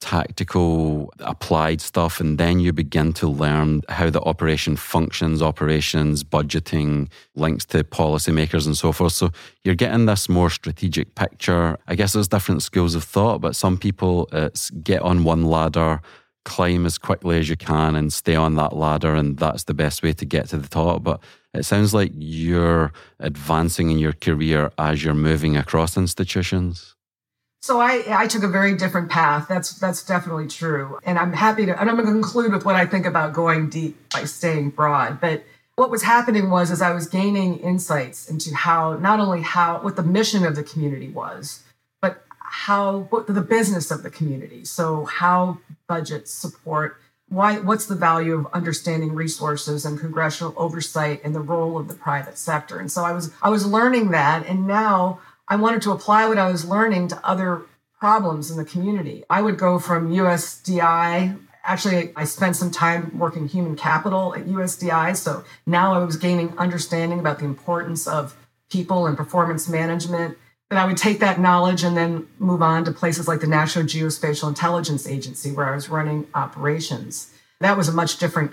tactical, 0.00 1.12
applied 1.20 1.80
stuff, 1.80 2.20
and 2.20 2.36
then 2.38 2.60
you 2.60 2.72
begin 2.72 3.12
to 3.14 3.28
learn 3.28 3.82
how 3.88 4.10
the 4.10 4.20
operation 4.22 4.76
functions, 4.76 5.40
operations, 5.40 6.22
budgeting, 6.22 7.08
links 7.36 7.64
to 7.64 7.84
policymakers, 7.84 8.66
and 8.66 8.76
so 8.76 8.92
forth. 8.92 9.12
So 9.12 9.30
you're 9.62 9.74
getting 9.74 10.06
this 10.06 10.28
more 10.28 10.50
strategic 10.50 11.14
picture. 11.14 11.78
I 11.86 11.94
guess 11.94 12.12
there's 12.12 12.28
different 12.28 12.62
schools 12.62 12.94
of 12.94 13.04
thought, 13.04 13.40
but 13.40 13.56
some 13.56 13.78
people 13.78 14.28
uh, 14.32 14.46
it's 14.46 14.70
get 14.70 15.00
on 15.02 15.24
one 15.24 15.44
ladder 15.44 16.02
climb 16.44 16.86
as 16.86 16.98
quickly 16.98 17.38
as 17.38 17.48
you 17.48 17.56
can 17.56 17.94
and 17.94 18.12
stay 18.12 18.34
on 18.34 18.54
that 18.56 18.74
ladder, 18.74 19.14
and 19.14 19.38
that's 19.38 19.64
the 19.64 19.74
best 19.74 20.02
way 20.02 20.12
to 20.12 20.24
get 20.24 20.48
to 20.48 20.58
the 20.58 20.68
top. 20.68 21.02
But 21.02 21.20
it 21.52 21.64
sounds 21.64 21.94
like 21.94 22.12
you're 22.14 22.92
advancing 23.20 23.90
in 23.90 23.98
your 23.98 24.12
career 24.12 24.70
as 24.78 25.04
you're 25.04 25.14
moving 25.14 25.56
across 25.56 25.96
institutions. 25.96 26.94
So 27.62 27.80
I, 27.80 28.04
I 28.08 28.26
took 28.26 28.42
a 28.42 28.48
very 28.48 28.76
different 28.76 29.10
path. 29.10 29.48
That's 29.48 29.78
that's 29.78 30.04
definitely 30.04 30.48
true, 30.48 30.98
and 31.04 31.18
I'm 31.18 31.32
happy 31.32 31.64
to. 31.66 31.80
And 31.80 31.88
I'm 31.88 31.96
going 31.96 32.06
to 32.06 32.12
conclude 32.12 32.52
with 32.52 32.64
what 32.64 32.76
I 32.76 32.84
think 32.84 33.06
about 33.06 33.32
going 33.32 33.70
deep 33.70 33.96
by 34.12 34.24
staying 34.24 34.70
broad. 34.70 35.20
But 35.20 35.44
what 35.76 35.90
was 35.90 36.02
happening 36.02 36.50
was, 36.50 36.70
as 36.70 36.82
I 36.82 36.92
was 36.92 37.08
gaining 37.08 37.58
insights 37.58 38.28
into 38.28 38.54
how 38.54 38.96
not 38.96 39.18
only 39.18 39.40
how 39.40 39.80
what 39.80 39.96
the 39.96 40.02
mission 40.02 40.44
of 40.44 40.56
the 40.56 40.62
community 40.62 41.08
was, 41.08 41.62
but 42.02 42.22
how 42.54 43.06
what 43.10 43.26
the 43.26 43.40
business 43.40 43.90
of 43.90 44.02
the 44.02 44.10
community 44.10 44.64
so 44.64 45.06
how 45.06 45.58
budgets 45.88 46.32
support. 46.32 46.98
Why 47.28 47.58
what's 47.58 47.86
the 47.86 47.94
value 47.94 48.34
of 48.34 48.46
understanding 48.52 49.14
resources 49.14 49.84
and 49.84 49.98
congressional 49.98 50.54
oversight 50.56 51.22
and 51.24 51.34
the 51.34 51.40
role 51.40 51.78
of 51.78 51.88
the 51.88 51.94
private 51.94 52.38
sector? 52.38 52.78
And 52.78 52.90
so 52.90 53.02
i 53.02 53.12
was 53.12 53.32
i 53.42 53.48
was 53.48 53.66
learning 53.66 54.10
that 54.10 54.46
and 54.46 54.66
now 54.66 55.20
i 55.48 55.56
wanted 55.56 55.82
to 55.82 55.90
apply 55.90 56.26
what 56.26 56.38
i 56.38 56.50
was 56.50 56.64
learning 56.64 57.08
to 57.08 57.26
other 57.26 57.62
problems 57.98 58.50
in 58.50 58.56
the 58.56 58.64
community. 58.64 59.24
I 59.30 59.40
would 59.40 59.58
go 59.58 59.78
from 59.78 60.10
usdi 60.10 61.38
actually 61.64 62.12
i 62.14 62.24
spent 62.24 62.54
some 62.54 62.70
time 62.70 63.18
working 63.18 63.48
human 63.48 63.74
capital 63.74 64.34
at 64.34 64.44
usdi 64.44 65.16
so 65.16 65.42
now 65.66 65.94
i 65.94 66.04
was 66.04 66.16
gaining 66.16 66.56
understanding 66.58 67.18
about 67.18 67.38
the 67.38 67.44
importance 67.46 68.06
of 68.06 68.36
people 68.70 69.06
and 69.06 69.16
performance 69.16 69.68
management 69.68 70.36
and 70.74 70.80
I 70.80 70.86
would 70.86 70.96
take 70.96 71.20
that 71.20 71.38
knowledge 71.38 71.84
and 71.84 71.96
then 71.96 72.26
move 72.40 72.60
on 72.60 72.84
to 72.86 72.90
places 72.90 73.28
like 73.28 73.38
the 73.38 73.46
National 73.46 73.84
Geospatial 73.84 74.48
Intelligence 74.48 75.06
Agency, 75.06 75.52
where 75.52 75.66
I 75.66 75.72
was 75.72 75.88
running 75.88 76.26
operations. 76.34 77.32
That 77.60 77.76
was 77.76 77.88
a 77.88 77.92
much 77.92 78.18
different 78.18 78.50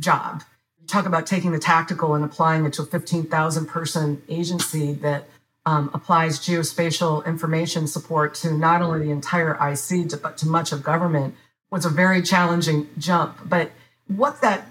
job. 0.00 0.42
You 0.80 0.88
talk 0.88 1.06
about 1.06 1.28
taking 1.28 1.52
the 1.52 1.60
tactical 1.60 2.16
and 2.16 2.24
applying 2.24 2.66
it 2.66 2.72
to 2.72 2.82
a 2.82 2.86
15,000 2.86 3.66
person 3.66 4.20
agency 4.28 4.94
that 4.94 5.28
um, 5.64 5.92
applies 5.94 6.40
geospatial 6.40 7.24
information 7.24 7.86
support 7.86 8.34
to 8.34 8.52
not 8.52 8.82
only 8.82 9.06
the 9.06 9.12
entire 9.12 9.52
IC, 9.54 10.20
but 10.20 10.36
to 10.38 10.48
much 10.48 10.72
of 10.72 10.82
government 10.82 11.36
was 11.70 11.84
a 11.84 11.88
very 11.88 12.20
challenging 12.20 12.88
jump. 12.98 13.48
But 13.48 13.70
what 14.08 14.40
that 14.40 14.66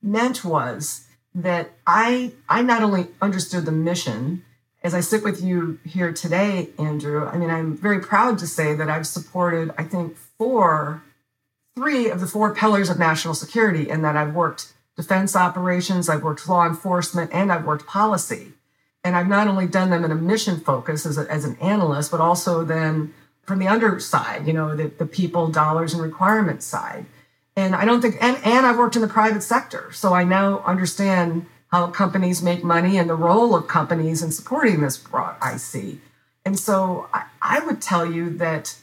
meant 0.00 0.44
was 0.44 1.08
that 1.34 1.72
I, 1.88 2.34
I 2.48 2.62
not 2.62 2.84
only 2.84 3.08
understood 3.20 3.66
the 3.66 3.72
mission, 3.72 4.44
as 4.84 4.94
I 4.94 5.00
sit 5.00 5.24
with 5.24 5.42
you 5.42 5.78
here 5.82 6.12
today, 6.12 6.68
Andrew, 6.78 7.26
I 7.26 7.38
mean, 7.38 7.48
I'm 7.48 7.74
very 7.74 8.00
proud 8.00 8.38
to 8.40 8.46
say 8.46 8.74
that 8.74 8.90
I've 8.90 9.06
supported, 9.06 9.72
I 9.78 9.84
think, 9.84 10.14
four, 10.38 11.02
three 11.74 12.10
of 12.10 12.20
the 12.20 12.26
four 12.26 12.54
pillars 12.54 12.90
of 12.90 12.98
national 12.98 13.32
security, 13.32 13.90
and 13.90 14.04
that 14.04 14.14
I've 14.14 14.34
worked 14.34 14.74
defense 14.94 15.34
operations, 15.34 16.10
I've 16.10 16.22
worked 16.22 16.46
law 16.46 16.66
enforcement, 16.66 17.30
and 17.32 17.50
I've 17.50 17.64
worked 17.64 17.86
policy. 17.86 18.52
And 19.02 19.16
I've 19.16 19.26
not 19.26 19.48
only 19.48 19.66
done 19.66 19.88
them 19.88 20.04
in 20.04 20.12
a 20.12 20.14
mission 20.14 20.60
focus 20.60 21.06
as, 21.06 21.16
a, 21.16 21.30
as 21.32 21.46
an 21.46 21.56
analyst, 21.62 22.10
but 22.10 22.20
also 22.20 22.62
then 22.62 23.14
from 23.42 23.60
the 23.60 23.68
underside, 23.68 24.46
you 24.46 24.52
know, 24.52 24.76
the, 24.76 24.88
the 24.88 25.06
people, 25.06 25.48
dollars, 25.48 25.94
and 25.94 26.02
requirements 26.02 26.66
side. 26.66 27.06
And 27.56 27.74
I 27.74 27.86
don't 27.86 28.02
think, 28.02 28.16
and, 28.20 28.36
and 28.44 28.66
I've 28.66 28.76
worked 28.76 28.96
in 28.96 29.02
the 29.02 29.08
private 29.08 29.42
sector. 29.42 29.90
So 29.92 30.12
I 30.12 30.24
now 30.24 30.60
understand 30.60 31.46
how 31.74 31.88
companies 31.88 32.40
make 32.40 32.62
money 32.62 32.96
and 32.98 33.10
the 33.10 33.16
role 33.16 33.52
of 33.52 33.66
companies 33.66 34.22
in 34.22 34.30
supporting 34.30 34.80
this 34.80 34.96
broad 34.96 35.34
IC. 35.42 35.96
And 36.44 36.56
so 36.56 37.08
I, 37.12 37.24
I 37.42 37.66
would 37.66 37.82
tell 37.82 38.06
you 38.06 38.30
that 38.38 38.76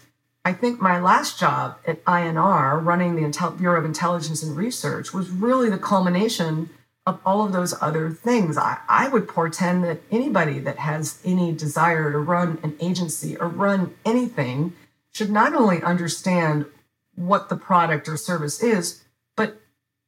I 0.44 0.52
think 0.52 0.82
my 0.82 1.00
last 1.00 1.40
job 1.40 1.78
at 1.88 2.04
INR, 2.04 2.84
running 2.84 3.16
the 3.16 3.22
Intel- 3.22 3.58
Bureau 3.58 3.80
of 3.80 3.86
Intelligence 3.86 4.44
and 4.44 4.58
Research, 4.58 5.14
was 5.14 5.30
really 5.30 5.70
the 5.70 5.78
culmination 5.78 6.70
of 7.06 7.22
all 7.26 7.46
of 7.46 7.54
those 7.54 7.74
other 7.82 8.10
things. 8.10 8.58
I, 8.58 8.80
I 8.90 9.08
would 9.08 9.26
portend 9.26 9.86
that 9.86 10.02
anybody 10.12 10.60
that 10.60 10.80
has 10.80 11.22
any 11.24 11.54
desire 11.54 12.12
to 12.12 12.20
run 12.20 12.58
an 12.62 12.76
agency 12.82 13.38
or 13.38 13.48
run 13.48 13.94
anything 14.04 14.74
should 15.14 15.32
not 15.32 15.56
only 15.56 15.82
understand 15.82 16.66
what 17.16 17.48
the 17.48 17.56
product 17.56 18.10
or 18.10 18.18
service 18.18 18.62
is, 18.62 19.02
but 19.38 19.62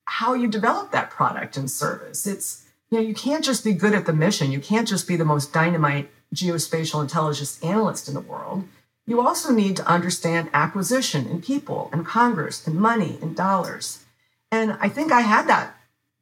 how 0.03 0.33
you 0.33 0.49
develop 0.49 0.91
that 0.91 1.09
product 1.09 1.55
and 1.55 1.71
service. 1.71 2.27
It's, 2.27 2.62
you 2.93 2.99
know, 2.99 3.07
you 3.07 3.15
can't 3.15 3.43
just 3.43 3.63
be 3.63 3.73
good 3.73 3.95
at 3.95 4.05
the 4.05 4.13
mission. 4.13 4.51
You 4.51 4.59
can't 4.59 4.87
just 4.87 5.07
be 5.07 5.15
the 5.15 5.25
most 5.25 5.51
dynamite 5.51 6.11
geospatial 6.31 7.01
intelligence 7.01 7.59
analyst 7.63 8.07
in 8.07 8.13
the 8.13 8.19
world. 8.19 8.65
You 9.07 9.19
also 9.19 9.51
need 9.51 9.75
to 9.77 9.87
understand 9.87 10.51
acquisition 10.53 11.25
and 11.25 11.43
people 11.43 11.89
and 11.91 12.05
Congress 12.05 12.67
and 12.67 12.75
money 12.75 13.17
and 13.19 13.35
dollars. 13.35 14.05
And 14.51 14.77
I 14.79 14.89
think 14.89 15.11
I 15.11 15.21
had 15.21 15.47
that 15.47 15.75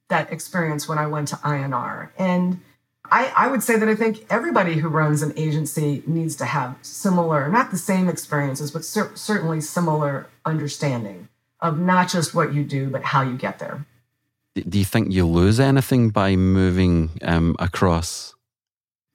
that 0.08 0.32
experience 0.32 0.88
when 0.88 0.98
I 0.98 1.08
went 1.08 1.28
to 1.30 1.36
INR. 1.38 2.12
And 2.18 2.62
I, 3.04 3.34
I 3.36 3.48
would 3.48 3.64
say 3.64 3.78
that 3.78 3.90
I 3.90 3.96
think 3.96 4.26
everybody 4.30 4.76
who 4.76 4.88
runs 4.88 5.22
an 5.22 5.34
agency 5.36 6.04
needs 6.08 6.38
to 6.38 6.46
have 6.46 6.78
similar, 6.82 7.50
not 7.50 7.72
the 7.72 7.78
same 7.78 8.08
experiences, 8.08 8.72
but 8.72 8.86
cer- 8.86 9.12
certainly 9.16 9.60
similar 9.60 10.28
understanding 10.46 11.28
of 11.60 11.80
not 11.80 12.08
just 12.08 12.34
what 12.34 12.54
you 12.54 12.64
do, 12.64 12.90
but 12.90 13.04
how 13.04 13.24
you 13.24 13.36
get 13.38 13.60
there. 13.60 13.86
Do 14.56 14.80
you 14.80 14.86
think 14.86 15.12
you 15.12 15.26
lose 15.26 15.60
anything 15.60 16.10
by 16.10 16.36
moving 16.36 17.12
um, 17.22 17.56
across? 17.60 18.36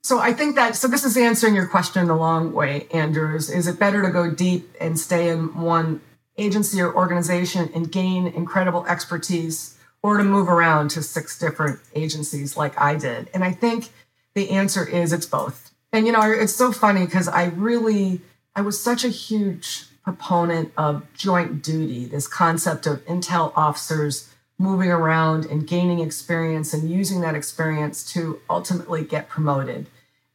So 0.02 0.18
I 0.18 0.32
think 0.32 0.54
that 0.54 0.76
so 0.76 0.88
this 0.88 1.04
is 1.04 1.16
answering 1.16 1.54
your 1.54 1.66
question 1.66 2.06
the 2.06 2.14
long 2.14 2.52
way, 2.52 2.86
Andrews. 2.92 3.50
Is 3.50 3.66
it 3.66 3.78
better 3.78 4.02
to 4.02 4.10
go 4.10 4.30
deep 4.30 4.74
and 4.80 4.98
stay 4.98 5.28
in 5.28 5.60
one 5.60 6.00
agency 6.38 6.80
or 6.80 6.94
organization 6.94 7.70
and 7.74 7.90
gain 7.90 8.28
incredible 8.28 8.86
expertise, 8.86 9.76
or 10.02 10.16
to 10.16 10.24
move 10.24 10.48
around 10.48 10.90
to 10.90 11.02
six 11.02 11.38
different 11.38 11.80
agencies 11.94 12.56
like 12.56 12.80
I 12.80 12.94
did? 12.94 13.28
And 13.34 13.42
I 13.42 13.52
think 13.52 13.88
the 14.34 14.50
answer 14.50 14.88
is 14.88 15.12
it's 15.12 15.26
both. 15.26 15.72
And 15.92 16.06
you 16.06 16.12
know, 16.12 16.22
it's 16.22 16.54
so 16.54 16.72
funny 16.72 17.04
because 17.04 17.28
I 17.28 17.46
really 17.46 18.20
I 18.54 18.62
was 18.62 18.80
such 18.80 19.04
a 19.04 19.08
huge 19.08 19.86
proponent 20.02 20.72
of 20.78 21.02
joint 21.14 21.62
duty, 21.62 22.06
this 22.06 22.28
concept 22.28 22.86
of 22.86 23.04
intel 23.06 23.52
officers 23.56 24.32
moving 24.58 24.90
around 24.90 25.44
and 25.44 25.66
gaining 25.66 26.00
experience 26.00 26.72
and 26.72 26.90
using 26.90 27.20
that 27.20 27.34
experience 27.34 28.10
to 28.12 28.40
ultimately 28.48 29.04
get 29.04 29.28
promoted. 29.28 29.86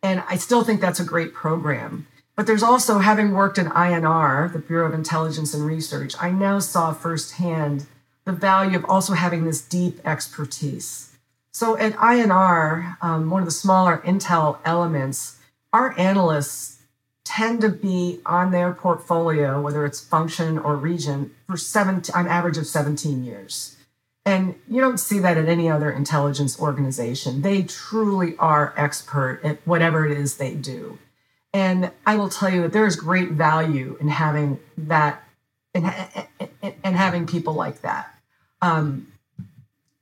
And 0.03 0.23
I 0.27 0.37
still 0.37 0.63
think 0.63 0.81
that's 0.81 0.99
a 0.99 1.05
great 1.05 1.33
program. 1.33 2.07
But 2.35 2.47
there's 2.47 2.63
also, 2.63 2.99
having 2.99 3.33
worked 3.33 3.57
in 3.57 3.67
INR, 3.67 4.51
the 4.51 4.59
Bureau 4.59 4.87
of 4.87 4.93
Intelligence 4.93 5.53
and 5.53 5.65
Research, 5.65 6.15
I 6.19 6.31
now 6.31 6.59
saw 6.59 6.93
firsthand 6.93 7.85
the 8.25 8.31
value 8.31 8.77
of 8.77 8.85
also 8.85 9.13
having 9.13 9.45
this 9.45 9.61
deep 9.61 9.99
expertise. 10.05 11.15
So 11.51 11.77
at 11.77 11.93
INR, 11.93 12.97
um, 13.01 13.29
one 13.29 13.41
of 13.41 13.45
the 13.47 13.51
smaller 13.51 13.97
intel 14.05 14.59
elements, 14.63 15.37
our 15.73 15.97
analysts 15.99 16.79
tend 17.25 17.61
to 17.61 17.69
be 17.69 18.19
on 18.25 18.51
their 18.51 18.73
portfolio, 18.73 19.61
whether 19.61 19.85
it's 19.85 20.03
function 20.03 20.57
or 20.57 20.75
region, 20.75 21.31
for 21.47 21.57
seven, 21.57 22.01
on 22.13 22.27
average 22.27 22.57
of 22.57 22.65
17 22.65 23.23
years. 23.23 23.75
And 24.25 24.55
you 24.67 24.81
don't 24.81 24.99
see 24.99 25.19
that 25.19 25.37
at 25.37 25.47
any 25.47 25.69
other 25.69 25.91
intelligence 25.91 26.59
organization. 26.59 27.41
They 27.41 27.63
truly 27.63 28.35
are 28.37 28.73
expert 28.77 29.41
at 29.43 29.65
whatever 29.65 30.05
it 30.05 30.15
is 30.15 30.37
they 30.37 30.53
do. 30.53 30.99
And 31.53 31.91
I 32.05 32.15
will 32.15 32.29
tell 32.29 32.49
you 32.49 32.61
that 32.61 32.71
there 32.71 32.85
is 32.85 32.95
great 32.95 33.31
value 33.31 33.97
in 33.99 34.07
having 34.07 34.59
that 34.77 35.23
and, 35.73 36.95
having 36.95 37.25
people 37.25 37.53
like 37.53 37.81
that. 37.81 38.13
Um, 38.61 39.07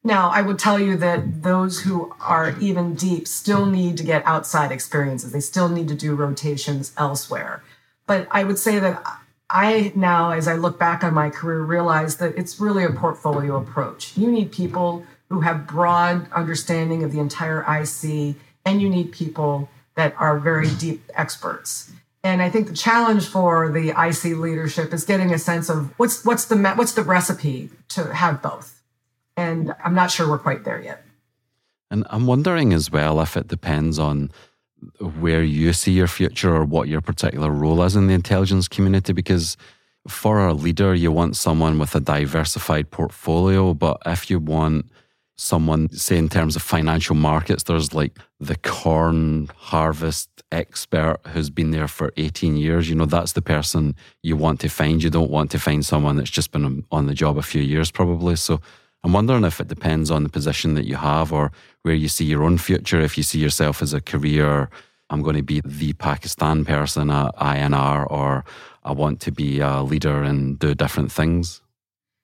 now, 0.04 0.30
I 0.30 0.42
would 0.42 0.58
tell 0.58 0.80
you 0.80 0.98
that 0.98 1.44
those 1.44 1.82
who 1.82 2.14
are 2.20 2.58
even 2.60 2.96
deep 2.96 3.28
still 3.28 3.66
need 3.66 3.98
to 3.98 4.04
get 4.04 4.26
outside 4.26 4.72
experiences. 4.72 5.32
They 5.32 5.40
still 5.40 5.70
need 5.70 5.88
to 5.90 5.96
do 5.96 6.16
rotations 6.16 6.94
elsewhere. 6.98 7.64
But 8.08 8.28
I 8.32 8.44
would 8.44 8.58
say 8.58 8.80
that 8.80 9.04
I 9.50 9.92
now, 9.96 10.32
as 10.32 10.48
I 10.48 10.56
look 10.56 10.78
back 10.78 11.04
on 11.04 11.14
my 11.14 11.30
career, 11.30 11.62
realize 11.62 12.18
that 12.18 12.38
it's 12.38 12.60
really 12.60 12.84
a 12.84 12.92
portfolio 12.92 13.58
approach. 13.58 14.16
You 14.18 14.32
need 14.32 14.52
people 14.52 15.04
who 15.30 15.42
have 15.42 15.68
broad 15.68 16.32
understanding 16.32 17.04
of 17.04 17.12
the 17.12 17.20
entire 17.20 17.62
IC, 17.62 18.36
and 18.66 18.82
you 18.82 18.90
need 18.90 19.12
people 19.12 19.70
that 19.96 20.14
are 20.18 20.40
very 20.40 20.70
deep 20.76 21.04
experts. 21.14 21.92
And 22.24 22.42
I 22.42 22.50
think 22.50 22.68
the 22.68 22.74
challenge 22.74 23.28
for 23.28 23.72
the 23.72 23.90
IC 23.90 24.38
leadership 24.38 24.94
is 24.94 25.06
getting 25.06 25.34
a 25.34 25.40
sense 25.40 25.70
of 25.70 25.98
what's 25.98 26.26
what's 26.26 26.46
the 26.46 26.58
what's 26.76 26.94
the 26.94 27.04
recipe 27.04 27.70
to 27.90 28.14
have 28.14 28.42
both. 28.42 28.82
And 29.38 29.74
I'm 29.84 29.96
not 29.96 30.12
sure 30.12 30.28
we're 30.30 30.38
quite 30.38 30.64
there 30.66 30.82
yet. 30.82 31.04
And 31.90 32.06
I'm 32.10 32.28
wondering 32.28 32.74
as 32.74 32.92
well 32.92 33.20
if 33.22 33.36
it 33.36 33.48
depends 33.48 33.98
on 33.98 34.32
where 35.20 35.44
you 35.44 35.74
see 35.74 35.92
your 35.92 36.08
future 36.08 36.56
or 36.56 36.64
what 36.64 36.88
your 36.88 37.02
particular 37.02 37.52
role 37.52 37.84
is 37.84 37.96
in 37.96 38.08
the 38.08 38.14
intelligence 38.14 38.68
community 38.68 39.14
because 39.14 39.58
for 40.08 40.48
a 40.48 40.54
leader 40.54 40.94
you 40.94 41.12
want 41.12 41.36
someone 41.36 41.78
with 41.78 41.94
a 41.96 42.00
diversified 42.00 42.90
portfolio 42.90 43.74
but 43.74 43.98
if 44.06 44.30
you 44.30 44.40
want 44.40 44.86
someone 45.36 45.90
say 45.90 46.18
in 46.18 46.30
terms 46.30 46.56
of 46.56 46.62
financial 46.62 47.16
markets 47.16 47.64
there's 47.64 47.94
like 47.94 48.18
the 48.40 48.56
corn 48.58 49.50
harvest 49.56 50.30
expert 50.52 51.18
who's 51.28 51.50
been 51.50 51.72
there 51.72 51.88
for 51.88 52.12
18 52.18 52.58
years 52.58 52.90
you 52.90 52.96
know 52.96 53.06
that's 53.06 53.34
the 53.34 53.42
person 53.42 53.96
you 54.24 54.36
want 54.36 54.60
to 54.62 54.70
find. 54.70 55.04
You 55.04 55.10
don't 55.10 55.32
want 55.32 55.52
to 55.52 55.60
find 55.60 55.86
someone 55.86 56.16
that's 56.16 56.30
just 56.30 56.52
been 56.52 56.86
on 56.92 57.06
the 57.06 57.14
job 57.14 57.38
a 57.38 57.42
few 57.42 57.62
years 57.62 57.92
probably. 57.92 58.36
So 58.36 58.60
I'm 59.04 59.14
wondering 59.14 59.46
if 59.46 59.60
it 59.60 59.68
depends 59.68 60.12
on 60.12 60.24
the 60.24 60.30
position 60.30 60.74
that 60.74 60.86
you 60.86 60.96
have 60.96 61.32
or 61.32 61.52
where 61.84 61.94
you 61.94 62.10
see 62.10 62.26
your 62.26 62.44
own 62.44 62.58
future. 62.58 63.00
If 63.00 63.18
you 63.18 63.24
see 63.24 63.40
yourself 63.40 63.82
as 63.82 63.94
a 63.94 64.02
career, 64.02 64.70
I'm 65.10 65.22
going 65.22 65.38
to 65.38 65.44
be 65.44 65.62
the 65.64 65.94
Pakistan 65.94 66.66
person 66.66 67.10
at 67.10 67.36
INR, 67.38 68.06
or 68.12 68.44
I 68.84 68.92
want 68.92 69.22
to 69.22 69.32
be 69.32 69.60
a 69.60 69.82
leader 69.82 70.22
and 70.22 70.60
do 70.60 70.76
different 70.76 71.12
things. 71.12 71.62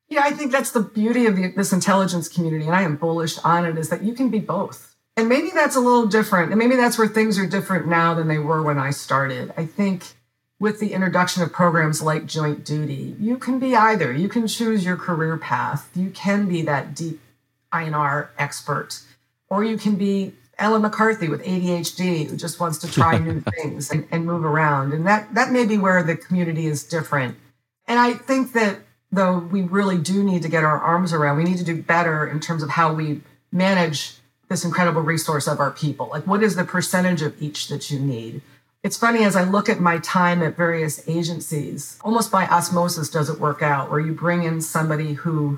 Yeah, 0.10 0.22
I 0.24 0.32
think 0.32 0.52
that's 0.52 0.72
the 0.72 0.82
beauty 0.82 1.26
of 1.26 1.36
the, 1.36 1.52
this 1.56 1.74
intelligence 1.74 2.28
community, 2.28 2.66
and 2.66 2.76
I 2.76 2.84
am 2.84 2.98
bullish 2.98 3.40
on 3.40 3.66
it, 3.66 3.78
is 3.78 3.90
that 3.90 4.04
you 4.04 4.14
can 4.14 4.30
be 4.30 4.40
both. 4.40 4.96
And 5.18 5.30
maybe 5.30 5.50
that's 5.54 5.76
a 5.76 5.80
little 5.80 6.06
different. 6.06 6.52
And 6.52 6.60
maybe 6.60 6.76
that's 6.76 6.98
where 6.98 7.08
things 7.08 7.40
are 7.40 7.48
different 7.48 7.88
now 7.88 8.14
than 8.14 8.28
they 8.28 8.38
were 8.38 8.62
when 8.62 8.78
I 8.78 8.92
started. 8.92 9.54
I 9.58 9.66
think 9.66 10.04
with 10.66 10.80
the 10.80 10.94
introduction 10.94 11.44
of 11.44 11.54
programs 11.54 12.02
like 12.02 12.26
Joint 12.26 12.66
Duty, 12.66 13.16
you 13.20 13.38
can 13.38 13.60
be 13.60 13.76
either. 13.76 14.12
You 14.12 14.28
can 14.28 14.48
choose 14.48 14.84
your 14.84 14.98
career 14.98 15.38
path. 15.38 15.92
You 15.94 16.10
can 16.10 16.50
be 16.50 16.64
that 16.64 16.96
deep 16.96 17.22
INR 17.72 18.30
expert, 18.40 19.00
or 19.48 19.64
you 19.64 19.78
can 19.78 19.96
be 19.96 20.34
Ellen 20.58 20.82
McCarthy 20.82 21.30
with 21.30 21.44
ADHD 21.44 22.28
who 22.28 22.36
just 22.36 22.60
wants 22.60 22.80
to 22.80 22.92
try 22.92 23.20
new 23.20 23.42
things 23.62 23.92
and, 23.92 24.08
and 24.10 24.26
move 24.26 24.44
around. 24.44 24.92
And 24.92 25.06
that 25.06 25.36
that 25.36 25.52
may 25.52 25.68
be 25.68 25.78
where 25.78 26.02
the 26.02 26.18
community 26.18 26.66
is 26.66 26.84
different. 26.84 27.38
And 27.88 28.00
I 28.00 28.14
think 28.14 28.54
that 28.54 28.80
though 29.12 29.38
we 29.38 29.62
really 29.62 30.00
do 30.00 30.24
need 30.24 30.42
to 30.42 30.50
get 30.50 30.64
our 30.64 30.80
arms 30.80 31.14
around, 31.14 31.38
we 31.38 31.44
need 31.44 31.60
to 31.60 31.64
do 31.64 31.80
better 31.80 32.26
in 32.26 32.40
terms 32.40 32.64
of 32.64 32.72
how 32.72 32.92
we 32.92 33.22
manage 33.52 34.14
this 34.50 34.66
incredible 34.66 35.02
resource 35.04 35.46
of 35.48 35.60
our 35.60 35.70
people. 35.70 36.10
Like 36.12 36.26
what 36.26 36.42
is 36.42 36.56
the 36.56 36.64
percentage 36.64 37.22
of 37.22 37.40
each 37.40 37.68
that 37.68 37.92
you 37.92 38.00
need? 38.00 38.42
It's 38.86 38.98
funny 38.98 39.24
as 39.24 39.36
I 39.36 39.46
look 39.46 39.68
at 39.68 39.80
my 39.80 39.98
time 39.98 40.44
at 40.44 40.56
various 40.56 41.02
agencies, 41.10 41.98
almost 42.04 42.32
by 42.32 42.46
osmosis 42.46 43.10
does 43.10 43.32
it 43.32 43.40
work 43.40 43.64
out, 43.64 43.90
where 43.90 44.00
you 44.00 44.14
bring 44.14 44.44
in 44.44 44.62
somebody 44.62 45.14
who, 45.14 45.58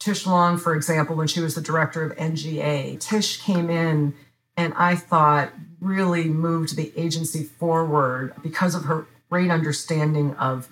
Tish 0.00 0.26
Long, 0.26 0.58
for 0.58 0.74
example, 0.74 1.14
when 1.14 1.28
she 1.28 1.38
was 1.38 1.54
the 1.54 1.60
director 1.60 2.02
of 2.02 2.16
NGA, 2.16 2.98
Tish 2.98 3.40
came 3.40 3.70
in 3.70 4.14
and 4.56 4.74
I 4.76 4.96
thought 4.96 5.52
really 5.80 6.24
moved 6.24 6.74
the 6.74 6.92
agency 6.96 7.44
forward 7.44 8.34
because 8.42 8.74
of 8.74 8.86
her 8.86 9.06
great 9.30 9.52
understanding 9.52 10.34
of 10.34 10.68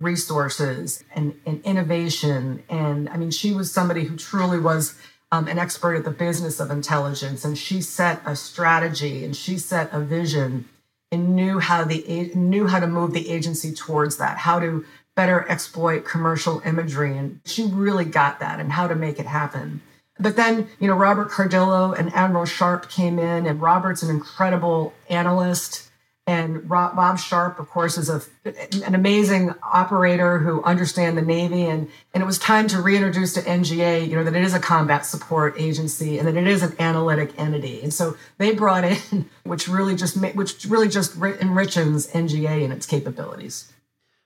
resources 0.00 1.04
and, 1.14 1.38
and 1.44 1.60
innovation. 1.62 2.62
And 2.70 3.06
I 3.10 3.18
mean, 3.18 3.30
she 3.30 3.52
was 3.52 3.70
somebody 3.70 4.04
who 4.04 4.16
truly 4.16 4.58
was 4.58 4.98
um, 5.30 5.46
an 5.48 5.58
expert 5.58 5.96
at 5.96 6.04
the 6.04 6.10
business 6.10 6.58
of 6.58 6.70
intelligence, 6.70 7.44
and 7.44 7.58
she 7.58 7.82
set 7.82 8.22
a 8.24 8.34
strategy 8.34 9.26
and 9.26 9.36
she 9.36 9.58
set 9.58 9.92
a 9.92 10.00
vision 10.00 10.70
and 11.14 11.34
knew 11.34 11.58
how 11.60 11.84
the 11.84 12.32
knew 12.34 12.66
how 12.66 12.80
to 12.80 12.86
move 12.86 13.12
the 13.12 13.30
agency 13.30 13.72
towards 13.72 14.18
that, 14.18 14.36
how 14.38 14.60
to 14.60 14.84
better 15.14 15.48
exploit 15.48 16.04
commercial 16.04 16.60
imagery, 16.66 17.16
and 17.16 17.40
she 17.44 17.64
really 17.64 18.04
got 18.04 18.40
that 18.40 18.60
and 18.60 18.72
how 18.72 18.86
to 18.86 18.94
make 18.94 19.18
it 19.18 19.26
happen. 19.26 19.80
But 20.18 20.36
then, 20.36 20.68
you 20.78 20.88
know, 20.88 20.94
Robert 20.94 21.30
Cardillo 21.30 21.96
and 21.98 22.12
Admiral 22.14 22.44
Sharp 22.44 22.90
came 22.90 23.18
in, 23.18 23.46
and 23.46 23.60
Robert's 23.60 24.02
an 24.02 24.10
incredible 24.10 24.92
analyst 25.08 25.90
and 26.26 26.66
Bob 26.66 27.18
Sharp, 27.18 27.58
of 27.58 27.68
course, 27.68 27.98
is 27.98 28.08
a, 28.08 28.22
an 28.82 28.94
amazing 28.94 29.54
operator 29.62 30.38
who 30.38 30.62
understands 30.62 31.16
the 31.16 31.26
Navy. 31.26 31.64
And, 31.64 31.90
and 32.14 32.22
it 32.22 32.26
was 32.26 32.38
time 32.38 32.66
to 32.68 32.80
reintroduce 32.80 33.34
to 33.34 33.42
NGA, 33.42 34.08
you 34.08 34.16
know, 34.16 34.24
that 34.24 34.34
it 34.34 34.42
is 34.42 34.54
a 34.54 34.58
combat 34.58 35.04
support 35.04 35.54
agency 35.58 36.18
and 36.18 36.26
that 36.26 36.34
it 36.34 36.46
is 36.46 36.62
an 36.62 36.74
analytic 36.78 37.38
entity. 37.38 37.82
And 37.82 37.92
so 37.92 38.16
they 38.38 38.54
brought 38.54 38.84
in, 38.84 39.28
which 39.44 39.68
really 39.68 39.94
just 39.94 40.16
which 40.34 40.64
really 40.64 40.88
just 40.88 41.16
enriches 41.16 42.06
NGA 42.08 42.64
and 42.64 42.72
its 42.72 42.86
capabilities. 42.86 43.70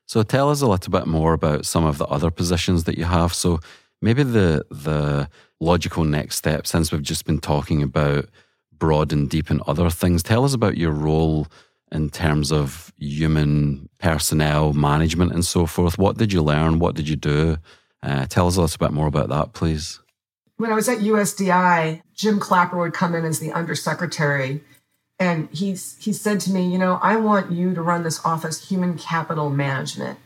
So 0.06 0.22
tell 0.22 0.50
us 0.50 0.62
a 0.62 0.68
little 0.68 0.92
bit 0.92 1.08
more 1.08 1.32
about 1.32 1.66
some 1.66 1.84
of 1.84 1.98
the 1.98 2.06
other 2.06 2.30
positions 2.30 2.84
that 2.84 2.96
you 2.96 3.04
have. 3.04 3.34
So 3.34 3.58
maybe 4.00 4.22
the 4.22 4.64
the 4.70 5.28
logical 5.58 6.04
next 6.04 6.36
step, 6.36 6.64
since 6.64 6.92
we've 6.92 7.02
just 7.02 7.26
been 7.26 7.40
talking 7.40 7.82
about 7.82 8.26
broad 8.72 9.12
and 9.12 9.28
deep 9.28 9.50
and 9.50 9.60
other 9.62 9.90
things, 9.90 10.22
tell 10.22 10.44
us 10.44 10.54
about 10.54 10.76
your 10.76 10.92
role 10.92 11.48
in 11.92 12.10
terms 12.10 12.52
of 12.52 12.92
human 12.98 13.88
personnel 13.98 14.72
management 14.72 15.32
and 15.32 15.44
so 15.44 15.66
forth. 15.66 15.98
What 15.98 16.18
did 16.18 16.32
you 16.32 16.42
learn? 16.42 16.78
What 16.78 16.94
did 16.94 17.08
you 17.08 17.16
do? 17.16 17.58
Uh, 18.02 18.26
tell 18.26 18.46
us 18.46 18.56
a 18.56 18.60
little 18.60 18.78
bit 18.78 18.92
more 18.92 19.06
about 19.06 19.28
that, 19.30 19.52
please. 19.52 20.00
When 20.56 20.70
I 20.70 20.74
was 20.74 20.88
at 20.88 20.98
USDI, 20.98 22.02
Jim 22.14 22.40
Clapper 22.40 22.78
would 22.78 22.92
come 22.92 23.14
in 23.14 23.24
as 23.24 23.38
the 23.38 23.52
undersecretary, 23.52 24.62
and 25.18 25.48
he's 25.52 25.96
he 25.98 26.12
said 26.12 26.40
to 26.40 26.52
me, 26.52 26.70
you 26.70 26.78
know, 26.78 26.98
I 27.02 27.16
want 27.16 27.52
you 27.52 27.74
to 27.74 27.82
run 27.82 28.02
this 28.02 28.24
office, 28.24 28.68
human 28.68 28.98
capital 28.98 29.50
management. 29.50 30.18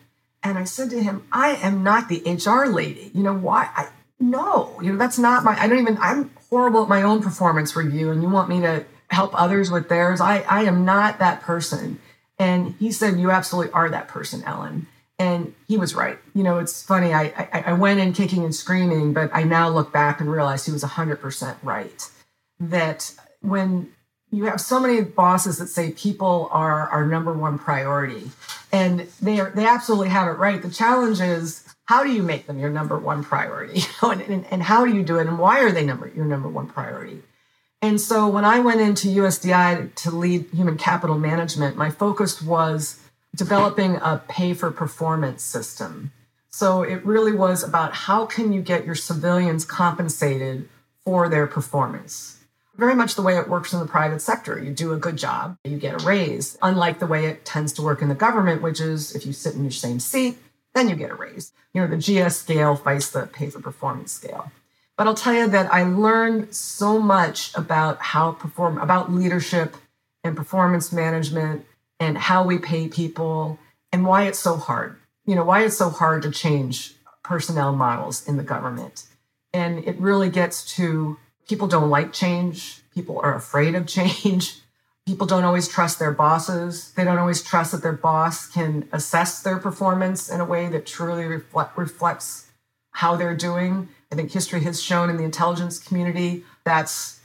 And 0.43 0.59
I 0.59 0.65
said 0.65 0.91
to 0.91 1.03
him, 1.03 1.23
I 1.31 1.55
am 1.57 1.83
not 1.83 2.09
the 2.09 2.23
HR 2.27 2.67
lady. 2.67 3.11
You 3.15 3.23
know 3.23 3.35
why? 3.35 3.71
I 3.77 3.89
no, 4.19 4.79
you 4.81 4.93
know 4.93 4.99
that's 4.99 5.19
not 5.19 5.45
my. 5.45 5.59
I 5.61 5.67
don't 5.67 5.81
even. 5.81 5.99
I'm 6.01 6.31
horrible 6.49 6.85
at 6.85 6.89
my 6.89 7.03
own 7.03 7.23
performance 7.23 7.75
review, 7.75 8.11
and 8.11 8.23
you 8.23 8.29
want 8.29 8.49
me 8.49 8.61
to 8.61 8.85
help 9.13 9.39
others 9.41 9.71
with 9.71 9.89
theirs. 9.89 10.21
I, 10.21 10.41
I 10.49 10.65
am 10.65 10.85
not 10.85 11.19
that 11.19 11.43
person. 11.43 12.01
And 12.39 12.75
he 12.79 12.91
said, 12.91 13.19
You 13.19 13.31
absolutely 13.31 13.73
are 13.73 13.89
that 13.91 14.09
person, 14.09 14.43
Ellen. 14.45 14.87
And 15.19 15.55
he 15.69 15.77
was 15.77 15.95
right. 15.95 16.19
You 16.35 16.43
know, 16.43 16.59
it's 16.59 16.83
funny. 16.83 17.13
I, 17.13 17.49
I, 17.53 17.65
I 17.67 17.73
went 17.75 18.01
in 18.01 18.13
kicking 18.13 18.45
and 18.45 18.55
screaming, 18.55 19.13
but 19.13 19.31
I 19.33 19.45
now 19.45 19.69
look 19.69 19.93
back 19.93 20.21
and 20.21 20.31
realize 20.31 20.67
he 20.67 20.73
was 20.73 20.83
100% 20.83 21.57
right. 21.63 22.11
That 22.59 23.15
when 23.41 23.93
you 24.33 24.47
have 24.47 24.61
so 24.61 24.81
many 24.81 25.03
bosses 25.03 25.59
that 25.59 25.69
say 25.69 25.93
people 25.93 26.49
are 26.51 26.89
our 26.89 27.07
number 27.07 27.33
one 27.33 27.59
priority, 27.59 28.31
and 28.73 29.01
they 29.21 29.39
are, 29.39 29.51
they 29.51 29.67
absolutely 29.67 30.09
have 30.09 30.27
it 30.27 30.39
right. 30.39 30.61
The 30.61 30.71
challenge 30.71 31.21
is 31.21 31.63
how 31.85 32.03
do 32.03 32.11
you 32.11 32.23
make 32.23 32.47
them 32.47 32.59
your 32.59 32.71
number 32.71 32.99
one 32.99 33.23
priority? 33.23 33.83
And, 34.03 34.21
and, 34.23 34.47
and 34.51 34.63
how 34.63 34.85
do 34.85 34.93
you 34.93 35.05
do 35.05 35.19
it? 35.19 35.27
And 35.29 35.39
why 35.39 35.61
are 35.61 35.71
they 35.71 35.85
number 35.85 36.09
your 36.09 36.25
number 36.25 36.49
one 36.49 36.67
priority? 36.67 37.23
And 37.83 38.01
so 38.01 38.29
when 38.29 38.45
I 38.45 38.61
went 38.61 38.81
into 38.81 39.09
USDI 39.09 39.93
to 39.97 40.11
lead 40.13 40.47
human 40.53 40.79
capital 40.79 41.19
management, 41.19 41.77
my 41.77 41.91
focus 41.91 42.41
was 42.41 43.01
developing 43.35 43.97
a 43.97 44.23
pay 44.29 44.55
for 44.55 44.71
performance 44.71 45.43
system. 45.43 46.13
So 46.51 46.83
it 46.83 47.05
really 47.05 47.33
was 47.33 47.65
about 47.65 47.93
how 47.93 48.25
can 48.25 48.53
you 48.53 48.63
get 48.63 48.87
your 48.87 48.95
civilians 48.95 49.65
compensated 49.65 50.69
for 51.05 51.29
their 51.29 51.49
performance. 51.49 52.39
Very 52.77 52.95
much 52.95 53.17
the 53.17 53.23
way 53.23 53.37
it 53.37 53.49
works 53.49 53.73
in 53.73 53.81
the 53.81 53.87
private 53.87 54.23
sector. 54.23 54.63
You 54.63 54.73
do 54.73 54.93
a 54.93 54.97
good 54.97 55.17
job, 55.17 55.59
you 55.65 55.77
get 55.77 56.01
a 56.01 56.07
raise, 56.07 56.57
unlike 56.63 57.01
the 57.01 57.07
way 57.07 57.27
it 57.27 57.45
tends 57.45 57.73
to 57.75 57.83
work 57.83 58.01
in 58.01 58.09
the 58.09 58.15
government, 58.15 58.63
which 58.63 58.81
is 58.81 59.15
if 59.17 59.27
you 59.27 59.33
sit 59.33 59.55
in 59.55 59.65
your 59.65 59.73
same 59.73 59.99
seat, 59.99 60.39
then 60.75 60.89
you 60.89 60.95
get 60.95 61.11
a 61.11 61.15
raise. 61.15 61.53
You 61.75 61.81
know, 61.81 61.89
the 61.89 61.97
GS 61.97 62.37
scale 62.37 62.77
fights 62.77 63.11
the 63.11 63.27
pay 63.27 63.51
for 63.51 63.61
performance 63.61 64.13
scale. 64.13 64.53
But 65.03 65.09
I'll 65.09 65.15
tell 65.15 65.35
you 65.35 65.49
that 65.49 65.75
I 65.75 65.83
learned 65.83 66.55
so 66.55 67.01
much 67.01 67.51
about 67.57 68.01
how 68.01 68.31
perform 68.31 68.79
about 68.79 69.13
leadership 69.13 69.77
and 70.23 70.37
performance 70.37 70.93
management 70.93 71.67
and 71.99 72.17
how 72.17 72.45
we 72.45 72.57
pay 72.59 72.87
people 72.87 73.59
and 73.91 74.07
why 74.07 74.29
it's 74.29 74.39
so 74.39 74.55
hard. 74.55 75.01
You 75.27 75.35
know, 75.35 75.43
why 75.43 75.65
it's 75.65 75.77
so 75.77 75.91
hard 75.91 76.23
to 76.23 76.31
change 76.31 76.95
personnel 77.25 77.75
models 77.75 78.29
in 78.29 78.37
the 78.37 78.45
government. 78.45 79.09
And 79.53 79.83
it 79.89 79.99
really 79.99 80.31
gets 80.31 80.65
to 80.77 81.19
people 81.49 81.67
don't 81.67 81.91
like 81.91 82.13
change, 82.13 82.83
people 82.95 83.19
are 83.25 83.35
afraid 83.35 83.75
of 83.75 83.89
change. 83.89 84.61
People 85.05 85.27
don't 85.27 85.43
always 85.43 85.67
trust 85.67 85.99
their 85.99 86.13
bosses. 86.13 86.93
They 86.93 87.03
don't 87.03 87.19
always 87.19 87.43
trust 87.43 87.73
that 87.73 87.83
their 87.83 87.93
boss 87.93 88.47
can 88.47 88.89
assess 88.93 89.43
their 89.43 89.59
performance 89.59 90.31
in 90.31 90.41
a 90.41 90.45
way 90.45 90.69
that 90.69 90.87
truly 90.87 91.25
reflect, 91.25 91.77
reflects 91.77 92.53
how 92.93 93.17
they're 93.17 93.35
doing. 93.35 93.89
I 94.13 94.15
think 94.15 94.31
history 94.31 94.61
has 94.65 94.83
shown 94.83 95.09
in 95.09 95.17
the 95.17 95.25
intelligence 95.25 95.79
community 95.79 96.45
that's 96.65 97.21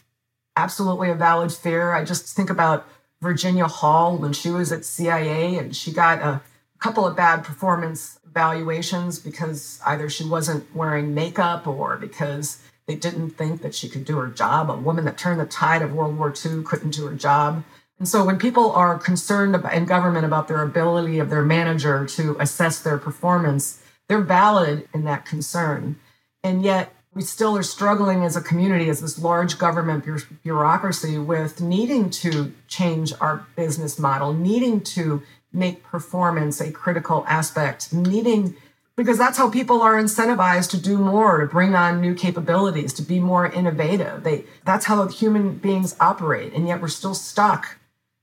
absolutely 0.55 1.09
a 1.09 1.15
valid 1.15 1.51
fear. 1.51 1.91
I 1.91 2.05
just 2.05 2.33
think 2.33 2.49
about 2.49 2.87
Virginia 3.21 3.67
Hall 3.67 4.17
when 4.17 4.31
she 4.31 4.49
was 4.49 4.71
at 4.71 4.85
CIA 4.85 5.57
and 5.57 5.75
she 5.75 5.91
got 5.91 6.19
a 6.19 6.41
couple 6.79 7.05
of 7.05 7.17
bad 7.17 7.43
performance 7.43 8.19
evaluations 8.25 9.19
because 9.19 9.81
either 9.85 10.09
she 10.09 10.23
wasn't 10.23 10.73
wearing 10.73 11.13
makeup 11.13 11.67
or 11.67 11.97
because 11.97 12.61
they 12.85 12.95
didn't 12.95 13.31
think 13.31 13.61
that 13.63 13.75
she 13.75 13.89
could 13.89 14.05
do 14.05 14.17
her 14.17 14.27
job. 14.27 14.69
A 14.69 14.77
woman 14.77 15.03
that 15.05 15.17
turned 15.17 15.41
the 15.41 15.45
tide 15.45 15.81
of 15.81 15.93
World 15.93 16.17
War 16.17 16.33
II 16.33 16.63
couldn't 16.63 16.91
do 16.91 17.07
her 17.07 17.15
job. 17.15 17.63
And 17.99 18.07
so 18.07 18.23
when 18.23 18.37
people 18.37 18.71
are 18.71 18.97
concerned 18.97 19.55
in 19.73 19.85
government 19.85 20.25
about 20.25 20.47
their 20.47 20.61
ability 20.61 21.19
of 21.19 21.29
their 21.29 21.43
manager 21.43 22.05
to 22.05 22.37
assess 22.39 22.79
their 22.79 22.97
performance, 22.97 23.81
they're 24.07 24.21
valid 24.21 24.87
in 24.93 25.03
that 25.03 25.25
concern. 25.25 25.97
And 26.43 26.63
yet, 26.63 26.93
we 27.13 27.23
still 27.23 27.57
are 27.57 27.63
struggling 27.63 28.23
as 28.23 28.35
a 28.35 28.41
community, 28.41 28.89
as 28.89 29.01
this 29.01 29.17
large 29.17 29.57
government 29.57 30.05
bureaucracy, 30.43 31.17
with 31.17 31.59
needing 31.59 32.11
to 32.11 32.53
change 32.67 33.11
our 33.19 33.45
business 33.55 33.97
model, 33.97 34.33
needing 34.33 34.81
to 34.81 35.23
make 35.51 35.83
performance 35.83 36.61
a 36.61 36.71
critical 36.71 37.25
aspect, 37.27 37.91
needing 37.91 38.55
because 38.95 39.17
that's 39.17 39.37
how 39.37 39.49
people 39.49 39.81
are 39.83 39.93
incentivized 39.93 40.71
to 40.71 40.81
do 40.81 40.97
more, 40.97 41.39
to 41.41 41.45
bring 41.45 41.75
on 41.75 42.01
new 42.01 42.15
capabilities, 42.15 42.93
to 42.93 43.03
be 43.03 43.19
more 43.19 43.47
innovative. 43.47 44.23
They 44.23 44.45
that's 44.65 44.85
how 44.85 45.07
human 45.07 45.57
beings 45.57 45.95
operate, 45.99 46.53
and 46.53 46.67
yet 46.67 46.81
we're 46.81 46.87
still 46.87 47.15
stuck 47.15 47.77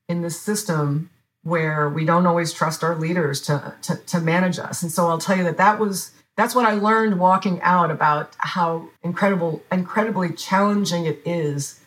in 0.09 0.23
this 0.23 0.41
system 0.41 1.11
where 1.43 1.89
we 1.89 2.05
don't 2.05 2.27
always 2.27 2.53
trust 2.53 2.83
our 2.83 2.97
leaders 2.97 3.41
to, 3.43 3.75
to, 3.83 3.97
to 3.97 4.21
manage 4.21 4.59
us. 4.59 4.83
And 4.83 4.91
so 4.91 5.09
I'll 5.09 5.19
tell 5.19 5.37
you 5.37 5.45
that 5.45 5.59
that 5.59 5.79
was 5.79 6.13
that's 6.37 6.55
what 6.55 6.67
I 6.67 6.73
learned 6.73 7.21
walking 7.21 7.61
out 7.63 7.91
about 7.91 8.35
how 8.39 8.89
incredible, 9.03 9.63
incredibly 9.71 10.33
challenging 10.33 11.07
it 11.07 11.23
is 11.25 11.81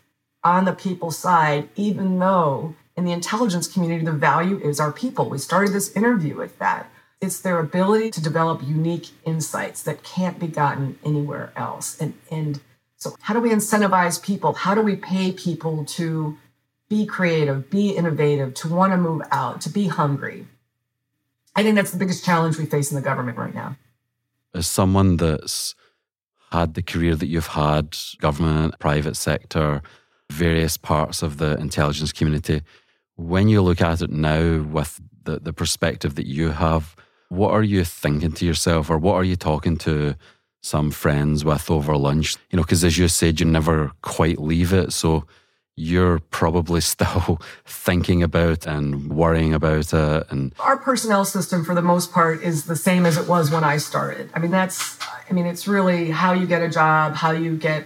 on 0.44 0.66
the 0.66 0.74
people 0.74 1.12
side, 1.12 1.68
even 1.76 2.20
though 2.20 2.76
in 2.96 3.04
the 3.04 3.12
intelligence 3.12 3.68
community, 3.68 4.06
the 4.06 4.12
value 4.12 4.60
is 4.60 4.80
our 4.80 4.92
people. 4.92 5.30
We 5.30 5.38
started 5.38 5.74
this 5.74 5.96
interview 5.96 6.36
with 6.36 6.58
that. 6.60 6.90
It's 7.20 7.40
their 7.42 7.60
ability 7.60 8.12
to 8.12 8.22
develop 8.22 8.64
unique 8.64 9.10
insights 9.26 9.84
that 9.84 10.04
can't 10.04 10.40
be 10.40 10.48
gotten 10.48 10.98
anywhere 11.04 11.52
else. 11.56 12.00
And, 12.00 12.14
and 12.32 12.62
so, 12.96 13.16
how 13.22 13.34
do 13.34 13.40
we 13.40 13.50
incentivize 13.50 14.24
people? 14.24 14.54
How 14.54 14.76
do 14.76 14.82
we 14.82 14.96
pay 14.96 15.32
people 15.32 15.84
to 15.86 16.38
be 16.90 17.06
creative, 17.06 17.70
be 17.70 17.90
innovative, 17.90 18.54
to 18.56 18.70
want 18.70 18.94
to 18.94 18.98
move 18.98 19.22
out, 19.32 19.62
to 19.62 19.70
be 19.70 19.88
hungry? 19.88 20.48
I 21.56 21.64
think 21.64 21.76
that's 21.76 21.92
the 21.92 21.98
biggest 21.98 22.24
challenge 22.24 22.58
we 22.58 22.66
face 22.66 22.92
in 22.92 22.96
the 22.96 23.02
government 23.02 23.38
right 23.38 23.54
now 23.54 23.76
as 24.58 24.68
someone 24.68 25.18
that's 25.18 25.76
had 26.52 26.74
the 26.74 26.82
career 26.82 27.16
that 27.16 27.28
you've 27.28 27.48
had, 27.48 27.98
government, 28.20 28.80
private 28.80 29.16
sector, 29.16 29.82
various 30.32 30.78
parts 30.78 31.22
of 31.22 31.38
the 31.38 31.58
intelligence 31.58 32.12
community, 32.12 32.62
when 33.16 33.48
you 33.48 33.62
look 33.62 33.82
at 33.82 34.02
it 34.02 34.12
now 34.12 34.62
with 34.62 35.02
the, 35.24 35.40
the 35.40 35.54
perspective 35.54 36.16
that 36.16 36.28
you 36.28 36.52
have, 36.52 36.96
what 37.30 37.52
are 37.52 37.64
you 37.64 37.84
thinking 37.84 38.32
to 38.32 38.46
yourself 38.46 38.90
or 38.90 38.98
what 38.98 39.16
are 39.16 39.24
you 39.24 39.36
talking 39.36 39.78
to 39.78 40.16
some 40.62 40.92
friends 40.92 41.44
with 41.44 41.70
over 41.70 41.98
lunch? 41.98 42.36
You 42.50 42.58
know, 42.58 42.64
because 42.64 42.84
as 42.84 42.98
you 42.98 43.08
said, 43.08 43.40
you 43.40 43.46
never 43.46 43.92
quite 44.02 44.40
leave 44.40 44.74
it. 44.74 44.94
So 44.94 45.26
you're 45.78 46.20
probably 46.32 46.82
still 46.96 47.40
thinking 47.64 48.22
about 48.22 48.66
and 48.66 49.10
worrying 49.10 49.54
about 49.54 49.94
it 49.94 50.28
and 50.30 50.54
our 50.60 50.76
personnel 50.76 51.24
system 51.24 51.64
for 51.64 51.74
the 51.74 51.82
most 51.82 52.12
part 52.12 52.42
is 52.44 52.66
the 52.66 52.76
same 52.76 53.06
as 53.06 53.16
it 53.16 53.30
was 53.30 53.50
when 53.52 53.64
i 53.64 53.78
started. 53.78 54.30
I 54.34 54.40
mean 54.40 54.52
that's 54.52 55.00
i 55.30 55.34
mean 55.34 55.46
it's 55.46 55.68
really 55.68 56.10
how 56.10 56.34
you 56.34 56.46
get 56.46 56.62
a 56.62 56.70
job 56.70 57.16
how 57.16 57.32
you 57.32 57.56
get 57.56 57.86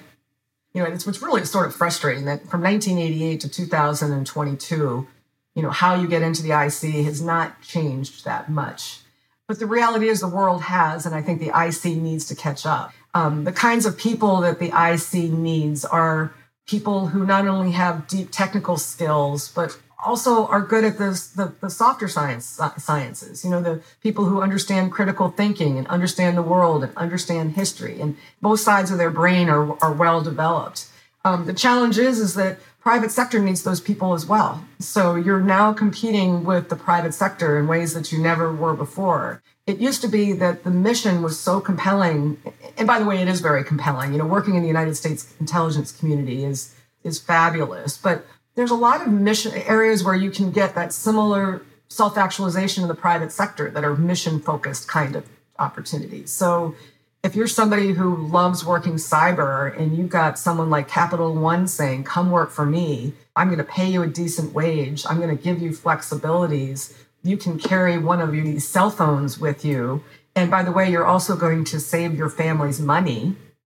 you 0.73 0.81
know 0.81 0.89
it's 0.89 1.05
what's 1.05 1.21
really 1.21 1.45
sort 1.45 1.67
of 1.67 1.75
frustrating 1.75 2.25
that 2.25 2.47
from 2.47 2.61
1988 2.61 3.41
to 3.41 3.49
2022 3.49 5.07
you 5.53 5.61
know 5.61 5.69
how 5.69 5.95
you 5.95 6.07
get 6.07 6.21
into 6.21 6.41
the 6.41 6.53
ic 6.53 7.05
has 7.05 7.21
not 7.21 7.61
changed 7.61 8.25
that 8.25 8.49
much. 8.49 8.99
But 9.47 9.59
the 9.59 9.65
reality 9.65 10.07
is 10.07 10.21
the 10.21 10.29
world 10.29 10.61
has 10.61 11.05
and 11.05 11.13
i 11.13 11.21
think 11.21 11.41
the 11.41 11.51
ic 11.65 11.83
needs 11.83 12.25
to 12.27 12.35
catch 12.35 12.65
up. 12.65 12.93
Um, 13.13 13.43
the 13.43 13.51
kinds 13.51 13.85
of 13.85 13.97
people 13.97 14.39
that 14.41 14.59
the 14.59 14.71
ic 14.71 15.29
needs 15.29 15.83
are 15.83 16.33
people 16.67 17.07
who 17.07 17.25
not 17.25 17.47
only 17.47 17.71
have 17.71 18.07
deep 18.07 18.29
technical 18.31 18.77
skills, 18.77 19.49
but 19.49 19.77
also 20.03 20.47
are 20.47 20.61
good 20.61 20.83
at 20.83 20.97
this, 20.97 21.27
the, 21.27 21.53
the 21.61 21.69
softer 21.69 22.07
science 22.07 22.59
sciences. 22.77 23.43
You 23.43 23.51
know, 23.51 23.61
the 23.61 23.81
people 24.01 24.25
who 24.25 24.41
understand 24.41 24.91
critical 24.91 25.29
thinking 25.29 25.77
and 25.77 25.87
understand 25.87 26.37
the 26.37 26.41
world 26.41 26.83
and 26.83 26.95
understand 26.97 27.53
history, 27.53 28.01
and 28.01 28.17
both 28.41 28.59
sides 28.59 28.91
of 28.91 28.97
their 28.97 29.11
brain 29.11 29.49
are, 29.49 29.77
are 29.83 29.93
well 29.93 30.21
developed. 30.21 30.87
Um, 31.23 31.45
the 31.45 31.53
challenge 31.53 31.99
is 31.99 32.19
is 32.19 32.33
that 32.33 32.57
private 32.81 33.11
sector 33.11 33.39
needs 33.39 33.63
those 33.63 33.79
people 33.79 34.13
as 34.13 34.25
well. 34.25 34.65
So 34.79 35.15
you're 35.15 35.39
now 35.39 35.71
competing 35.71 36.43
with 36.43 36.69
the 36.69 36.75
private 36.75 37.13
sector 37.13 37.59
in 37.59 37.67
ways 37.67 37.93
that 37.93 38.11
you 38.11 38.19
never 38.19 38.51
were 38.53 38.73
before. 38.73 39.43
It 39.67 39.79
used 39.79 40.01
to 40.01 40.07
be 40.07 40.33
that 40.33 40.63
the 40.63 40.71
mission 40.71 41.21
was 41.21 41.39
so 41.39 41.61
compelling, 41.61 42.37
and 42.77 42.87
by 42.87 42.99
the 42.99 43.05
way, 43.05 43.21
it 43.21 43.27
is 43.27 43.41
very 43.41 43.63
compelling. 43.63 44.11
You 44.11 44.17
know, 44.17 44.25
working 44.25 44.55
in 44.55 44.61
the 44.61 44.67
United 44.67 44.95
States 44.95 45.33
intelligence 45.39 45.91
community 45.91 46.43
is 46.43 46.75
is 47.03 47.19
fabulous, 47.19 47.97
but 47.97 48.25
there's 48.55 48.71
a 48.71 48.75
lot 48.75 49.01
of 49.01 49.07
mission 49.07 49.53
areas 49.53 50.03
where 50.03 50.15
you 50.15 50.29
can 50.29 50.51
get 50.51 50.75
that 50.75 50.93
similar 50.93 51.61
self 51.87 52.17
actualization 52.17 52.83
in 52.83 52.87
the 52.87 52.95
private 52.95 53.31
sector 53.31 53.69
that 53.71 53.83
are 53.83 53.95
mission 53.95 54.39
focused 54.39 54.87
kind 54.87 55.15
of 55.15 55.25
opportunities. 55.59 56.31
So 56.31 56.75
if 57.23 57.35
you're 57.35 57.47
somebody 57.47 57.91
who 57.91 58.15
loves 58.27 58.65
working 58.65 58.93
cyber 58.93 59.77
and 59.77 59.95
you've 59.95 60.09
got 60.09 60.39
someone 60.39 60.69
like 60.69 60.87
Capital 60.87 61.35
One 61.35 61.67
saying, 61.67 62.03
come 62.05 62.31
work 62.31 62.49
for 62.49 62.65
me, 62.65 63.13
I'm 63.35 63.47
going 63.47 63.59
to 63.59 63.63
pay 63.63 63.87
you 63.87 64.01
a 64.01 64.07
decent 64.07 64.53
wage, 64.53 65.05
I'm 65.07 65.17
going 65.17 65.35
to 65.35 65.41
give 65.41 65.61
you 65.61 65.69
flexibilities, 65.69 66.93
you 67.23 67.37
can 67.37 67.59
carry 67.59 67.97
one 67.97 68.21
of 68.21 68.31
these 68.31 68.67
cell 68.67 68.89
phones 68.89 69.39
with 69.39 69.63
you. 69.63 70.03
And 70.35 70.49
by 70.49 70.63
the 70.63 70.71
way, 70.71 70.89
you're 70.89 71.05
also 71.05 71.35
going 71.35 71.65
to 71.65 71.79
save 71.79 72.15
your 72.15 72.29
family's 72.29 72.79
money. 72.79 73.35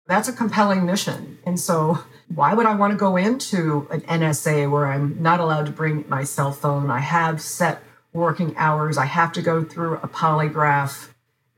That's 0.06 0.28
a 0.28 0.32
compelling 0.32 0.84
mission. 0.84 1.38
And 1.44 1.58
so, 1.58 1.98
why 2.34 2.54
would 2.54 2.66
I 2.66 2.74
want 2.74 2.92
to 2.92 2.98
go 2.98 3.16
into 3.16 3.86
an 3.90 4.00
NSA 4.02 4.70
where 4.70 4.86
I'm 4.86 5.20
not 5.22 5.40
allowed 5.40 5.66
to 5.66 5.72
bring 5.72 6.04
my 6.08 6.24
cell 6.24 6.52
phone? 6.52 6.90
I 6.90 7.00
have 7.00 7.40
set 7.40 7.82
working 8.12 8.54
hours, 8.56 8.98
I 8.98 9.06
have 9.06 9.32
to 9.32 9.42
go 9.42 9.64
through 9.64 9.94
a 9.96 10.08
polygraph 10.08 11.08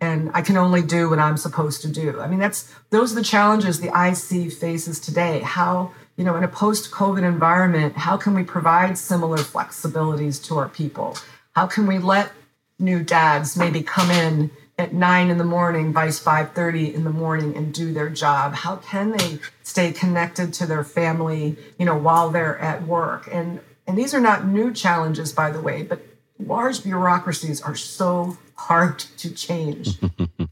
and 0.01 0.30
I 0.35 0.43
can 0.43 0.57
only 0.57 0.82
do 0.82 1.09
what 1.09 1.18
I'm 1.18 1.37
supposed 1.37 1.82
to 1.82 1.89
do. 1.89 2.20
I 2.20 2.26
mean, 2.26 2.39
that's 2.39 2.72
those 2.91 3.12
are 3.12 3.16
the 3.16 3.24
challenges 3.24 3.80
the 3.80 3.89
IC 3.89 4.53
faces 4.53 5.01
today. 5.01 5.41
How, 5.41 5.93
you 6.16 6.24
know, 6.24 6.37
in 6.37 6.45
a 6.45 6.49
post-COVID 6.49 7.22
environment, 7.22 7.97
how 7.97 8.16
can 8.16 8.35
we 8.35 8.45
provide 8.45 8.99
similar 8.99 9.39
flexibilities 9.39 10.45
to 10.47 10.59
our 10.59 10.68
people? 10.68 11.16
How 11.55 11.67
can 11.67 11.87
we 11.87 11.99
let 11.99 12.33
new 12.79 13.03
dads 13.03 13.57
maybe 13.57 13.83
come 13.83 14.11
in 14.11 14.51
at 14.77 14.93
nine 14.93 15.31
in 15.31 15.39
the 15.39 15.45
morning, 15.45 15.93
vice 15.93 16.19
5:30 16.19 16.93
in 16.93 17.05
the 17.05 17.11
morning, 17.11 17.57
and 17.57 17.73
do 17.73 17.93
their 17.93 18.11
job? 18.11 18.55
How 18.55 18.77
can 18.77 19.13
they 19.13 19.39
stay 19.63 19.93
connected 19.93 20.53
to 20.55 20.67
their 20.67 20.83
family, 20.83 21.57
you 21.79 21.87
know, 21.87 21.97
while 21.97 22.31
they're 22.31 22.59
at 22.59 22.87
work? 22.87 23.29
And 23.31 23.61
and 23.87 23.97
these 23.97 24.15
are 24.15 24.21
not 24.21 24.47
new 24.47 24.73
challenges, 24.73 25.33
by 25.33 25.51
the 25.51 25.61
way, 25.61 25.83
but 25.83 26.05
large 26.39 26.83
bureaucracies 26.83 27.63
are 27.63 27.77
so 27.77 28.37
hard 28.57 28.99
to 28.99 29.33
change. 29.33 30.01
and, 30.19 30.49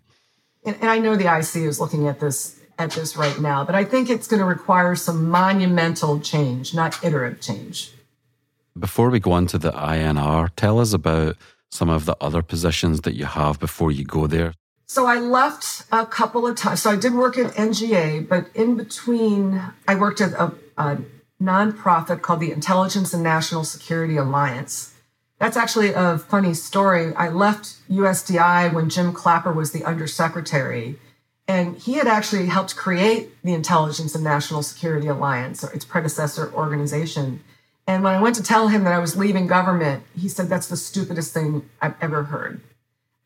and 0.64 0.84
I 0.84 0.98
know 0.98 1.16
the 1.16 1.34
IC 1.34 1.57
is 1.57 1.80
looking 1.80 2.07
at 2.07 2.20
this 2.20 2.61
at 2.78 2.92
this 2.92 3.16
right 3.16 3.40
now, 3.40 3.64
but 3.64 3.74
I 3.74 3.84
think 3.84 4.09
it's 4.09 4.28
going 4.28 4.40
to 4.40 4.46
require 4.46 4.94
some 4.94 5.28
monumental 5.28 6.20
change, 6.20 6.74
not 6.74 7.03
iterative 7.05 7.40
change. 7.40 7.92
Before 8.78 9.10
we 9.10 9.20
go 9.20 9.32
on 9.32 9.46
to 9.48 9.58
the 9.58 9.72
INR, 9.72 10.50
tell 10.56 10.80
us 10.80 10.92
about 10.92 11.36
some 11.70 11.90
of 11.90 12.06
the 12.06 12.16
other 12.20 12.42
positions 12.42 13.02
that 13.02 13.14
you 13.14 13.26
have 13.26 13.60
before 13.60 13.90
you 13.90 14.04
go 14.04 14.26
there. 14.26 14.54
So 14.86 15.06
I 15.06 15.18
left 15.18 15.84
a 15.90 16.06
couple 16.06 16.46
of 16.46 16.56
times. 16.56 16.82
So 16.82 16.90
I 16.90 16.96
did 16.96 17.14
work 17.14 17.38
at 17.38 17.52
NGA, 17.52 18.28
but 18.28 18.48
in 18.54 18.76
between, 18.76 19.62
I 19.88 19.94
worked 19.94 20.20
at 20.20 20.32
a, 20.32 20.52
a 20.76 20.98
nonprofit 21.40 22.22
called 22.22 22.40
the 22.40 22.52
Intelligence 22.52 23.12
and 23.12 23.22
National 23.22 23.64
Security 23.64 24.16
Alliance. 24.16 24.94
That's 25.38 25.56
actually 25.56 25.92
a 25.92 26.18
funny 26.18 26.54
story. 26.54 27.14
I 27.14 27.28
left 27.28 27.76
USDI 27.90 28.72
when 28.72 28.88
Jim 28.88 29.12
Clapper 29.12 29.52
was 29.52 29.72
the 29.72 29.84
undersecretary, 29.84 30.98
and 31.48 31.76
he 31.76 31.94
had 31.94 32.06
actually 32.06 32.46
helped 32.46 32.76
create 32.76 33.30
the 33.42 33.52
Intelligence 33.52 34.14
and 34.14 34.22
National 34.22 34.62
Security 34.62 35.08
Alliance, 35.08 35.64
or 35.64 35.72
its 35.72 35.84
predecessor 35.84 36.52
organization. 36.52 37.42
And 37.86 38.04
when 38.04 38.14
I 38.14 38.22
went 38.22 38.36
to 38.36 38.42
tell 38.42 38.68
him 38.68 38.84
that 38.84 38.92
I 38.92 38.98
was 38.98 39.16
leaving 39.16 39.46
government, 39.46 40.04
he 40.16 40.28
said, 40.28 40.48
That's 40.48 40.68
the 40.68 40.76
stupidest 40.76 41.34
thing 41.34 41.68
I've 41.80 41.96
ever 42.00 42.24
heard. 42.24 42.60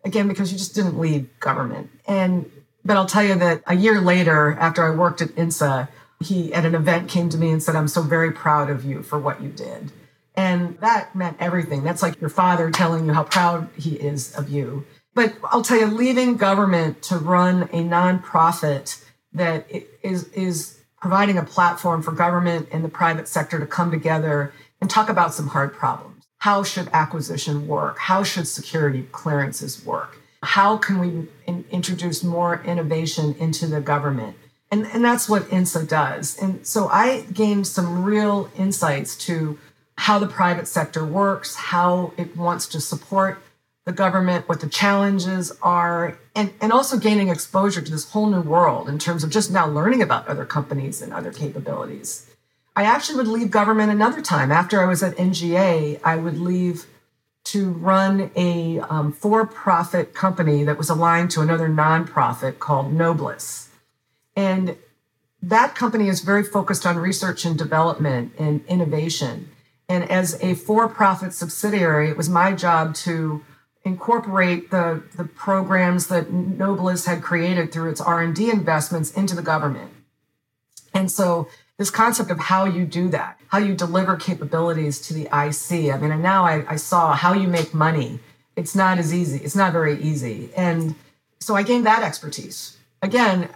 Again, 0.04 0.28
because 0.28 0.52
you 0.52 0.58
just 0.58 0.74
didn't 0.74 0.98
leave 0.98 1.28
government. 1.40 1.90
And 2.06 2.50
but 2.84 2.96
I'll 2.96 3.06
tell 3.06 3.24
you 3.24 3.34
that 3.34 3.62
a 3.66 3.74
year 3.74 4.00
later, 4.00 4.56
after 4.60 4.84
I 4.84 4.94
worked 4.94 5.20
at 5.20 5.30
INSA, 5.30 5.88
he 6.20 6.54
at 6.54 6.64
an 6.64 6.74
event 6.74 7.08
came 7.08 7.28
to 7.30 7.36
me 7.36 7.50
and 7.50 7.60
said, 7.60 7.74
I'm 7.74 7.88
so 7.88 8.00
very 8.00 8.30
proud 8.30 8.70
of 8.70 8.84
you 8.84 9.02
for 9.02 9.18
what 9.18 9.42
you 9.42 9.48
did. 9.48 9.90
And 10.36 10.78
that 10.78 11.14
meant 11.14 11.36
everything. 11.40 11.82
That's 11.82 12.02
like 12.02 12.20
your 12.20 12.30
father 12.30 12.70
telling 12.70 13.06
you 13.06 13.12
how 13.12 13.24
proud 13.24 13.68
he 13.76 13.94
is 13.96 14.34
of 14.36 14.48
you. 14.48 14.86
But 15.14 15.34
I'll 15.44 15.62
tell 15.62 15.78
you, 15.78 15.86
leaving 15.86 16.36
government 16.36 17.02
to 17.04 17.18
run 17.18 17.64
a 17.64 17.82
nonprofit 17.82 19.02
that 19.32 19.66
is, 20.02 20.28
is 20.28 20.75
providing 21.06 21.38
a 21.38 21.44
platform 21.44 22.02
for 22.02 22.10
government 22.10 22.66
and 22.72 22.82
the 22.82 22.88
private 22.88 23.28
sector 23.28 23.60
to 23.60 23.66
come 23.66 23.92
together 23.92 24.52
and 24.80 24.90
talk 24.90 25.08
about 25.08 25.32
some 25.32 25.46
hard 25.46 25.72
problems. 25.72 26.26
How 26.38 26.64
should 26.64 26.88
acquisition 26.92 27.68
work? 27.68 27.96
How 27.96 28.24
should 28.24 28.48
security 28.48 29.06
clearances 29.12 29.86
work? 29.86 30.18
How 30.42 30.76
can 30.76 30.98
we 30.98 31.28
in, 31.46 31.64
introduce 31.70 32.24
more 32.24 32.60
innovation 32.64 33.36
into 33.38 33.68
the 33.68 33.80
government? 33.80 34.36
And, 34.72 34.84
and 34.86 35.04
that's 35.04 35.28
what 35.28 35.44
INSA 35.44 35.86
does. 35.86 36.36
And 36.42 36.66
so 36.66 36.88
I 36.88 37.20
gained 37.32 37.68
some 37.68 38.02
real 38.02 38.50
insights 38.58 39.14
to 39.26 39.60
how 39.98 40.18
the 40.18 40.26
private 40.26 40.66
sector 40.66 41.06
works, 41.06 41.54
how 41.54 42.14
it 42.16 42.36
wants 42.36 42.66
to 42.66 42.80
support 42.80 43.40
the 43.86 43.92
government, 43.92 44.48
what 44.48 44.60
the 44.60 44.68
challenges 44.68 45.56
are, 45.62 46.18
and, 46.34 46.52
and 46.60 46.72
also 46.72 46.98
gaining 46.98 47.28
exposure 47.28 47.80
to 47.80 47.90
this 47.90 48.10
whole 48.10 48.26
new 48.26 48.42
world 48.42 48.88
in 48.88 48.98
terms 48.98 49.22
of 49.22 49.30
just 49.30 49.50
now 49.50 49.66
learning 49.66 50.02
about 50.02 50.26
other 50.26 50.44
companies 50.44 51.00
and 51.00 51.12
other 51.12 51.32
capabilities. 51.32 52.28
I 52.74 52.82
actually 52.82 53.16
would 53.16 53.28
leave 53.28 53.50
government 53.50 53.92
another 53.92 54.20
time. 54.20 54.50
After 54.50 54.82
I 54.82 54.86
was 54.86 55.02
at 55.04 55.16
NGA, 55.16 56.00
I 56.04 56.16
would 56.16 56.38
leave 56.38 56.86
to 57.44 57.70
run 57.70 58.32
a 58.34 58.80
um, 58.80 59.12
for 59.12 59.46
profit 59.46 60.12
company 60.14 60.64
that 60.64 60.76
was 60.76 60.90
aligned 60.90 61.30
to 61.30 61.40
another 61.40 61.68
nonprofit 61.68 62.58
called 62.58 62.92
Noblis. 62.92 63.68
And 64.34 64.76
that 65.40 65.76
company 65.76 66.08
is 66.08 66.22
very 66.22 66.42
focused 66.42 66.84
on 66.84 66.98
research 66.98 67.44
and 67.44 67.56
development 67.56 68.32
and 68.36 68.64
innovation. 68.66 69.48
And 69.88 70.10
as 70.10 70.42
a 70.42 70.54
for-profit 70.54 71.32
subsidiary, 71.32 72.10
it 72.10 72.16
was 72.16 72.28
my 72.28 72.52
job 72.52 72.96
to 72.96 73.44
incorporate 73.86 74.72
the, 74.72 75.00
the 75.16 75.24
programs 75.24 76.08
that 76.08 76.26
Noblis 76.26 77.06
had 77.06 77.22
created 77.22 77.72
through 77.72 77.90
its 77.90 78.00
R&D 78.00 78.50
investments 78.50 79.12
into 79.12 79.36
the 79.36 79.42
government. 79.42 79.92
And 80.92 81.10
so 81.10 81.48
this 81.78 81.88
concept 81.88 82.32
of 82.32 82.40
how 82.40 82.64
you 82.64 82.84
do 82.84 83.08
that, 83.10 83.38
how 83.46 83.58
you 83.58 83.74
deliver 83.76 84.16
capabilities 84.16 85.00
to 85.02 85.14
the 85.14 85.26
IC. 85.26 85.94
I 85.94 85.98
mean, 85.98 86.10
and 86.10 86.22
now 86.22 86.44
I, 86.44 86.64
I 86.68 86.76
saw 86.76 87.14
how 87.14 87.32
you 87.32 87.46
make 87.46 87.72
money. 87.72 88.18
It's 88.56 88.74
not 88.74 88.98
as 88.98 89.14
easy. 89.14 89.38
It's 89.38 89.54
not 89.54 89.72
very 89.72 90.02
easy. 90.02 90.50
And 90.56 90.96
so 91.38 91.54
I 91.54 91.62
gained 91.62 91.86
that 91.86 92.02
expertise. 92.02 92.76
Again, 93.02 93.48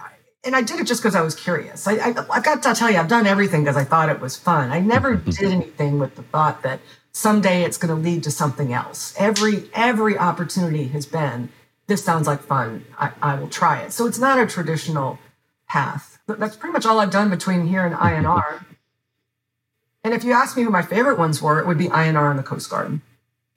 and 0.44 0.54
I 0.54 0.62
did 0.62 0.78
it 0.78 0.86
just 0.86 1.02
because 1.02 1.16
I 1.16 1.22
was 1.22 1.34
curious. 1.34 1.88
I, 1.88 1.94
I, 1.94 2.14
I 2.30 2.40
got 2.40 2.62
to 2.62 2.74
tell 2.74 2.88
you, 2.88 2.98
I've 2.98 3.08
done 3.08 3.26
everything 3.26 3.64
because 3.64 3.76
I 3.76 3.84
thought 3.84 4.08
it 4.10 4.20
was 4.20 4.36
fun. 4.36 4.70
I 4.70 4.78
never 4.78 5.16
mm-hmm. 5.16 5.30
did 5.30 5.50
anything 5.50 5.98
with 5.98 6.14
the 6.14 6.22
thought 6.22 6.62
that 6.62 6.78
someday 7.12 7.62
it's 7.62 7.76
going 7.76 7.94
to 7.94 8.00
lead 8.00 8.22
to 8.24 8.30
something 8.30 8.72
else. 8.72 9.14
Every 9.18 9.70
every 9.74 10.18
opportunity 10.18 10.88
has 10.88 11.06
been, 11.06 11.50
this 11.86 12.04
sounds 12.04 12.26
like 12.26 12.40
fun. 12.42 12.84
I, 12.98 13.12
I 13.22 13.34
will 13.34 13.48
try 13.48 13.82
it. 13.82 13.92
So 13.92 14.06
it's 14.06 14.18
not 14.18 14.38
a 14.38 14.46
traditional 14.46 15.18
path. 15.68 16.18
But 16.26 16.38
that's 16.38 16.56
pretty 16.56 16.72
much 16.72 16.86
all 16.86 17.00
I've 17.00 17.10
done 17.10 17.30
between 17.30 17.66
here 17.66 17.84
and 17.84 17.94
INR. 17.94 18.64
and 20.04 20.14
if 20.14 20.24
you 20.24 20.32
ask 20.32 20.56
me 20.56 20.62
who 20.62 20.70
my 20.70 20.82
favorite 20.82 21.18
ones 21.18 21.42
were, 21.42 21.58
it 21.58 21.66
would 21.66 21.78
be 21.78 21.88
INR 21.88 22.30
and 22.30 22.38
the 22.38 22.44
Coast 22.44 22.70
Guard. 22.70 23.00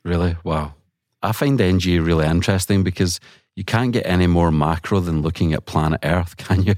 Really? 0.04 0.36
Wow. 0.44 0.74
I 1.22 1.32
find 1.32 1.60
NG 1.60 1.86
really 2.02 2.26
interesting 2.26 2.84
because 2.84 3.20
you 3.56 3.64
can't 3.64 3.94
get 3.94 4.06
any 4.06 4.28
more 4.28 4.52
macro 4.52 5.00
than 5.00 5.22
looking 5.22 5.54
at 5.54 5.66
planet 5.66 6.02
Earth, 6.04 6.36
can 6.38 6.64
you? 6.64 6.76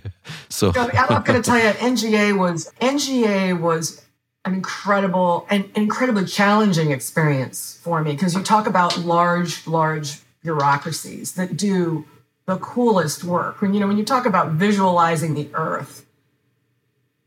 So 0.49 0.71
I'm 0.75 1.09
not 1.09 1.25
going 1.25 1.41
to 1.41 1.49
tell 1.49 1.57
you, 1.57 1.71
NGA 1.71 2.37
was 2.37 2.71
NGA 2.81 3.59
was 3.59 4.04
an 4.45 4.53
incredible 4.53 5.45
and 5.49 5.69
incredibly 5.75 6.25
challenging 6.25 6.91
experience 6.91 7.79
for 7.81 8.01
me 8.01 8.11
because 8.11 8.35
you 8.35 8.43
talk 8.43 8.67
about 8.67 8.97
large, 8.99 9.65
large 9.67 10.19
bureaucracies 10.43 11.33
that 11.33 11.57
do 11.57 12.05
the 12.45 12.57
coolest 12.57 13.23
work. 13.23 13.61
When 13.61 13.73
you 13.73 13.79
know 13.79 13.87
when 13.87 13.97
you 13.97 14.05
talk 14.05 14.25
about 14.25 14.51
visualizing 14.51 15.33
the 15.33 15.49
Earth, 15.53 16.05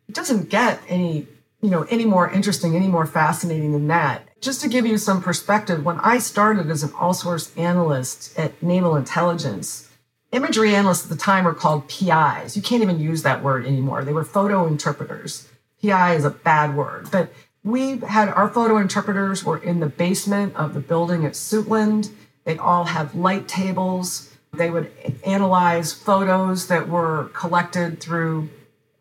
it 0.08 0.14
doesn't 0.14 0.48
get 0.48 0.80
any 0.88 1.26
you 1.60 1.70
know 1.70 1.82
any 1.90 2.04
more 2.04 2.30
interesting, 2.30 2.76
any 2.76 2.88
more 2.88 3.04
fascinating 3.04 3.72
than 3.72 3.88
that. 3.88 4.28
Just 4.40 4.60
to 4.60 4.68
give 4.68 4.86
you 4.86 4.96
some 4.96 5.20
perspective, 5.20 5.84
when 5.84 5.98
I 6.00 6.18
started 6.18 6.70
as 6.70 6.84
an 6.84 6.92
all 6.98 7.12
source 7.12 7.54
analyst 7.56 8.38
at 8.38 8.62
Naval 8.62 8.94
Intelligence, 8.94 9.88
imagery 10.30 10.76
analysts 10.76 11.04
at 11.04 11.10
the 11.10 11.16
time 11.16 11.44
were 11.44 11.54
called 11.54 11.88
PIs. 11.88 12.56
You 12.56 12.62
can't 12.62 12.82
even 12.82 13.00
use 13.00 13.24
that 13.24 13.42
word 13.42 13.66
anymore. 13.66 14.04
They 14.04 14.12
were 14.12 14.24
photo 14.24 14.68
interpreters. 14.68 15.48
PI 15.82 16.14
is 16.14 16.24
a 16.24 16.30
bad 16.30 16.76
word, 16.76 17.08
but 17.10 17.32
we 17.64 17.98
had 17.98 18.28
our 18.28 18.48
photo 18.48 18.78
interpreters 18.78 19.44
were 19.44 19.58
in 19.58 19.80
the 19.80 19.86
basement 19.86 20.56
of 20.56 20.74
the 20.74 20.80
building 20.80 21.24
at 21.24 21.32
Suitland. 21.32 22.10
They'd 22.44 22.58
all 22.58 22.84
have 22.84 23.14
light 23.14 23.46
tables. 23.48 24.34
They 24.52 24.70
would 24.70 24.90
analyze 25.24 25.92
photos 25.92 26.68
that 26.68 26.88
were 26.88 27.30
collected 27.34 28.00
through 28.00 28.48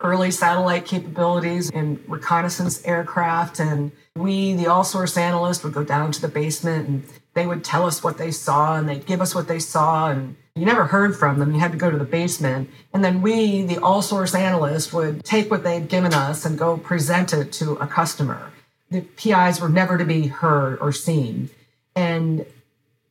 early 0.02 0.30
satellite 0.32 0.86
capabilities 0.86 1.72
and 1.72 2.00
reconnaissance 2.08 2.84
aircraft. 2.86 3.60
And 3.60 3.92
we, 4.16 4.54
the 4.54 4.68
all 4.68 4.84
source 4.84 5.18
analyst, 5.18 5.64
would 5.64 5.74
go 5.74 5.84
down 5.84 6.12
to 6.12 6.22
the 6.22 6.28
basement 6.28 6.88
and 6.88 7.04
they 7.34 7.48
would 7.48 7.64
tell 7.64 7.86
us 7.86 8.04
what 8.04 8.18
they 8.18 8.32
saw 8.32 8.76
and 8.76 8.88
they'd 8.88 9.06
give 9.06 9.22
us 9.22 9.34
what 9.34 9.48
they 9.48 9.60
saw. 9.60 10.10
And 10.12 10.36
you 10.58 10.66
never 10.66 10.86
heard 10.86 11.16
from 11.16 11.40
them. 11.40 11.54
You 11.54 11.60
had 11.60 11.72
to 11.72 11.78
go 11.78 11.92
to 11.92 11.98
the 11.98 12.06
basement. 12.06 12.70
And 12.94 13.04
then 13.04 13.22
we, 13.22 13.64
the 13.64 13.78
all 13.78 14.02
source 14.02 14.34
analyst, 14.34 14.94
would 14.94 15.24
take 15.24 15.50
what 15.52 15.64
they'd 15.64 15.88
given 15.88 16.14
us 16.14 16.46
and 16.46 16.58
go 16.58 16.78
present 16.78 17.34
it 17.34 17.52
to 17.54 17.74
a 17.74 17.88
customer. 17.88 18.52
The 18.90 19.02
PIs 19.02 19.60
were 19.60 19.70
never 19.70 19.98
to 19.98 20.06
be 20.06 20.28
heard 20.28 20.80
or 20.80 20.92
seen. 20.92 21.50
And 21.96 22.46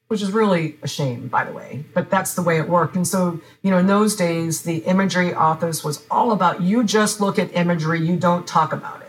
which 0.09 0.23
is 0.23 0.31
really 0.31 0.77
a 0.83 0.89
shame, 0.89 1.29
by 1.29 1.45
the 1.45 1.53
way, 1.53 1.85
but 1.93 2.11
that's 2.11 2.35
the 2.35 2.43
way 2.43 2.59
it 2.59 2.69
worked. 2.69 2.95
And 2.95 3.07
so, 3.07 3.41
you 3.63 3.71
know, 3.71 3.79
in 3.79 3.87
those 3.87 4.15
days, 4.15 4.63
the 4.63 4.79
imagery 4.79 5.35
office 5.35 5.83
was 5.83 6.07
all 6.11 6.31
about 6.31 6.63
you 6.63 6.85
just 6.85 7.21
look 7.21 7.39
at 7.39 7.55
imagery, 7.55 8.01
you 8.01 8.17
don't 8.17 8.47
talk 8.47 8.73
about 8.73 9.03
it. 9.03 9.06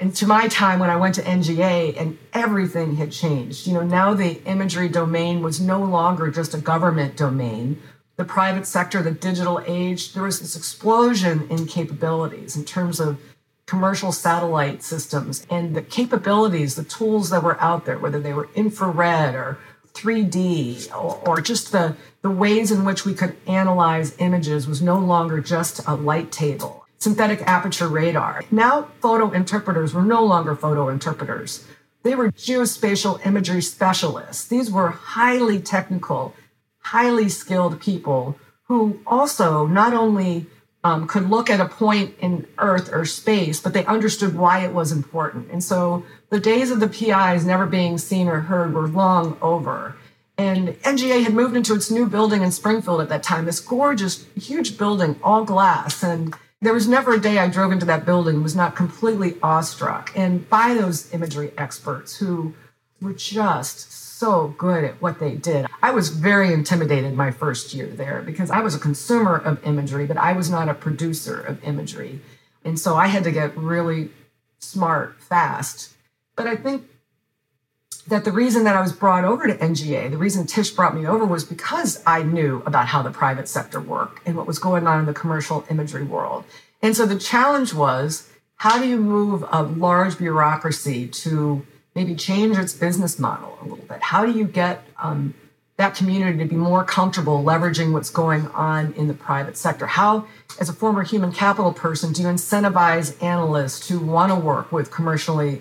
And 0.00 0.14
to 0.16 0.26
my 0.26 0.46
time 0.46 0.78
when 0.78 0.90
I 0.90 0.96
went 0.96 1.16
to 1.16 1.22
NGA 1.22 2.00
and 2.00 2.18
everything 2.32 2.96
had 2.96 3.10
changed, 3.10 3.66
you 3.66 3.74
know, 3.74 3.82
now 3.82 4.14
the 4.14 4.40
imagery 4.44 4.88
domain 4.88 5.42
was 5.42 5.60
no 5.60 5.82
longer 5.82 6.30
just 6.30 6.54
a 6.54 6.58
government 6.58 7.16
domain. 7.16 7.82
The 8.16 8.24
private 8.24 8.66
sector, 8.66 9.02
the 9.02 9.10
digital 9.10 9.60
age, 9.66 10.12
there 10.12 10.22
was 10.22 10.38
this 10.38 10.54
explosion 10.56 11.48
in 11.50 11.66
capabilities 11.66 12.56
in 12.56 12.64
terms 12.64 13.00
of 13.00 13.18
commercial 13.66 14.12
satellite 14.12 14.84
systems 14.84 15.44
and 15.50 15.74
the 15.74 15.82
capabilities, 15.82 16.76
the 16.76 16.84
tools 16.84 17.30
that 17.30 17.42
were 17.42 17.60
out 17.60 17.84
there, 17.84 17.98
whether 17.98 18.20
they 18.20 18.32
were 18.32 18.48
infrared 18.54 19.34
or 19.34 19.58
3D 19.94 20.94
or, 20.94 21.28
or, 21.28 21.40
just 21.40 21.72
the, 21.72 21.96
the 22.22 22.30
ways 22.30 22.70
in 22.70 22.84
which 22.84 23.04
we 23.04 23.14
could 23.14 23.36
analyze 23.46 24.14
images 24.18 24.68
was 24.68 24.80
no 24.80 24.96
longer 24.96 25.40
just 25.40 25.86
a 25.88 25.94
light 25.94 26.30
table. 26.30 26.77
Synthetic 26.98 27.42
aperture 27.42 27.88
radar. 27.88 28.44
Now, 28.50 28.88
photo 29.00 29.30
interpreters 29.30 29.94
were 29.94 30.02
no 30.02 30.24
longer 30.24 30.56
photo 30.56 30.88
interpreters. 30.88 31.64
They 32.02 32.14
were 32.14 32.32
geospatial 32.32 33.24
imagery 33.24 33.62
specialists. 33.62 34.46
These 34.46 34.70
were 34.70 34.90
highly 34.90 35.60
technical, 35.60 36.34
highly 36.80 37.28
skilled 37.28 37.80
people 37.80 38.38
who 38.64 39.00
also 39.06 39.66
not 39.66 39.94
only 39.94 40.46
um, 40.84 41.06
could 41.06 41.28
look 41.28 41.50
at 41.50 41.60
a 41.60 41.68
point 41.68 42.14
in 42.20 42.46
Earth 42.58 42.90
or 42.92 43.04
space, 43.04 43.60
but 43.60 43.74
they 43.74 43.84
understood 43.86 44.36
why 44.36 44.64
it 44.64 44.72
was 44.72 44.92
important. 44.92 45.50
And 45.50 45.62
so 45.62 46.04
the 46.30 46.40
days 46.40 46.70
of 46.70 46.80
the 46.80 46.88
PIs 46.88 47.44
never 47.44 47.66
being 47.66 47.98
seen 47.98 48.28
or 48.28 48.40
heard 48.40 48.74
were 48.74 48.88
long 48.88 49.36
over. 49.42 49.96
And 50.36 50.68
NGA 50.82 51.24
had 51.24 51.34
moved 51.34 51.56
into 51.56 51.74
its 51.74 51.90
new 51.90 52.06
building 52.06 52.42
in 52.42 52.52
Springfield 52.52 53.00
at 53.00 53.08
that 53.08 53.24
time, 53.24 53.44
this 53.44 53.58
gorgeous, 53.58 54.24
huge 54.36 54.78
building, 54.78 55.18
all 55.22 55.44
glass. 55.44 56.04
And 56.04 56.32
there 56.60 56.72
was 56.72 56.88
never 56.88 57.14
a 57.14 57.20
day 57.20 57.38
I 57.38 57.48
drove 57.48 57.72
into 57.72 57.86
that 57.86 58.04
building 58.04 58.36
and 58.36 58.42
was 58.42 58.56
not 58.56 58.74
completely 58.74 59.36
awestruck. 59.42 60.10
And 60.16 60.48
by 60.48 60.74
those 60.74 61.12
imagery 61.14 61.52
experts 61.56 62.16
who 62.16 62.54
were 63.00 63.12
just 63.12 63.92
so 64.18 64.48
good 64.58 64.82
at 64.82 65.00
what 65.00 65.20
they 65.20 65.36
did. 65.36 65.66
I 65.80 65.92
was 65.92 66.08
very 66.08 66.52
intimidated 66.52 67.14
my 67.14 67.30
first 67.30 67.72
year 67.72 67.86
there 67.86 68.20
because 68.22 68.50
I 68.50 68.60
was 68.60 68.74
a 68.74 68.78
consumer 68.78 69.36
of 69.36 69.64
imagery, 69.64 70.06
but 70.06 70.16
I 70.16 70.32
was 70.32 70.50
not 70.50 70.68
a 70.68 70.74
producer 70.74 71.40
of 71.40 71.62
imagery. 71.62 72.20
And 72.64 72.78
so 72.78 72.96
I 72.96 73.06
had 73.06 73.22
to 73.24 73.30
get 73.30 73.56
really 73.56 74.10
smart 74.58 75.22
fast. 75.22 75.94
But 76.34 76.48
I 76.48 76.56
think 76.56 76.82
that 78.08 78.24
the 78.24 78.32
reason 78.32 78.64
that 78.64 78.74
I 78.74 78.80
was 78.80 78.92
brought 78.92 79.24
over 79.24 79.46
to 79.46 79.54
NGA, 79.54 80.10
the 80.10 80.16
reason 80.16 80.46
Tish 80.46 80.70
brought 80.70 80.96
me 80.96 81.06
over 81.06 81.26
was 81.26 81.44
because 81.44 82.02
I 82.06 82.22
knew 82.22 82.62
about 82.64 82.86
how 82.88 83.02
the 83.02 83.10
private 83.10 83.48
sector 83.48 83.80
worked 83.80 84.26
and 84.26 84.34
what 84.34 84.46
was 84.46 84.58
going 84.58 84.86
on 84.86 85.00
in 85.00 85.06
the 85.06 85.12
commercial 85.12 85.64
imagery 85.70 86.04
world. 86.04 86.44
And 86.82 86.96
so 86.96 87.04
the 87.04 87.18
challenge 87.18 87.74
was 87.74 88.30
how 88.56 88.78
do 88.78 88.88
you 88.88 88.96
move 88.96 89.44
a 89.52 89.62
large 89.62 90.16
bureaucracy 90.16 91.06
to 91.06 91.66
maybe 91.94 92.14
change 92.14 92.56
its 92.56 92.72
business 92.72 93.18
model 93.18 93.58
a 93.60 93.64
little 93.64 93.84
bit? 93.84 94.00
How 94.00 94.24
do 94.24 94.32
you 94.32 94.46
get 94.46 94.84
um, 94.98 95.34
that 95.76 95.94
community 95.94 96.38
to 96.38 96.44
be 96.46 96.56
more 96.56 96.84
comfortable 96.84 97.44
leveraging 97.44 97.92
what's 97.92 98.10
going 98.10 98.46
on 98.48 98.94
in 98.94 99.06
the 99.06 99.14
private 99.14 99.58
sector? 99.58 99.86
How, 99.86 100.26
as 100.58 100.68
a 100.68 100.72
former 100.72 101.02
human 101.02 101.30
capital 101.30 101.74
person, 101.74 102.12
do 102.12 102.22
you 102.22 102.28
incentivize 102.28 103.22
analysts 103.22 103.86
to 103.88 104.00
want 104.00 104.32
to 104.32 104.36
work 104.36 104.72
with 104.72 104.90
commercially 104.90 105.60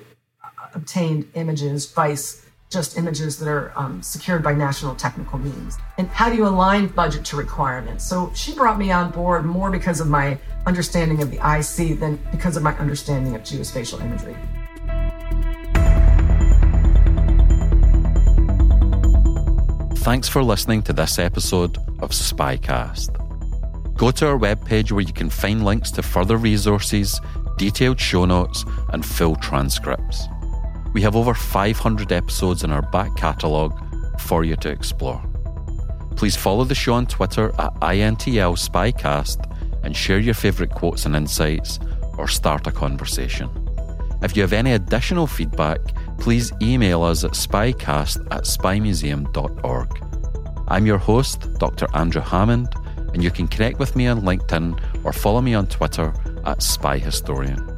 obtained 0.73 1.27
images, 1.33 1.91
vice 1.91 2.47
just 2.69 2.97
images 2.97 3.39
that 3.39 3.47
are 3.47 3.71
um, 3.77 4.01
secured 4.01 4.43
by 4.43 4.53
national 4.53 4.95
technical 4.95 5.39
means? 5.39 5.77
And 5.97 6.07
how 6.09 6.29
do 6.29 6.35
you 6.35 6.45
align 6.45 6.87
budget 6.87 7.23
to 7.25 7.37
requirements? 7.37 8.03
So 8.03 8.31
she 8.35 8.53
brought 8.53 8.77
me 8.77 8.91
on 8.91 9.11
board 9.11 9.45
more 9.45 9.71
because 9.71 10.01
of 10.01 10.07
my 10.07 10.37
understanding 10.65 11.21
of 11.21 11.31
the 11.31 11.37
IC 11.37 11.99
than 11.99 12.19
because 12.31 12.57
of 12.57 12.63
my 12.63 12.77
understanding 12.77 13.35
of 13.35 13.43
geospatial 13.43 14.01
imagery. 14.01 14.35
Thanks 19.99 20.29
for 20.29 20.43
listening 20.43 20.83
to 20.83 20.93
this 20.93 21.19
episode 21.19 21.77
of 21.99 22.11
Spycast. 22.11 23.13
Go 23.97 24.11
to 24.11 24.27
our 24.27 24.37
webpage 24.37 24.91
where 24.91 25.01
you 25.01 25.11
can 25.11 25.29
find 25.29 25.65
links 25.65 25.91
to 25.91 26.03
further 26.03 26.37
resources, 26.37 27.19
detailed 27.57 27.99
show 27.99 28.25
notes, 28.25 28.63
and 28.93 29.05
full 29.05 29.35
transcripts. 29.37 30.27
We 30.93 31.01
have 31.01 31.15
over 31.15 31.33
500 31.33 32.11
episodes 32.11 32.63
in 32.63 32.71
our 32.71 32.81
back 32.81 33.15
catalogue 33.15 33.79
for 34.19 34.43
you 34.43 34.55
to 34.57 34.69
explore. 34.69 35.21
Please 36.15 36.35
follow 36.35 36.63
the 36.63 36.75
show 36.75 36.93
on 36.93 37.05
Twitter 37.05 37.49
at 37.59 37.73
INTL 37.75 38.57
Spycast 38.57 39.83
and 39.83 39.95
share 39.95 40.19
your 40.19 40.33
favourite 40.33 40.71
quotes 40.71 41.05
and 41.05 41.15
insights 41.15 41.79
or 42.17 42.27
start 42.27 42.65
a 42.67 42.71
conversation. 42.71 43.49
If 44.23 44.35
you 44.35 44.41
have 44.41 44.53
any 44.53 44.73
additional 44.73 45.27
feedback, 45.27 45.79
please 46.17 46.51
email 46.61 47.03
us 47.03 47.23
at 47.23 47.31
spycast 47.31 48.25
at 48.31 48.45
spymuseum.org. 48.45 50.03
I'm 50.67 50.85
your 50.85 50.97
host, 50.97 51.53
Dr. 51.59 51.87
Andrew 51.93 52.21
Hammond, 52.21 52.73
and 53.13 53.23
you 53.23 53.29
can 53.29 53.47
connect 53.47 53.79
with 53.79 53.95
me 53.95 54.07
on 54.07 54.21
LinkedIn 54.21 55.05
or 55.05 55.13
follow 55.13 55.41
me 55.41 55.53
on 55.53 55.67
Twitter 55.67 56.07
at 56.45 56.59
spyhistorian. 56.59 57.76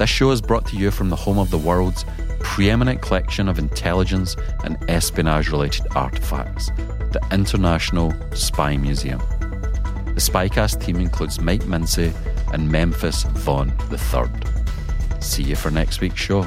This 0.00 0.08
show 0.08 0.30
is 0.30 0.40
brought 0.40 0.64
to 0.68 0.78
you 0.78 0.90
from 0.90 1.10
the 1.10 1.16
home 1.16 1.38
of 1.38 1.50
the 1.50 1.58
world's 1.58 2.06
preeminent 2.38 3.02
collection 3.02 3.50
of 3.50 3.58
intelligence 3.58 4.34
and 4.64 4.78
espionage 4.88 5.50
related 5.50 5.86
artifacts, 5.94 6.68
the 7.12 7.20
International 7.30 8.10
Spy 8.34 8.78
Museum. 8.78 9.18
The 9.18 10.22
Spycast 10.22 10.82
team 10.82 11.00
includes 11.00 11.38
Mike 11.38 11.64
Mincy 11.64 12.14
and 12.54 12.72
Memphis 12.72 13.24
Vaughn 13.24 13.74
III. 13.92 15.20
See 15.20 15.42
you 15.42 15.54
for 15.54 15.70
next 15.70 16.00
week's 16.00 16.18
show. 16.18 16.44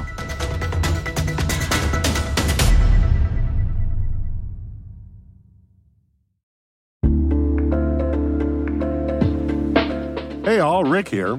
Hey 10.42 10.58
all, 10.58 10.82
Rick 10.82 11.06
here. 11.06 11.38